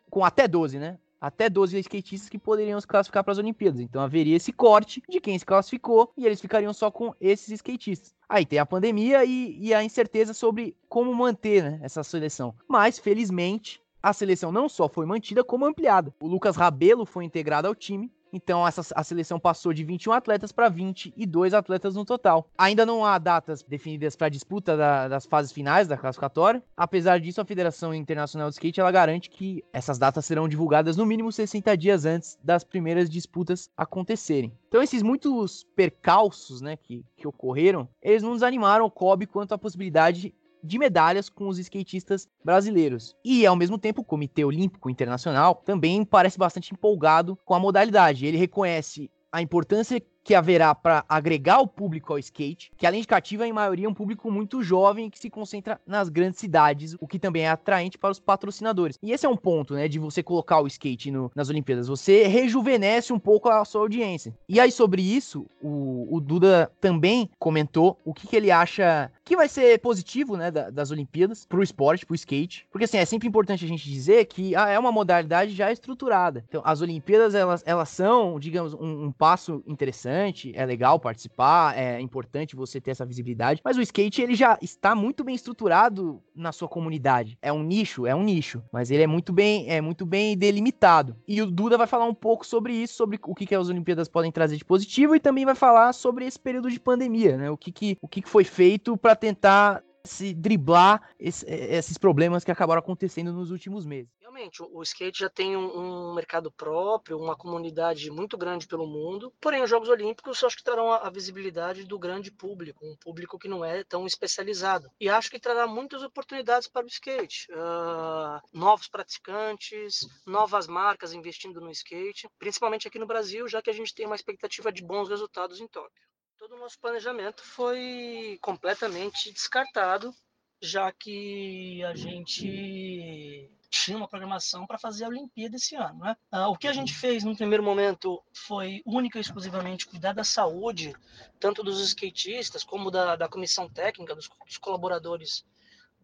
com 0.09 0.23
até 0.23 0.47
12, 0.47 0.77
né? 0.77 0.97
Até 1.19 1.49
12 1.49 1.77
skatistas 1.79 2.29
que 2.29 2.37
poderiam 2.37 2.79
se 2.79 2.87
classificar 2.87 3.23
para 3.23 3.31
as 3.31 3.37
Olimpíadas. 3.37 3.79
Então 3.79 4.01
haveria 4.01 4.35
esse 4.35 4.51
corte 4.51 5.01
de 5.09 5.19
quem 5.19 5.37
se 5.37 5.45
classificou 5.45 6.11
e 6.17 6.25
eles 6.25 6.41
ficariam 6.41 6.73
só 6.73 6.91
com 6.91 7.13
esses 7.19 7.49
skatistas. 7.49 8.13
Aí 8.27 8.45
tem 8.45 8.59
a 8.59 8.65
pandemia 8.65 9.23
e, 9.23 9.57
e 9.59 9.73
a 9.73 9.83
incerteza 9.83 10.33
sobre 10.33 10.75
como 10.89 11.13
manter 11.13 11.63
né, 11.63 11.79
essa 11.81 12.03
seleção. 12.03 12.55
Mas, 12.67 12.97
felizmente, 12.97 13.81
a 14.01 14.13
seleção 14.13 14.51
não 14.51 14.67
só 14.67 14.87
foi 14.87 15.05
mantida, 15.05 15.43
como 15.43 15.65
ampliada. 15.65 16.13
O 16.19 16.27
Lucas 16.27 16.55
Rabelo 16.55 17.05
foi 17.05 17.23
integrado 17.23 17.67
ao 17.67 17.75
time 17.75 18.11
então 18.35 18.67
essa, 18.67 18.81
a 18.93 19.03
seleção 19.03 19.39
passou 19.39 19.71
de 19.71 19.85
21 19.85 20.11
atletas 20.11 20.51
para 20.51 20.67
22 20.67 21.53
atletas 21.53 21.95
no 21.95 22.03
total. 22.03 22.49
Ainda 22.57 22.85
não 22.85 23.05
há 23.05 23.17
datas 23.17 23.63
definidas 23.63 24.15
para 24.15 24.27
a 24.27 24.29
disputa 24.29 24.75
da, 24.75 25.07
das 25.07 25.25
fases 25.25 25.53
finais 25.53 25.87
da 25.87 25.97
classificatória. 25.97 26.61
Apesar 26.75 27.17
disso, 27.19 27.39
a 27.39 27.45
Federação 27.45 27.93
Internacional 27.93 28.49
de 28.49 28.55
Skate 28.55 28.81
ela 28.81 28.91
garante 28.91 29.29
que 29.29 29.63
essas 29.71 29.97
datas 29.97 30.25
serão 30.25 30.49
divulgadas 30.49 30.97
no 30.97 31.05
mínimo 31.05 31.31
60 31.31 31.77
dias 31.77 32.05
antes 32.05 32.37
das 32.43 32.63
primeiras 32.63 33.09
disputas 33.09 33.69
acontecerem. 33.77 34.51
Então 34.67 34.83
esses 34.83 35.01
muitos 35.01 35.63
percalços, 35.75 36.59
né, 36.59 36.75
que, 36.75 37.05
que 37.15 37.25
ocorreram, 37.25 37.87
eles 38.01 38.21
não 38.21 38.33
desanimaram 38.33 38.85
o 38.85 38.91
Kobe 38.91 39.25
quanto 39.25 39.53
à 39.53 39.57
possibilidade 39.57 40.33
de 40.65 40.77
medalhas 40.77 41.29
com 41.29 41.47
os 41.47 41.59
skatistas 41.59 42.27
brasileiros. 42.43 43.15
E, 43.23 43.45
ao 43.45 43.55
mesmo 43.55 43.77
tempo, 43.77 44.01
o 44.01 44.05
Comitê 44.05 44.43
Olímpico 44.43 44.89
Internacional 44.89 45.55
também 45.65 46.03
parece 46.03 46.37
bastante 46.37 46.73
empolgado 46.73 47.37
com 47.45 47.53
a 47.53 47.59
modalidade. 47.59 48.25
Ele 48.25 48.37
reconhece 48.37 49.09
a 49.31 49.41
importância 49.41 50.01
que 50.25 50.33
haverá 50.33 50.73
para 50.73 51.05
agregar 51.07 51.59
o 51.59 51.67
público 51.67 52.11
ao 52.11 52.17
skate, 52.17 52.71
que 52.75 52.87
além 52.87 53.01
de 53.01 53.07
cativa, 53.07 53.45
em 53.45 53.53
maioria 53.53 53.85
é 53.85 53.89
um 53.89 53.93
público 53.93 54.31
muito 54.31 54.63
jovem 54.63 55.07
que 55.07 55.19
se 55.19 55.29
concentra 55.29 55.79
nas 55.85 56.09
grandes 56.09 56.39
cidades, 56.39 56.95
o 56.99 57.07
que 57.07 57.19
também 57.19 57.43
é 57.43 57.49
atraente 57.49 57.97
para 57.97 58.09
os 58.09 58.19
patrocinadores. 58.19 58.97
E 59.03 59.11
esse 59.11 59.25
é 59.25 59.29
um 59.29 59.37
ponto, 59.37 59.75
né, 59.75 59.87
de 59.87 59.99
você 59.99 60.23
colocar 60.23 60.61
o 60.61 60.67
skate 60.67 61.11
no, 61.11 61.31
nas 61.35 61.49
Olimpíadas. 61.49 61.87
Você 61.87 62.25
rejuvenesce 62.25 63.13
um 63.13 63.19
pouco 63.19 63.49
a 63.49 63.63
sua 63.63 63.81
audiência. 63.81 64.35
E 64.49 64.59
aí, 64.59 64.71
sobre 64.71 65.03
isso, 65.03 65.45
o, 65.61 66.07
o 66.09 66.19
Duda 66.19 66.71
também 66.81 67.29
comentou 67.37 67.99
o 68.03 68.11
que, 68.11 68.25
que 68.25 68.35
ele 68.35 68.49
acha 68.49 69.11
que 69.25 69.35
vai 69.35 69.49
ser 69.49 69.79
positivo, 69.79 70.37
né, 70.37 70.51
das 70.51 70.91
Olimpíadas 70.91 71.45
pro 71.45 71.63
esporte, 71.63 72.05
pro 72.05 72.15
skate. 72.15 72.67
Porque, 72.71 72.85
assim, 72.85 72.97
é 72.97 73.05
sempre 73.05 73.27
importante 73.27 73.65
a 73.65 73.67
gente 73.67 73.89
dizer 73.89 74.25
que 74.25 74.55
ah, 74.55 74.69
é 74.69 74.77
uma 74.77 74.91
modalidade 74.91 75.51
já 75.53 75.71
estruturada. 75.71 76.45
Então, 76.47 76.61
as 76.63 76.81
Olimpíadas, 76.81 77.33
elas, 77.33 77.63
elas 77.65 77.89
são, 77.89 78.39
digamos, 78.39 78.75
um, 78.75 79.05
um 79.05 79.11
passo 79.11 79.63
interessante, 79.65 80.53
é 80.55 80.63
legal 80.63 80.99
participar, 80.99 81.75
é 81.75 81.99
importante 81.99 82.55
você 82.55 82.79
ter 82.79 82.91
essa 82.91 83.05
visibilidade, 83.05 83.61
mas 83.63 83.77
o 83.77 83.81
skate, 83.81 84.21
ele 84.21 84.35
já 84.35 84.57
está 84.61 84.93
muito 84.93 85.23
bem 85.23 85.33
estruturado 85.33 86.21
na 86.35 86.51
sua 86.51 86.67
comunidade. 86.67 87.37
É 87.41 87.51
um 87.51 87.63
nicho, 87.63 88.05
é 88.05 88.13
um 88.13 88.23
nicho, 88.23 88.61
mas 88.71 88.91
ele 88.91 89.01
é 89.01 89.07
muito 89.07 89.33
bem, 89.33 89.69
é 89.69 89.81
muito 89.81 90.05
bem 90.05 90.37
delimitado. 90.37 91.15
E 91.27 91.41
o 91.41 91.49
Duda 91.49 91.77
vai 91.77 91.87
falar 91.87 92.05
um 92.05 92.13
pouco 92.13 92.45
sobre 92.45 92.73
isso, 92.73 92.93
sobre 92.93 93.19
o 93.23 93.33
que, 93.33 93.47
que 93.47 93.55
as 93.55 93.69
Olimpíadas 93.69 94.07
podem 94.07 94.31
trazer 94.31 94.57
de 94.57 94.65
positivo 94.65 95.15
e 95.15 95.19
também 95.19 95.45
vai 95.45 95.55
falar 95.55 95.93
sobre 95.93 96.25
esse 96.25 96.39
período 96.39 96.69
de 96.69 96.79
pandemia, 96.79 97.37
né? 97.37 97.49
O 97.49 97.57
que, 97.57 97.71
que, 97.71 97.97
o 98.01 98.07
que, 98.07 98.21
que 98.21 98.29
foi 98.29 98.43
feito 98.43 98.95
para 98.97 99.14
tentar 99.15 99.83
se 100.05 100.33
driblar 100.33 101.01
esse, 101.19 101.45
esses 101.47 101.97
problemas 101.97 102.43
que 102.43 102.51
acabaram 102.51 102.79
acontecendo 102.79 103.33
nos 103.33 103.51
últimos 103.51 103.85
meses. 103.85 104.13
Realmente, 104.19 104.61
o, 104.61 104.81
skate 104.83 105.19
já 105.19 105.29
tem 105.29 105.55
um, 105.55 106.09
um, 106.09 106.13
mercado 106.13 106.51
próprio, 106.51 107.17
uma 107.17 107.35
comunidade 107.35 108.09
muito 108.11 108.37
grande 108.37 108.67
pelo 108.67 108.85
mundo. 108.85 109.33
Porém, 109.39 109.63
os 109.63 109.69
Jogos 109.69 109.89
Olímpicos 109.89 110.43
acho 110.43 110.57
que 110.57 110.63
trarão 110.63 110.91
a, 110.91 111.07
a, 111.07 111.09
visibilidade 111.09 111.85
do 111.85 111.97
grande 111.97 112.31
público, 112.31 112.85
um 112.85 112.95
público 112.97 113.39
que 113.39 113.47
não 113.47 113.63
é 113.63 113.83
tão 113.83 114.05
especializado. 114.05 114.89
E 114.99 115.09
acho 115.09 115.29
que 115.29 115.39
trará 115.39 115.65
muitas 115.67 116.03
oportunidades 116.03 116.67
para 116.67 116.85
o 116.85 116.89
skate. 116.89 117.47
Uh, 117.51 118.41
novos 118.53 118.87
praticantes, 118.87 120.01
novas 120.25 120.67
marcas 120.67 121.13
investindo 121.13 121.61
no 121.61 121.71
skate, 121.71 122.27
principalmente 122.37 122.87
aqui 122.87 122.99
no 122.99 123.07
Brasil, 123.07 123.47
já 123.47 123.61
que 123.61 123.69
a 123.69 123.73
gente 123.73 123.93
tem 123.93 124.05
uma 124.05 124.15
expectativa 124.15 124.71
de 124.71 124.83
bons 124.83 125.09
resultados 125.09 125.59
em 125.59 125.67
Tóquio. 125.67 126.05
Todo 126.45 126.57
o 126.57 126.59
nosso 126.59 126.79
planejamento 126.79 127.41
foi 127.43 128.37
completamente 128.39 129.31
descartado, 129.31 130.13
já 130.61 130.91
que 130.91 131.83
a 131.83 131.95
gente 131.95 133.49
tinha 133.67 133.97
uma 133.97 134.07
programação 134.07 134.67
para 134.67 134.77
fazer 134.77 135.05
a 135.05 135.07
Olimpíada 135.07 135.55
esse 135.55 135.75
ano. 135.75 136.01
Né? 136.01 136.15
Ah, 136.31 136.47
o 136.47 136.55
que 136.55 136.67
a 136.67 136.71
gente 136.71 136.93
fez 136.93 137.23
no 137.23 137.35
primeiro 137.35 137.63
momento 137.63 138.23
foi 138.31 138.83
única 138.85 139.17
e 139.17 139.21
exclusivamente 139.21 139.87
cuidar 139.87 140.13
da 140.13 140.23
saúde, 140.23 140.93
tanto 141.39 141.63
dos 141.63 141.81
skatistas 141.81 142.63
como 142.63 142.91
da, 142.91 143.15
da 143.15 143.27
comissão 143.27 143.67
técnica, 143.67 144.13
dos, 144.13 144.29
dos 144.45 144.59
colaboradores 144.59 145.43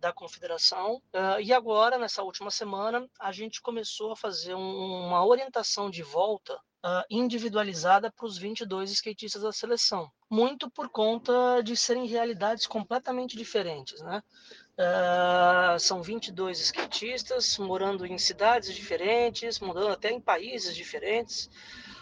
da 0.02 0.12
confederação. 0.12 0.96
Uh, 1.14 1.40
e 1.40 1.54
agora, 1.54 1.98
nessa 1.98 2.24
última 2.24 2.50
semana, 2.50 3.08
a 3.20 3.32
gente 3.32 3.62
começou 3.62 4.12
a 4.12 4.16
fazer 4.16 4.56
um, 4.56 5.06
uma 5.08 5.24
orientação 5.24 5.90
de 5.92 6.02
volta 6.02 6.56
uh, 6.56 7.06
individualizada 7.10 8.12
para 8.12 8.26
os 8.26 8.38
22 8.38 8.92
skatistas 8.92 9.44
da 9.44 9.52
seleção, 9.52 10.12
muito 10.30 10.70
por 10.72 10.90
conta 10.90 11.62
de 11.64 11.78
serem 11.78 12.08
realidades 12.08 12.66
completamente 12.66 13.38
diferentes, 13.38 14.02
né? 14.02 14.24
Uh, 14.74 15.80
são 15.80 16.02
22 16.02 16.60
skatistas 16.60 17.60
morando 17.60 18.04
em 18.04 18.18
cidades 18.18 18.74
diferentes, 18.74 19.60
morando 19.60 19.90
até 19.90 20.10
em 20.10 20.20
países 20.20 20.76
diferentes, 20.76 21.48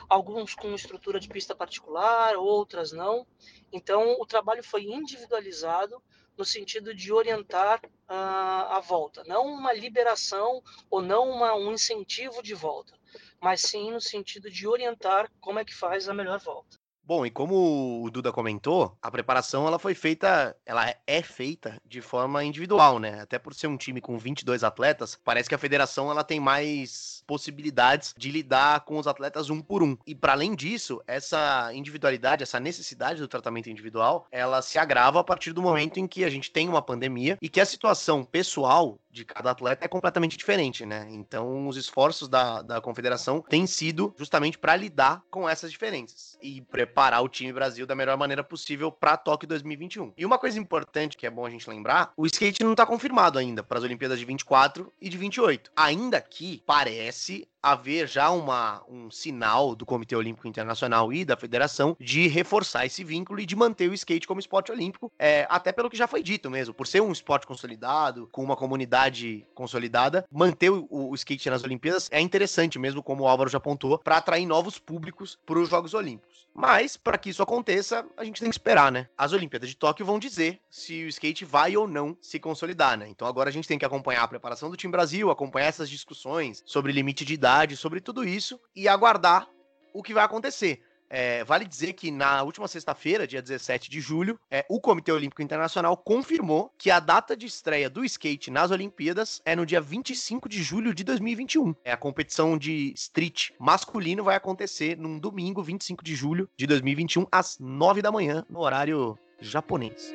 alguns 0.08 0.56
com 0.56 0.74
estrutura 0.74 1.20
de 1.20 1.28
pista 1.28 1.54
particular, 1.54 2.38
outras 2.38 2.94
não. 2.94 3.28
Então, 3.74 4.16
o 4.20 4.26
trabalho 4.26 4.64
foi 4.64 4.84
individualizado 4.84 6.02
no 6.40 6.46
sentido 6.46 6.96
de 6.96 7.14
orientar 7.14 7.80
uh, 7.86 8.74
a 8.74 8.80
volta, 8.80 9.24
não 9.28 9.46
uma 9.46 9.74
liberação 9.74 10.64
ou 10.90 11.02
não 11.02 11.30
uma, 11.30 11.54
um 11.54 11.72
incentivo 11.72 12.42
de 12.42 12.56
volta 12.56 12.98
mas 13.42 13.62
sim 13.62 13.92
no 13.92 14.02
sentido 14.02 14.50
de 14.50 14.68
orientar 14.68 15.32
como 15.40 15.60
é 15.60 15.66
que 15.66 15.74
faz 15.74 16.10
a 16.10 16.14
melhor 16.14 16.40
volta. 16.40 16.79
Bom, 17.10 17.26
e 17.26 17.32
como 17.32 18.04
o 18.04 18.12
Duda 18.12 18.32
comentou, 18.32 18.96
a 19.02 19.10
preparação 19.10 19.66
ela 19.66 19.80
foi 19.80 19.96
feita, 19.96 20.56
ela 20.64 20.94
é 21.08 21.24
feita 21.24 21.82
de 21.84 22.02
forma 22.02 22.44
individual, 22.44 23.00
né? 23.00 23.22
Até 23.22 23.40
por 23.40 23.56
ser 23.56 23.66
um 23.66 23.78
time 23.78 24.00
com 24.00 24.16
22 24.16 24.64
atletas, 24.64 25.20
parece 25.26 25.50
que 25.50 25.56
a 25.56 25.58
federação 25.58 26.12
ela 26.12 26.24
tem 26.24 26.40
mais 26.40 27.24
possibilidades 27.26 28.14
de 28.16 28.30
lidar 28.30 28.82
com 28.82 29.00
os 29.00 29.08
atletas 29.08 29.50
um 29.50 29.60
por 29.60 29.82
um. 29.82 29.98
E 30.06 30.14
para 30.14 30.34
além 30.34 30.54
disso, 30.54 31.02
essa 31.08 31.74
individualidade, 31.74 32.44
essa 32.44 32.60
necessidade 32.60 33.20
do 33.20 33.28
tratamento 33.28 33.72
individual, 33.72 34.28
ela 34.32 34.62
se 34.62 34.78
agrava 34.78 35.20
a 35.20 35.24
partir 35.24 35.52
do 35.52 35.64
momento 35.64 36.00
em 36.00 36.06
que 36.06 36.24
a 36.24 36.30
gente 36.30 36.52
tem 36.52 36.70
uma 36.70 36.80
pandemia 36.80 37.40
e 37.42 37.50
que 37.50 37.60
a 37.60 37.66
situação 37.66 38.24
pessoal 38.24 39.00
de 39.20 39.26
cada 39.26 39.52
atleta 39.52 39.86
é 39.86 39.88
completamente 39.88 40.38
diferente, 40.38 40.86
né? 40.86 41.08
Então, 41.12 41.68
os 41.68 41.76
esforços 41.76 42.28
da, 42.28 42.62
da 42.62 42.82
confederação 42.82 43.42
têm 43.42 43.68
sido 43.68 44.14
justamente 44.18 44.58
para 44.58 44.76
lidar 44.76 45.24
com 45.30 45.48
essas 45.48 45.72
diferenças 45.72 46.38
e 46.42 46.62
preparar 46.62 47.22
o 47.22 47.30
time 47.30 47.52
Brasil 47.52 47.86
da 47.86 47.96
melhor 47.96 48.18
maneira 48.18 48.44
possível 48.44 48.92
para 48.92 49.18
Tóquio 49.18 49.48
2021. 49.48 50.14
E 50.18 50.26
uma 50.26 50.40
coisa 50.40 50.58
importante 50.58 51.18
que 51.18 51.28
é 51.28 51.30
bom 51.30 51.46
a 51.46 51.50
gente 51.50 51.70
lembrar: 51.70 52.14
o 52.16 52.26
skate 52.26 52.64
não 52.64 52.72
está 52.72 52.86
confirmado 52.86 53.38
ainda 53.38 53.62
para 53.62 53.78
as 53.78 53.84
Olimpíadas 53.84 54.18
de 54.18 54.26
24 54.26 54.92
e 55.02 55.10
de 55.10 55.18
28. 55.18 55.72
Ainda 55.76 56.22
que 56.22 56.64
parece 56.66 57.48
haver 57.62 58.08
já 58.08 58.30
uma, 58.30 58.84
um 58.88 59.12
sinal 59.12 59.76
do 59.76 59.86
Comitê 59.86 60.16
Olímpico 60.16 60.48
Internacional 60.48 61.12
e 61.12 61.26
da 61.26 61.38
Federação 61.38 61.96
de 62.00 62.28
reforçar 62.28 62.86
esse 62.86 63.04
vínculo 63.04 63.40
e 63.40 63.46
de 63.46 63.56
manter 63.56 63.90
o 63.90 63.94
skate 63.94 64.28
como 64.28 64.40
esporte 64.40 64.72
olímpico, 64.72 65.12
é, 65.18 65.46
até 65.50 65.72
pelo 65.72 65.90
que 65.90 65.98
já 65.98 66.08
foi 66.08 66.24
dito 66.24 66.50
mesmo, 66.50 66.74
por 66.74 66.88
ser 66.88 67.02
um 67.02 67.12
esporte 67.12 67.46
consolidado, 67.46 68.28
com 68.32 68.44
uma 68.44 68.56
comunidade 68.56 69.46
consolidada, 69.54 70.26
manter 70.32 70.70
o, 70.70 70.88
o 70.90 71.16
skate 71.16 71.50
nas 71.50 71.64
Olimpíadas 71.64 72.10
é 72.12 72.22
interessante 72.22 72.80
mesmo, 72.80 73.04
como 73.04 73.24
o 73.24 73.28
Álvaro 73.28 73.50
já 73.50 73.58
apontou, 73.58 73.98
para 74.00 74.18
atrair 74.18 74.46
novos 74.46 74.78
públicos 74.80 75.38
para 75.46 75.60
os 75.60 75.70
Jogos 75.70 75.94
Olímpicos. 75.94 76.29
Mas, 76.54 76.98
para 76.98 77.18
que 77.18 77.30
isso 77.30 77.42
aconteça, 77.42 78.06
a 78.18 78.24
gente 78.24 78.42
tem 78.42 78.50
que 78.50 78.56
esperar, 78.56 78.92
né? 78.92 79.08
As 79.18 79.32
Olimpíadas 79.32 79.70
de 79.70 79.76
Tóquio 79.76 80.06
vão 80.06 80.20
dizer 80.20 80.60
se 80.70 81.06
o 81.06 81.08
skate 81.08 81.46
vai 81.46 81.78
ou 81.78 81.88
não 81.88 82.18
se 82.22 82.40
consolidar, 82.40 82.98
né? 82.98 83.08
Então 83.08 83.28
agora 83.28 83.50
a 83.50 83.54
gente 83.54 83.68
tem 83.68 83.80
que 83.80 83.86
acompanhar 83.86 84.24
a 84.24 84.28
preparação 84.28 84.70
do 84.70 84.76
time 84.76 84.92
Brasil, 84.92 85.30
acompanhar 85.30 85.68
essas 85.68 85.90
discussões 85.90 86.62
sobre 86.66 86.92
limite 86.92 87.24
de 87.24 87.34
idade, 87.34 87.78
sobre 87.78 88.02
tudo 88.02 88.28
isso 88.28 88.60
e 88.76 88.88
aguardar 88.88 89.48
o 89.94 90.04
que 90.04 90.14
vai 90.14 90.24
acontecer. 90.24 90.82
É, 91.10 91.44
vale 91.44 91.66
dizer 91.66 91.94
que 91.94 92.12
na 92.12 92.44
última 92.44 92.68
sexta-feira, 92.68 93.28
dia 93.28 93.42
17 93.42 93.90
de 93.90 94.00
julho, 94.00 94.40
é, 94.52 94.66
o 94.70 94.80
Comitê 94.80 95.12
Olímpico 95.12 95.42
Internacional 95.42 95.98
confirmou 95.98 96.72
que 96.78 96.92
a 96.92 97.00
data 97.00 97.36
de 97.36 97.46
estreia 97.46 97.90
do 97.90 98.06
skate 98.06 98.52
nas 98.52 98.72
Olimpíadas 98.72 99.42
é 99.44 99.56
no 99.56 99.66
dia 99.66 99.82
25 99.82 100.48
de 100.48 100.62
julho 100.62 100.94
de 100.94 101.04
2021. 101.04 101.74
É, 101.84 101.92
a 101.92 101.98
competição 101.98 102.58
de 102.58 102.94
street 102.96 103.50
masculino 103.60 104.24
vai 104.24 104.36
acontecer 104.36 104.98
num 104.98 105.18
domingo, 105.18 105.64
25 105.64 106.04
de 106.04 106.16
julho 106.16 106.50
de 106.56 106.68
2021, 106.68 107.26
às 107.32 107.58
9 107.60 108.02
da 108.02 108.12
manhã, 108.12 108.46
no 108.50 108.60
horário 108.60 109.18
japonês. 109.42 110.14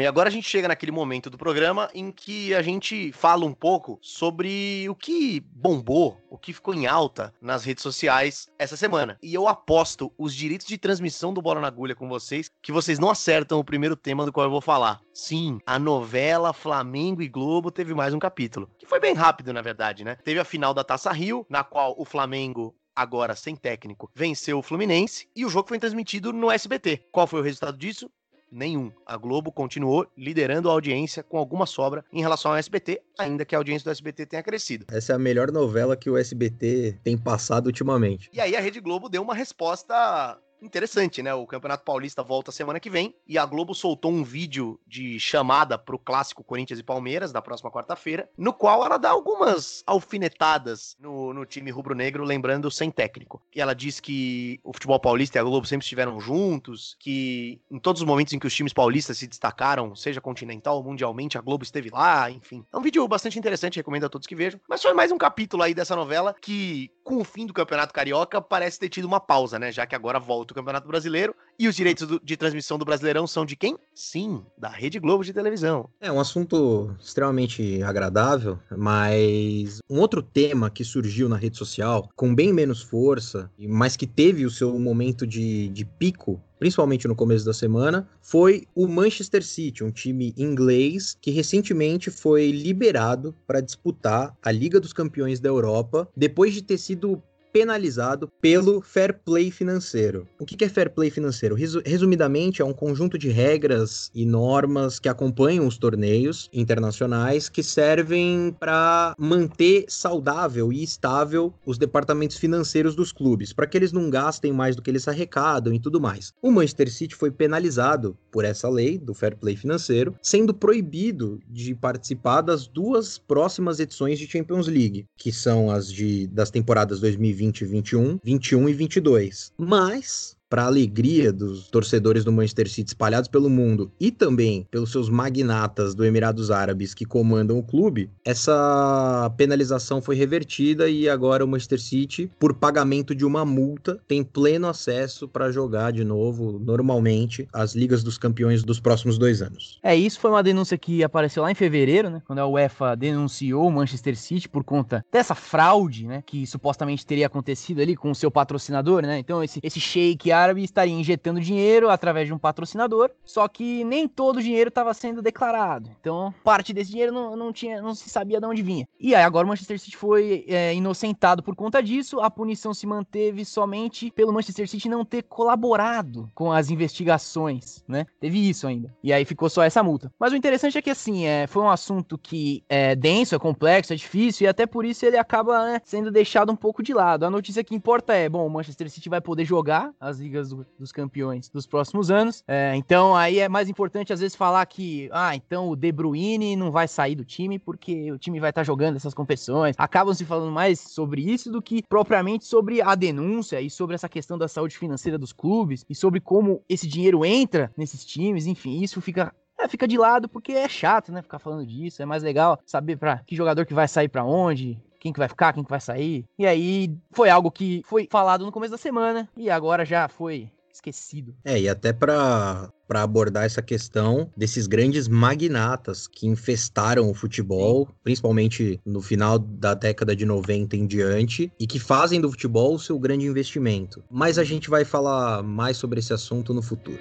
Bom, 0.00 0.04
e 0.04 0.06
agora 0.06 0.30
a 0.30 0.32
gente 0.32 0.48
chega 0.48 0.66
naquele 0.66 0.90
momento 0.90 1.28
do 1.28 1.36
programa 1.36 1.90
em 1.94 2.10
que 2.10 2.54
a 2.54 2.62
gente 2.62 3.12
fala 3.12 3.44
um 3.44 3.52
pouco 3.52 3.98
sobre 4.00 4.88
o 4.88 4.94
que 4.94 5.40
bombou, 5.52 6.18
o 6.30 6.38
que 6.38 6.54
ficou 6.54 6.72
em 6.72 6.86
alta 6.86 7.34
nas 7.38 7.64
redes 7.64 7.82
sociais 7.82 8.48
essa 8.58 8.78
semana. 8.78 9.18
E 9.22 9.34
eu 9.34 9.46
aposto 9.46 10.10
os 10.16 10.34
direitos 10.34 10.66
de 10.66 10.78
transmissão 10.78 11.34
do 11.34 11.42
Bola 11.42 11.60
na 11.60 11.66
Agulha 11.66 11.94
com 11.94 12.08
vocês 12.08 12.50
que 12.62 12.72
vocês 12.72 12.98
não 12.98 13.10
acertam 13.10 13.58
o 13.58 13.64
primeiro 13.64 13.94
tema 13.94 14.24
do 14.24 14.32
qual 14.32 14.46
eu 14.46 14.50
vou 14.50 14.62
falar. 14.62 15.02
Sim, 15.12 15.58
a 15.66 15.78
novela 15.78 16.54
Flamengo 16.54 17.20
e 17.20 17.28
Globo 17.28 17.70
teve 17.70 17.92
mais 17.92 18.14
um 18.14 18.18
capítulo, 18.18 18.70
que 18.78 18.86
foi 18.86 19.00
bem 19.00 19.12
rápido, 19.12 19.52
na 19.52 19.60
verdade, 19.60 20.02
né? 20.02 20.16
Teve 20.24 20.40
a 20.40 20.46
final 20.46 20.72
da 20.72 20.82
Taça 20.82 21.12
Rio, 21.12 21.44
na 21.46 21.62
qual 21.62 21.94
o 21.98 22.06
Flamengo 22.06 22.74
agora 22.96 23.36
sem 23.36 23.54
técnico, 23.54 24.10
venceu 24.14 24.58
o 24.58 24.62
Fluminense 24.62 25.28
e 25.36 25.44
o 25.44 25.50
jogo 25.50 25.68
foi 25.68 25.78
transmitido 25.78 26.32
no 26.32 26.50
SBT. 26.50 27.08
Qual 27.12 27.26
foi 27.26 27.40
o 27.40 27.42
resultado 27.42 27.76
disso? 27.76 28.10
Nenhum. 28.50 28.90
A 29.06 29.16
Globo 29.16 29.52
continuou 29.52 30.06
liderando 30.16 30.68
a 30.68 30.72
audiência 30.72 31.22
com 31.22 31.38
alguma 31.38 31.66
sobra 31.66 32.04
em 32.12 32.20
relação 32.20 32.50
ao 32.50 32.56
SBT, 32.56 33.00
ainda 33.18 33.44
que 33.44 33.54
a 33.54 33.58
audiência 33.58 33.84
do 33.84 33.92
SBT 33.92 34.26
tenha 34.26 34.42
crescido. 34.42 34.86
Essa 34.90 35.12
é 35.12 35.16
a 35.16 35.18
melhor 35.18 35.52
novela 35.52 35.96
que 35.96 36.10
o 36.10 36.16
SBT 36.16 36.98
tem 37.04 37.16
passado 37.16 37.66
ultimamente. 37.66 38.28
E 38.32 38.40
aí 38.40 38.56
a 38.56 38.60
Rede 38.60 38.80
Globo 38.80 39.08
deu 39.08 39.22
uma 39.22 39.34
resposta 39.34 40.36
interessante, 40.62 41.22
né? 41.22 41.32
O 41.34 41.46
Campeonato 41.46 41.84
Paulista 41.84 42.22
volta 42.22 42.52
semana 42.52 42.80
que 42.80 42.90
vem 42.90 43.14
e 43.26 43.38
a 43.38 43.46
Globo 43.46 43.74
soltou 43.74 44.10
um 44.12 44.22
vídeo 44.22 44.78
de 44.86 45.18
chamada 45.18 45.78
pro 45.78 45.98
clássico 45.98 46.44
Corinthians 46.44 46.78
e 46.78 46.82
Palmeiras 46.82 47.32
da 47.32 47.40
próxima 47.40 47.70
quarta-feira, 47.70 48.28
no 48.36 48.52
qual 48.52 48.84
ela 48.84 48.98
dá 48.98 49.10
algumas 49.10 49.82
alfinetadas 49.86 50.96
no, 51.00 51.32
no 51.32 51.46
time 51.46 51.70
rubro-negro, 51.70 52.24
lembrando 52.24 52.70
sem 52.70 52.90
técnico. 52.90 53.42
E 53.54 53.60
ela 53.60 53.74
diz 53.74 54.00
que 54.00 54.60
o 54.62 54.72
futebol 54.72 55.00
paulista 55.00 55.38
e 55.38 55.40
a 55.40 55.44
Globo 55.44 55.66
sempre 55.66 55.84
estiveram 55.84 56.20
juntos, 56.20 56.96
que 56.98 57.60
em 57.70 57.78
todos 57.78 58.02
os 58.02 58.06
momentos 58.06 58.32
em 58.32 58.38
que 58.38 58.46
os 58.46 58.54
times 58.54 58.72
paulistas 58.72 59.18
se 59.18 59.26
destacaram, 59.26 59.94
seja 59.94 60.20
continental 60.20 60.76
ou 60.76 60.84
mundialmente, 60.84 61.38
a 61.38 61.40
Globo 61.40 61.64
esteve 61.64 61.90
lá, 61.90 62.30
enfim. 62.30 62.64
É 62.72 62.76
um 62.76 62.82
vídeo 62.82 63.06
bastante 63.08 63.38
interessante, 63.38 63.76
recomendo 63.76 64.04
a 64.04 64.08
todos 64.08 64.26
que 64.26 64.34
vejam. 64.34 64.60
Mas 64.68 64.82
foi 64.82 64.92
mais 64.92 65.10
um 65.10 65.18
capítulo 65.18 65.62
aí 65.62 65.74
dessa 65.74 65.96
novela 65.96 66.34
que, 66.40 66.90
com 67.02 67.16
o 67.16 67.24
fim 67.24 67.46
do 67.46 67.54
Campeonato 67.54 67.94
Carioca, 67.94 68.40
parece 68.40 68.78
ter 68.78 68.88
tido 68.88 69.06
uma 69.06 69.20
pausa, 69.20 69.58
né? 69.58 69.72
Já 69.72 69.86
que 69.86 69.94
agora 69.94 70.18
volta 70.18 70.49
do 70.50 70.54
Campeonato 70.54 70.86
Brasileiro. 70.86 71.34
E 71.58 71.68
os 71.68 71.74
direitos 71.74 72.06
do, 72.06 72.20
de 72.22 72.36
transmissão 72.36 72.78
do 72.78 72.84
Brasileirão 72.84 73.26
são 73.26 73.46
de 73.46 73.56
quem? 73.56 73.76
Sim, 73.94 74.42
da 74.58 74.68
Rede 74.68 74.98
Globo 74.98 75.24
de 75.24 75.32
televisão. 75.32 75.88
É 76.00 76.10
um 76.10 76.20
assunto 76.20 76.94
extremamente 77.00 77.82
agradável, 77.82 78.58
mas 78.76 79.78
um 79.88 79.98
outro 79.98 80.22
tema 80.22 80.70
que 80.70 80.84
surgiu 80.84 81.28
na 81.28 81.36
rede 81.36 81.56
social, 81.56 82.08
com 82.14 82.34
bem 82.34 82.52
menos 82.52 82.82
força, 82.82 83.50
mas 83.58 83.96
que 83.96 84.06
teve 84.06 84.44
o 84.44 84.50
seu 84.50 84.78
momento 84.78 85.26
de, 85.26 85.68
de 85.68 85.84
pico 85.84 86.40
principalmente 86.60 87.08
no 87.08 87.16
começo 87.16 87.46
da 87.46 87.54
semana, 87.54 88.06
foi 88.20 88.66
o 88.74 88.86
Manchester 88.86 89.42
City, 89.42 89.82
um 89.82 89.90
time 89.90 90.34
inglês 90.36 91.16
que 91.18 91.30
recentemente 91.30 92.10
foi 92.10 92.50
liberado 92.50 93.34
para 93.46 93.62
disputar 93.62 94.36
a 94.42 94.52
Liga 94.52 94.78
dos 94.78 94.92
Campeões 94.92 95.40
da 95.40 95.48
Europa, 95.48 96.06
depois 96.14 96.52
de 96.52 96.62
ter 96.62 96.76
sido 96.76 97.22
penalizado 97.52 98.30
pelo 98.40 98.80
fair 98.80 99.20
play 99.24 99.50
financeiro. 99.50 100.26
O 100.38 100.44
que 100.44 100.64
é 100.64 100.68
fair 100.68 100.90
play 100.90 101.10
financeiro? 101.10 101.56
Resumidamente, 101.84 102.62
é 102.62 102.64
um 102.64 102.72
conjunto 102.72 103.18
de 103.18 103.28
regras 103.28 104.10
e 104.14 104.24
normas 104.24 104.98
que 104.98 105.08
acompanham 105.08 105.66
os 105.66 105.78
torneios 105.78 106.48
internacionais 106.52 107.48
que 107.48 107.62
servem 107.62 108.54
para 108.58 109.14
manter 109.18 109.84
saudável 109.88 110.72
e 110.72 110.82
estável 110.82 111.52
os 111.64 111.78
departamentos 111.78 112.36
financeiros 112.36 112.94
dos 112.94 113.12
clubes, 113.12 113.52
para 113.52 113.66
que 113.66 113.76
eles 113.76 113.92
não 113.92 114.10
gastem 114.10 114.52
mais 114.52 114.76
do 114.76 114.82
que 114.82 114.90
eles 114.90 115.08
arrecadam 115.08 115.72
e 115.72 115.80
tudo 115.80 116.00
mais. 116.00 116.32
O 116.42 116.50
Manchester 116.50 116.92
City 116.92 117.14
foi 117.14 117.30
penalizado 117.30 118.16
por 118.30 118.44
essa 118.44 118.68
lei 118.68 118.98
do 118.98 119.14
fair 119.14 119.36
play 119.36 119.56
financeiro, 119.56 120.14
sendo 120.22 120.54
proibido 120.54 121.40
de 121.48 121.74
participar 121.74 122.42
das 122.42 122.66
duas 122.66 123.18
próximas 123.18 123.80
edições 123.80 124.18
de 124.18 124.26
Champions 124.26 124.66
League, 124.66 125.06
que 125.16 125.32
são 125.32 125.70
as 125.70 125.90
de 125.90 126.26
das 126.28 126.50
temporadas 126.50 127.00
2020 127.00 127.39
2021, 127.40 128.20
21 128.22 128.68
e 128.68 128.72
22. 128.72 129.52
Mas 129.56 130.36
para 130.50 130.64
alegria 130.64 131.32
dos 131.32 131.68
torcedores 131.68 132.24
do 132.24 132.32
Manchester 132.32 132.68
City 132.68 132.88
espalhados 132.88 133.28
pelo 133.28 133.48
mundo 133.48 133.92
e 134.00 134.10
também 134.10 134.66
pelos 134.68 134.90
seus 134.90 135.08
magnatas 135.08 135.94
do 135.94 136.04
Emirados 136.04 136.50
Árabes 136.50 136.92
que 136.92 137.04
comandam 137.04 137.56
o 137.56 137.62
clube, 137.62 138.10
essa 138.24 139.32
penalização 139.36 140.02
foi 140.02 140.16
revertida 140.16 140.88
e 140.88 141.08
agora 141.08 141.44
o 141.44 141.48
Manchester 141.48 141.80
City, 141.80 142.30
por 142.38 142.54
pagamento 142.54 143.14
de 143.14 143.24
uma 143.24 143.44
multa, 143.44 144.00
tem 144.08 144.24
pleno 144.24 144.66
acesso 144.66 145.28
para 145.28 145.52
jogar 145.52 145.92
de 145.92 146.02
novo, 146.02 146.58
normalmente, 146.58 147.48
as 147.52 147.76
ligas 147.76 148.02
dos 148.02 148.18
campeões 148.18 148.64
dos 148.64 148.80
próximos 148.80 149.16
dois 149.16 149.40
anos. 149.40 149.78
É, 149.82 149.94
isso 149.94 150.18
foi 150.18 150.30
uma 150.30 150.42
denúncia 150.42 150.76
que 150.76 151.04
apareceu 151.04 151.44
lá 151.44 151.50
em 151.52 151.54
fevereiro, 151.54 152.10
né? 152.10 152.22
Quando 152.26 152.40
a 152.40 152.46
UEFA 152.46 152.96
denunciou 152.96 153.68
o 153.68 153.72
Manchester 153.72 154.16
City 154.16 154.48
por 154.48 154.64
conta 154.64 155.04
dessa 155.12 155.34
fraude, 155.34 156.06
né? 156.06 156.22
Que 156.26 156.44
supostamente 156.44 157.06
teria 157.06 157.26
acontecido 157.26 157.80
ali 157.80 157.94
com 157.94 158.10
o 158.10 158.14
seu 158.14 158.30
patrocinador, 158.30 159.02
né? 159.02 159.18
Então, 159.18 159.44
esse, 159.44 159.60
esse 159.62 159.78
shake 159.78 160.32
árabe 160.40 160.62
estaria 160.62 160.94
injetando 160.94 161.40
dinheiro 161.40 161.90
através 161.90 162.26
de 162.26 162.34
um 162.34 162.38
patrocinador, 162.38 163.10
só 163.24 163.46
que 163.48 163.84
nem 163.84 164.08
todo 164.08 164.38
o 164.38 164.42
dinheiro 164.42 164.68
estava 164.68 164.92
sendo 164.94 165.22
declarado. 165.22 165.90
Então, 166.00 166.32
parte 166.44 166.72
desse 166.72 166.90
dinheiro 166.90 167.12
não, 167.12 167.36
não, 167.36 167.52
tinha, 167.52 167.80
não 167.80 167.94
se 167.94 168.08
sabia 168.08 168.40
de 168.40 168.46
onde 168.46 168.62
vinha. 168.62 168.86
E 168.98 169.14
aí, 169.14 169.22
agora 169.22 169.44
o 169.44 169.48
Manchester 169.48 169.78
City 169.78 169.96
foi 169.96 170.44
é, 170.48 170.74
inocentado 170.74 171.42
por 171.42 171.54
conta 171.54 171.82
disso. 171.82 172.20
A 172.20 172.30
punição 172.30 172.72
se 172.74 172.86
manteve 172.86 173.44
somente 173.44 174.10
pelo 174.10 174.32
Manchester 174.32 174.68
City 174.68 174.88
não 174.88 175.04
ter 175.04 175.22
colaborado 175.22 176.30
com 176.34 176.52
as 176.52 176.70
investigações, 176.70 177.84
né? 177.86 178.06
Teve 178.20 178.48
isso 178.48 178.66
ainda. 178.66 178.94
E 179.02 179.12
aí 179.12 179.24
ficou 179.24 179.48
só 179.48 179.62
essa 179.62 179.82
multa. 179.82 180.12
Mas 180.18 180.32
o 180.32 180.36
interessante 180.36 180.78
é 180.78 180.82
que, 180.82 180.90
assim, 180.90 181.26
é, 181.26 181.46
foi 181.46 181.62
um 181.62 181.70
assunto 181.70 182.18
que 182.18 182.62
é 182.68 182.94
denso, 182.94 183.34
é 183.34 183.38
complexo, 183.38 183.92
é 183.92 183.96
difícil, 183.96 184.44
e 184.44 184.48
até 184.48 184.66
por 184.66 184.84
isso 184.84 185.04
ele 185.04 185.16
acaba 185.16 185.64
né, 185.64 185.80
sendo 185.84 186.10
deixado 186.10 186.52
um 186.52 186.56
pouco 186.56 186.82
de 186.82 186.92
lado. 186.92 187.24
A 187.24 187.30
notícia 187.30 187.64
que 187.64 187.74
importa 187.74 188.14
é, 188.14 188.28
bom, 188.28 188.46
o 188.46 188.50
Manchester 188.50 188.90
City 188.90 189.08
vai 189.08 189.20
poder 189.20 189.44
jogar 189.44 189.92
as 190.00 190.20
ligas 190.30 190.50
do, 190.50 190.64
dos 190.78 190.92
campeões 190.92 191.48
dos 191.48 191.66
próximos 191.66 192.10
anos. 192.10 192.44
É, 192.46 192.74
então 192.76 193.16
aí 193.16 193.40
é 193.40 193.48
mais 193.48 193.68
importante 193.68 194.12
às 194.12 194.20
vezes 194.20 194.36
falar 194.36 194.64
que, 194.66 195.10
ah, 195.12 195.34
então 195.34 195.68
o 195.68 195.76
De 195.76 195.90
Bruyne 195.90 196.54
não 196.54 196.70
vai 196.70 196.86
sair 196.86 197.16
do 197.16 197.24
time 197.24 197.58
porque 197.58 198.12
o 198.12 198.18
time 198.18 198.38
vai 198.38 198.50
estar 198.50 198.60
tá 198.60 198.64
jogando 198.64 198.96
essas 198.96 199.12
competições. 199.12 199.74
Acabam 199.76 200.14
se 200.14 200.24
falando 200.24 200.52
mais 200.52 200.78
sobre 200.78 201.22
isso 201.22 201.50
do 201.50 201.60
que 201.60 201.82
propriamente 201.82 202.44
sobre 202.44 202.80
a 202.80 202.94
denúncia 202.94 203.60
e 203.60 203.68
sobre 203.68 203.94
essa 203.94 204.08
questão 204.08 204.38
da 204.38 204.46
saúde 204.46 204.78
financeira 204.78 205.18
dos 205.18 205.32
clubes 205.32 205.84
e 205.88 205.94
sobre 205.94 206.20
como 206.20 206.62
esse 206.68 206.86
dinheiro 206.86 207.24
entra 207.24 207.72
nesses 207.76 208.04
times. 208.04 208.46
Enfim, 208.46 208.80
isso 208.80 209.00
fica 209.00 209.34
é, 209.58 209.68
fica 209.68 209.86
de 209.86 209.98
lado 209.98 210.28
porque 210.28 210.52
é 210.52 210.68
chato, 210.68 211.12
né? 211.12 211.20
Ficar 211.20 211.38
falando 211.38 211.66
disso. 211.66 212.00
É 212.00 212.06
mais 212.06 212.22
legal 212.22 212.58
saber 212.64 212.96
para 212.96 213.18
que 213.18 213.36
jogador 213.36 213.66
que 213.66 213.74
vai 213.74 213.86
sair 213.86 214.08
para 214.08 214.24
onde, 214.24 214.80
quem 215.00 215.12
que 215.12 215.18
vai 215.18 215.28
ficar, 215.28 215.52
quem 215.52 215.64
que 215.64 215.70
vai 215.70 215.80
sair. 215.80 216.24
E 216.38 216.46
aí 216.46 216.94
foi 217.10 217.30
algo 217.30 217.50
que 217.50 217.82
foi 217.86 218.06
falado 218.10 218.44
no 218.44 218.52
começo 218.52 218.70
da 218.70 218.78
semana 218.78 219.28
e 219.36 219.50
agora 219.50 219.84
já 219.84 220.08
foi 220.08 220.50
esquecido. 220.72 221.34
É, 221.44 221.58
e 221.58 221.68
até 221.68 221.92
para 221.92 222.70
para 222.90 223.02
abordar 223.02 223.44
essa 223.44 223.62
questão 223.62 224.28
desses 224.36 224.66
grandes 224.66 225.06
magnatas 225.06 226.08
que 226.08 226.26
infestaram 226.26 227.08
o 227.08 227.14
futebol, 227.14 227.88
principalmente 228.02 228.80
no 228.84 229.00
final 229.00 229.38
da 229.38 229.74
década 229.74 230.16
de 230.16 230.26
90 230.26 230.76
em 230.76 230.88
diante, 230.88 231.52
e 231.60 231.68
que 231.68 231.78
fazem 231.78 232.20
do 232.20 232.28
futebol 232.28 232.74
o 232.74 232.80
seu 232.80 232.98
grande 232.98 233.26
investimento. 233.26 234.02
Mas 234.10 234.38
a 234.38 234.44
gente 234.44 234.68
vai 234.68 234.84
falar 234.84 235.40
mais 235.40 235.76
sobre 235.76 236.00
esse 236.00 236.12
assunto 236.12 236.52
no 236.52 236.62
futuro. 236.62 236.98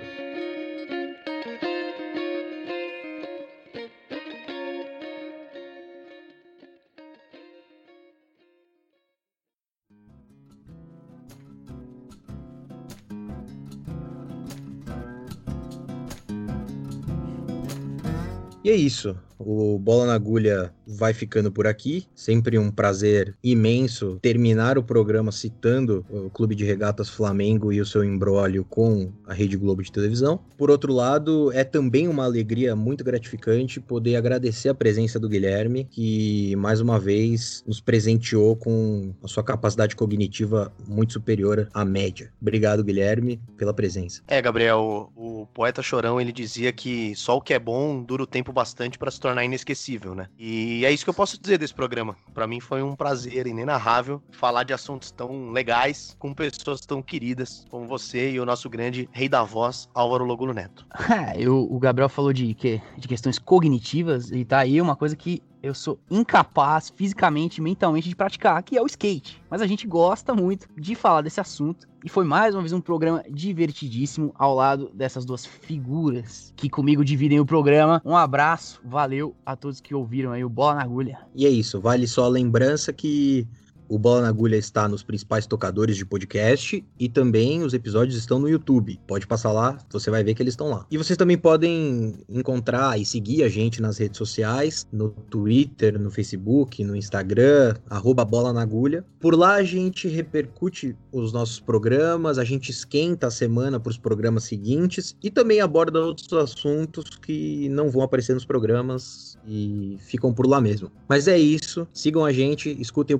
É 18.69 18.75
isso. 18.75 19.17
O 19.39 19.79
Bola 19.79 20.05
na 20.05 20.13
Agulha 20.13 20.73
vai 20.85 21.13
ficando 21.13 21.49
por 21.49 21.65
aqui. 21.65 22.05
Sempre 22.13 22.59
um 22.59 22.69
prazer 22.69 23.37
imenso 23.41 24.19
terminar 24.21 24.77
o 24.77 24.83
programa 24.83 25.31
citando 25.31 26.05
o 26.09 26.29
Clube 26.29 26.55
de 26.55 26.65
Regatas 26.65 27.09
Flamengo 27.09 27.71
e 27.71 27.79
o 27.79 27.85
seu 27.85 28.03
embrólio 28.03 28.65
com 28.65 29.09
a 29.25 29.33
Rede 29.33 29.55
Globo 29.55 29.81
de 29.81 29.91
televisão. 29.91 30.41
Por 30.57 30.69
outro 30.69 30.91
lado, 30.91 31.53
é 31.53 31.63
também 31.63 32.07
uma 32.07 32.25
alegria 32.25 32.75
muito 32.75 33.01
gratificante 33.01 33.79
poder 33.79 34.17
agradecer 34.17 34.67
a 34.67 34.75
presença 34.75 35.17
do 35.17 35.29
Guilherme, 35.29 35.85
que 35.85 36.53
mais 36.57 36.81
uma 36.81 36.99
vez 36.99 37.63
nos 37.65 37.79
presenteou 37.79 38.57
com 38.57 39.13
a 39.23 39.27
sua 39.27 39.43
capacidade 39.43 39.95
cognitiva 39.95 40.71
muito 40.85 41.13
superior 41.13 41.69
à 41.73 41.85
média. 41.85 42.29
Obrigado, 42.41 42.83
Guilherme, 42.83 43.41
pela 43.57 43.73
presença. 43.73 44.21
É, 44.27 44.41
Gabriel, 44.41 45.11
o 45.15 45.47
poeta 45.53 45.81
Chorão 45.81 46.19
ele 46.19 46.33
dizia 46.33 46.73
que 46.73 47.15
só 47.15 47.37
o 47.37 47.41
que 47.41 47.53
é 47.53 47.59
bom 47.59 48.03
dura 48.03 48.23
o 48.23 48.27
tempo 48.27 48.51
bastante 48.59 48.99
para 48.99 49.09
se 49.09 49.21
tornar 49.21 49.45
inesquecível, 49.45 50.13
né? 50.13 50.27
E 50.37 50.83
é 50.85 50.91
isso 50.91 51.05
que 51.05 51.09
eu 51.09 51.13
posso 51.13 51.39
dizer 51.41 51.57
desse 51.57 51.73
programa. 51.73 52.17
Para 52.33 52.45
mim 52.45 52.59
foi 52.59 52.83
um 52.83 52.93
prazer 52.93 53.47
inenarrável 53.47 54.21
falar 54.31 54.63
de 54.63 54.73
assuntos 54.73 55.11
tão 55.11 55.51
legais 55.51 56.13
com 56.19 56.33
pessoas 56.33 56.81
tão 56.81 57.01
queridas 57.01 57.65
como 57.69 57.87
você 57.87 58.31
e 58.31 58.39
o 58.39 58.45
nosso 58.45 58.69
grande 58.69 59.07
rei 59.13 59.29
da 59.29 59.43
voz, 59.43 59.87
Álvaro 59.93 60.25
Logulo 60.25 60.53
Neto. 60.53 60.85
eu, 61.39 61.65
o 61.71 61.79
Gabriel 61.79 62.09
falou 62.09 62.33
de, 62.33 62.53
que, 62.53 62.81
de 62.97 63.07
questões 63.07 63.39
cognitivas 63.39 64.29
e 64.29 64.43
tá 64.43 64.59
aí 64.59 64.81
uma 64.81 64.95
coisa 64.95 65.15
que 65.15 65.41
eu 65.61 65.73
sou 65.73 65.99
incapaz 66.09 66.89
fisicamente 66.89 67.57
e 67.57 67.61
mentalmente 67.61 68.07
de 68.07 68.15
praticar, 68.15 68.63
que 68.63 68.77
é 68.77 68.81
o 68.81 68.85
skate. 68.85 69.41
Mas 69.49 69.61
a 69.61 69.67
gente 69.67 69.85
gosta 69.85 70.33
muito 70.33 70.67
de 70.77 70.95
falar 70.95 71.21
desse 71.21 71.39
assunto. 71.39 71.87
E 72.03 72.07
foi 72.07 72.23
mais 72.23 72.55
uma 72.55 72.61
vez 72.61 72.71
um 72.71 72.79
programa 72.79 73.23
divertidíssimo 73.29 74.33
ao 74.35 74.55
lado 74.55 74.89
dessas 74.93 75.25
duas 75.25 75.45
figuras 75.45 76.53
que 76.55 76.69
comigo 76.69 77.03
dividem 77.03 77.39
o 77.41 77.45
programa. 77.45 78.01
Um 78.05 78.15
abraço, 78.15 78.79
valeu 78.85 79.35
a 79.45 79.55
todos 79.55 79.81
que 79.81 79.93
ouviram 79.93 80.31
aí 80.31 80.43
o 80.43 80.49
Bola 80.49 80.75
na 80.75 80.83
Agulha. 80.83 81.19
E 81.35 81.45
é 81.45 81.49
isso, 81.49 81.81
vale 81.81 82.07
só 82.07 82.25
a 82.25 82.29
lembrança 82.29 82.93
que 82.93 83.45
o 83.89 83.97
Bola 83.97 84.21
na 84.21 84.29
Agulha 84.29 84.55
está 84.55 84.87
nos 84.87 85.01
principais 85.01 85.47
tocadores 85.47 85.97
de 85.97 86.05
podcast 86.05 86.85
e 86.99 87.09
também 87.09 87.63
os 87.63 87.73
episódios 87.73 88.15
estão 88.15 88.39
no 88.39 88.47
YouTube. 88.47 88.99
Pode 89.07 89.25
passar 89.25 89.51
lá, 89.51 89.77
você 89.91 90.11
vai 90.11 90.23
ver 90.23 90.35
que 90.35 90.43
eles 90.43 90.53
estão 90.53 90.69
lá. 90.69 90.85
E 90.91 90.97
vocês 90.97 91.17
também 91.17 91.37
podem 91.37 92.13
encontrar 92.29 92.99
e 92.99 93.05
seguir 93.05 93.43
a 93.43 93.49
gente 93.49 93.81
nas 93.81 93.97
redes 93.97 94.17
sociais, 94.17 94.87
no 94.91 95.09
Twitter, 95.09 95.99
no 95.99 96.11
Facebook, 96.11 96.83
no 96.83 96.95
Instagram, 96.95 97.75
arroba 97.89 98.23
Bola 98.23 98.53
na 98.53 98.61
Agulha. 98.61 99.03
Por 99.19 99.35
lá 99.35 99.55
a 99.55 99.63
gente 99.63 100.07
repercute 100.07 100.95
os 101.11 101.33
nossos 101.33 101.59
programas, 101.59 102.37
a 102.37 102.43
gente 102.43 102.69
esquenta 102.69 103.27
a 103.27 103.31
semana 103.31 103.79
para 103.79 103.89
os 103.89 103.97
programas 103.97 104.43
seguintes 104.43 105.15
e 105.23 105.31
também 105.31 105.61
aborda 105.61 105.99
outros 105.99 106.31
assuntos 106.33 107.17
que 107.17 107.67
não 107.69 107.89
vão 107.89 108.03
aparecer 108.03 108.35
nos 108.35 108.45
programas 108.45 109.37
e 109.47 109.97
ficam 109.99 110.31
por 110.31 110.45
lá 110.45 110.61
mesmo. 110.61 110.91
Mas 111.07 111.27
é 111.27 111.37
isso, 111.37 111.87
sigam 111.91 112.23
a 112.23 112.31
gente, 112.31 112.69
escutem 112.79 113.15
o 113.15 113.19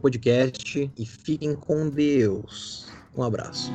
podcast 0.59 0.91
e 0.97 1.05
fiquem 1.05 1.55
com 1.55 1.89
Deus. 1.89 2.87
Um 3.15 3.23
abraço. 3.23 3.71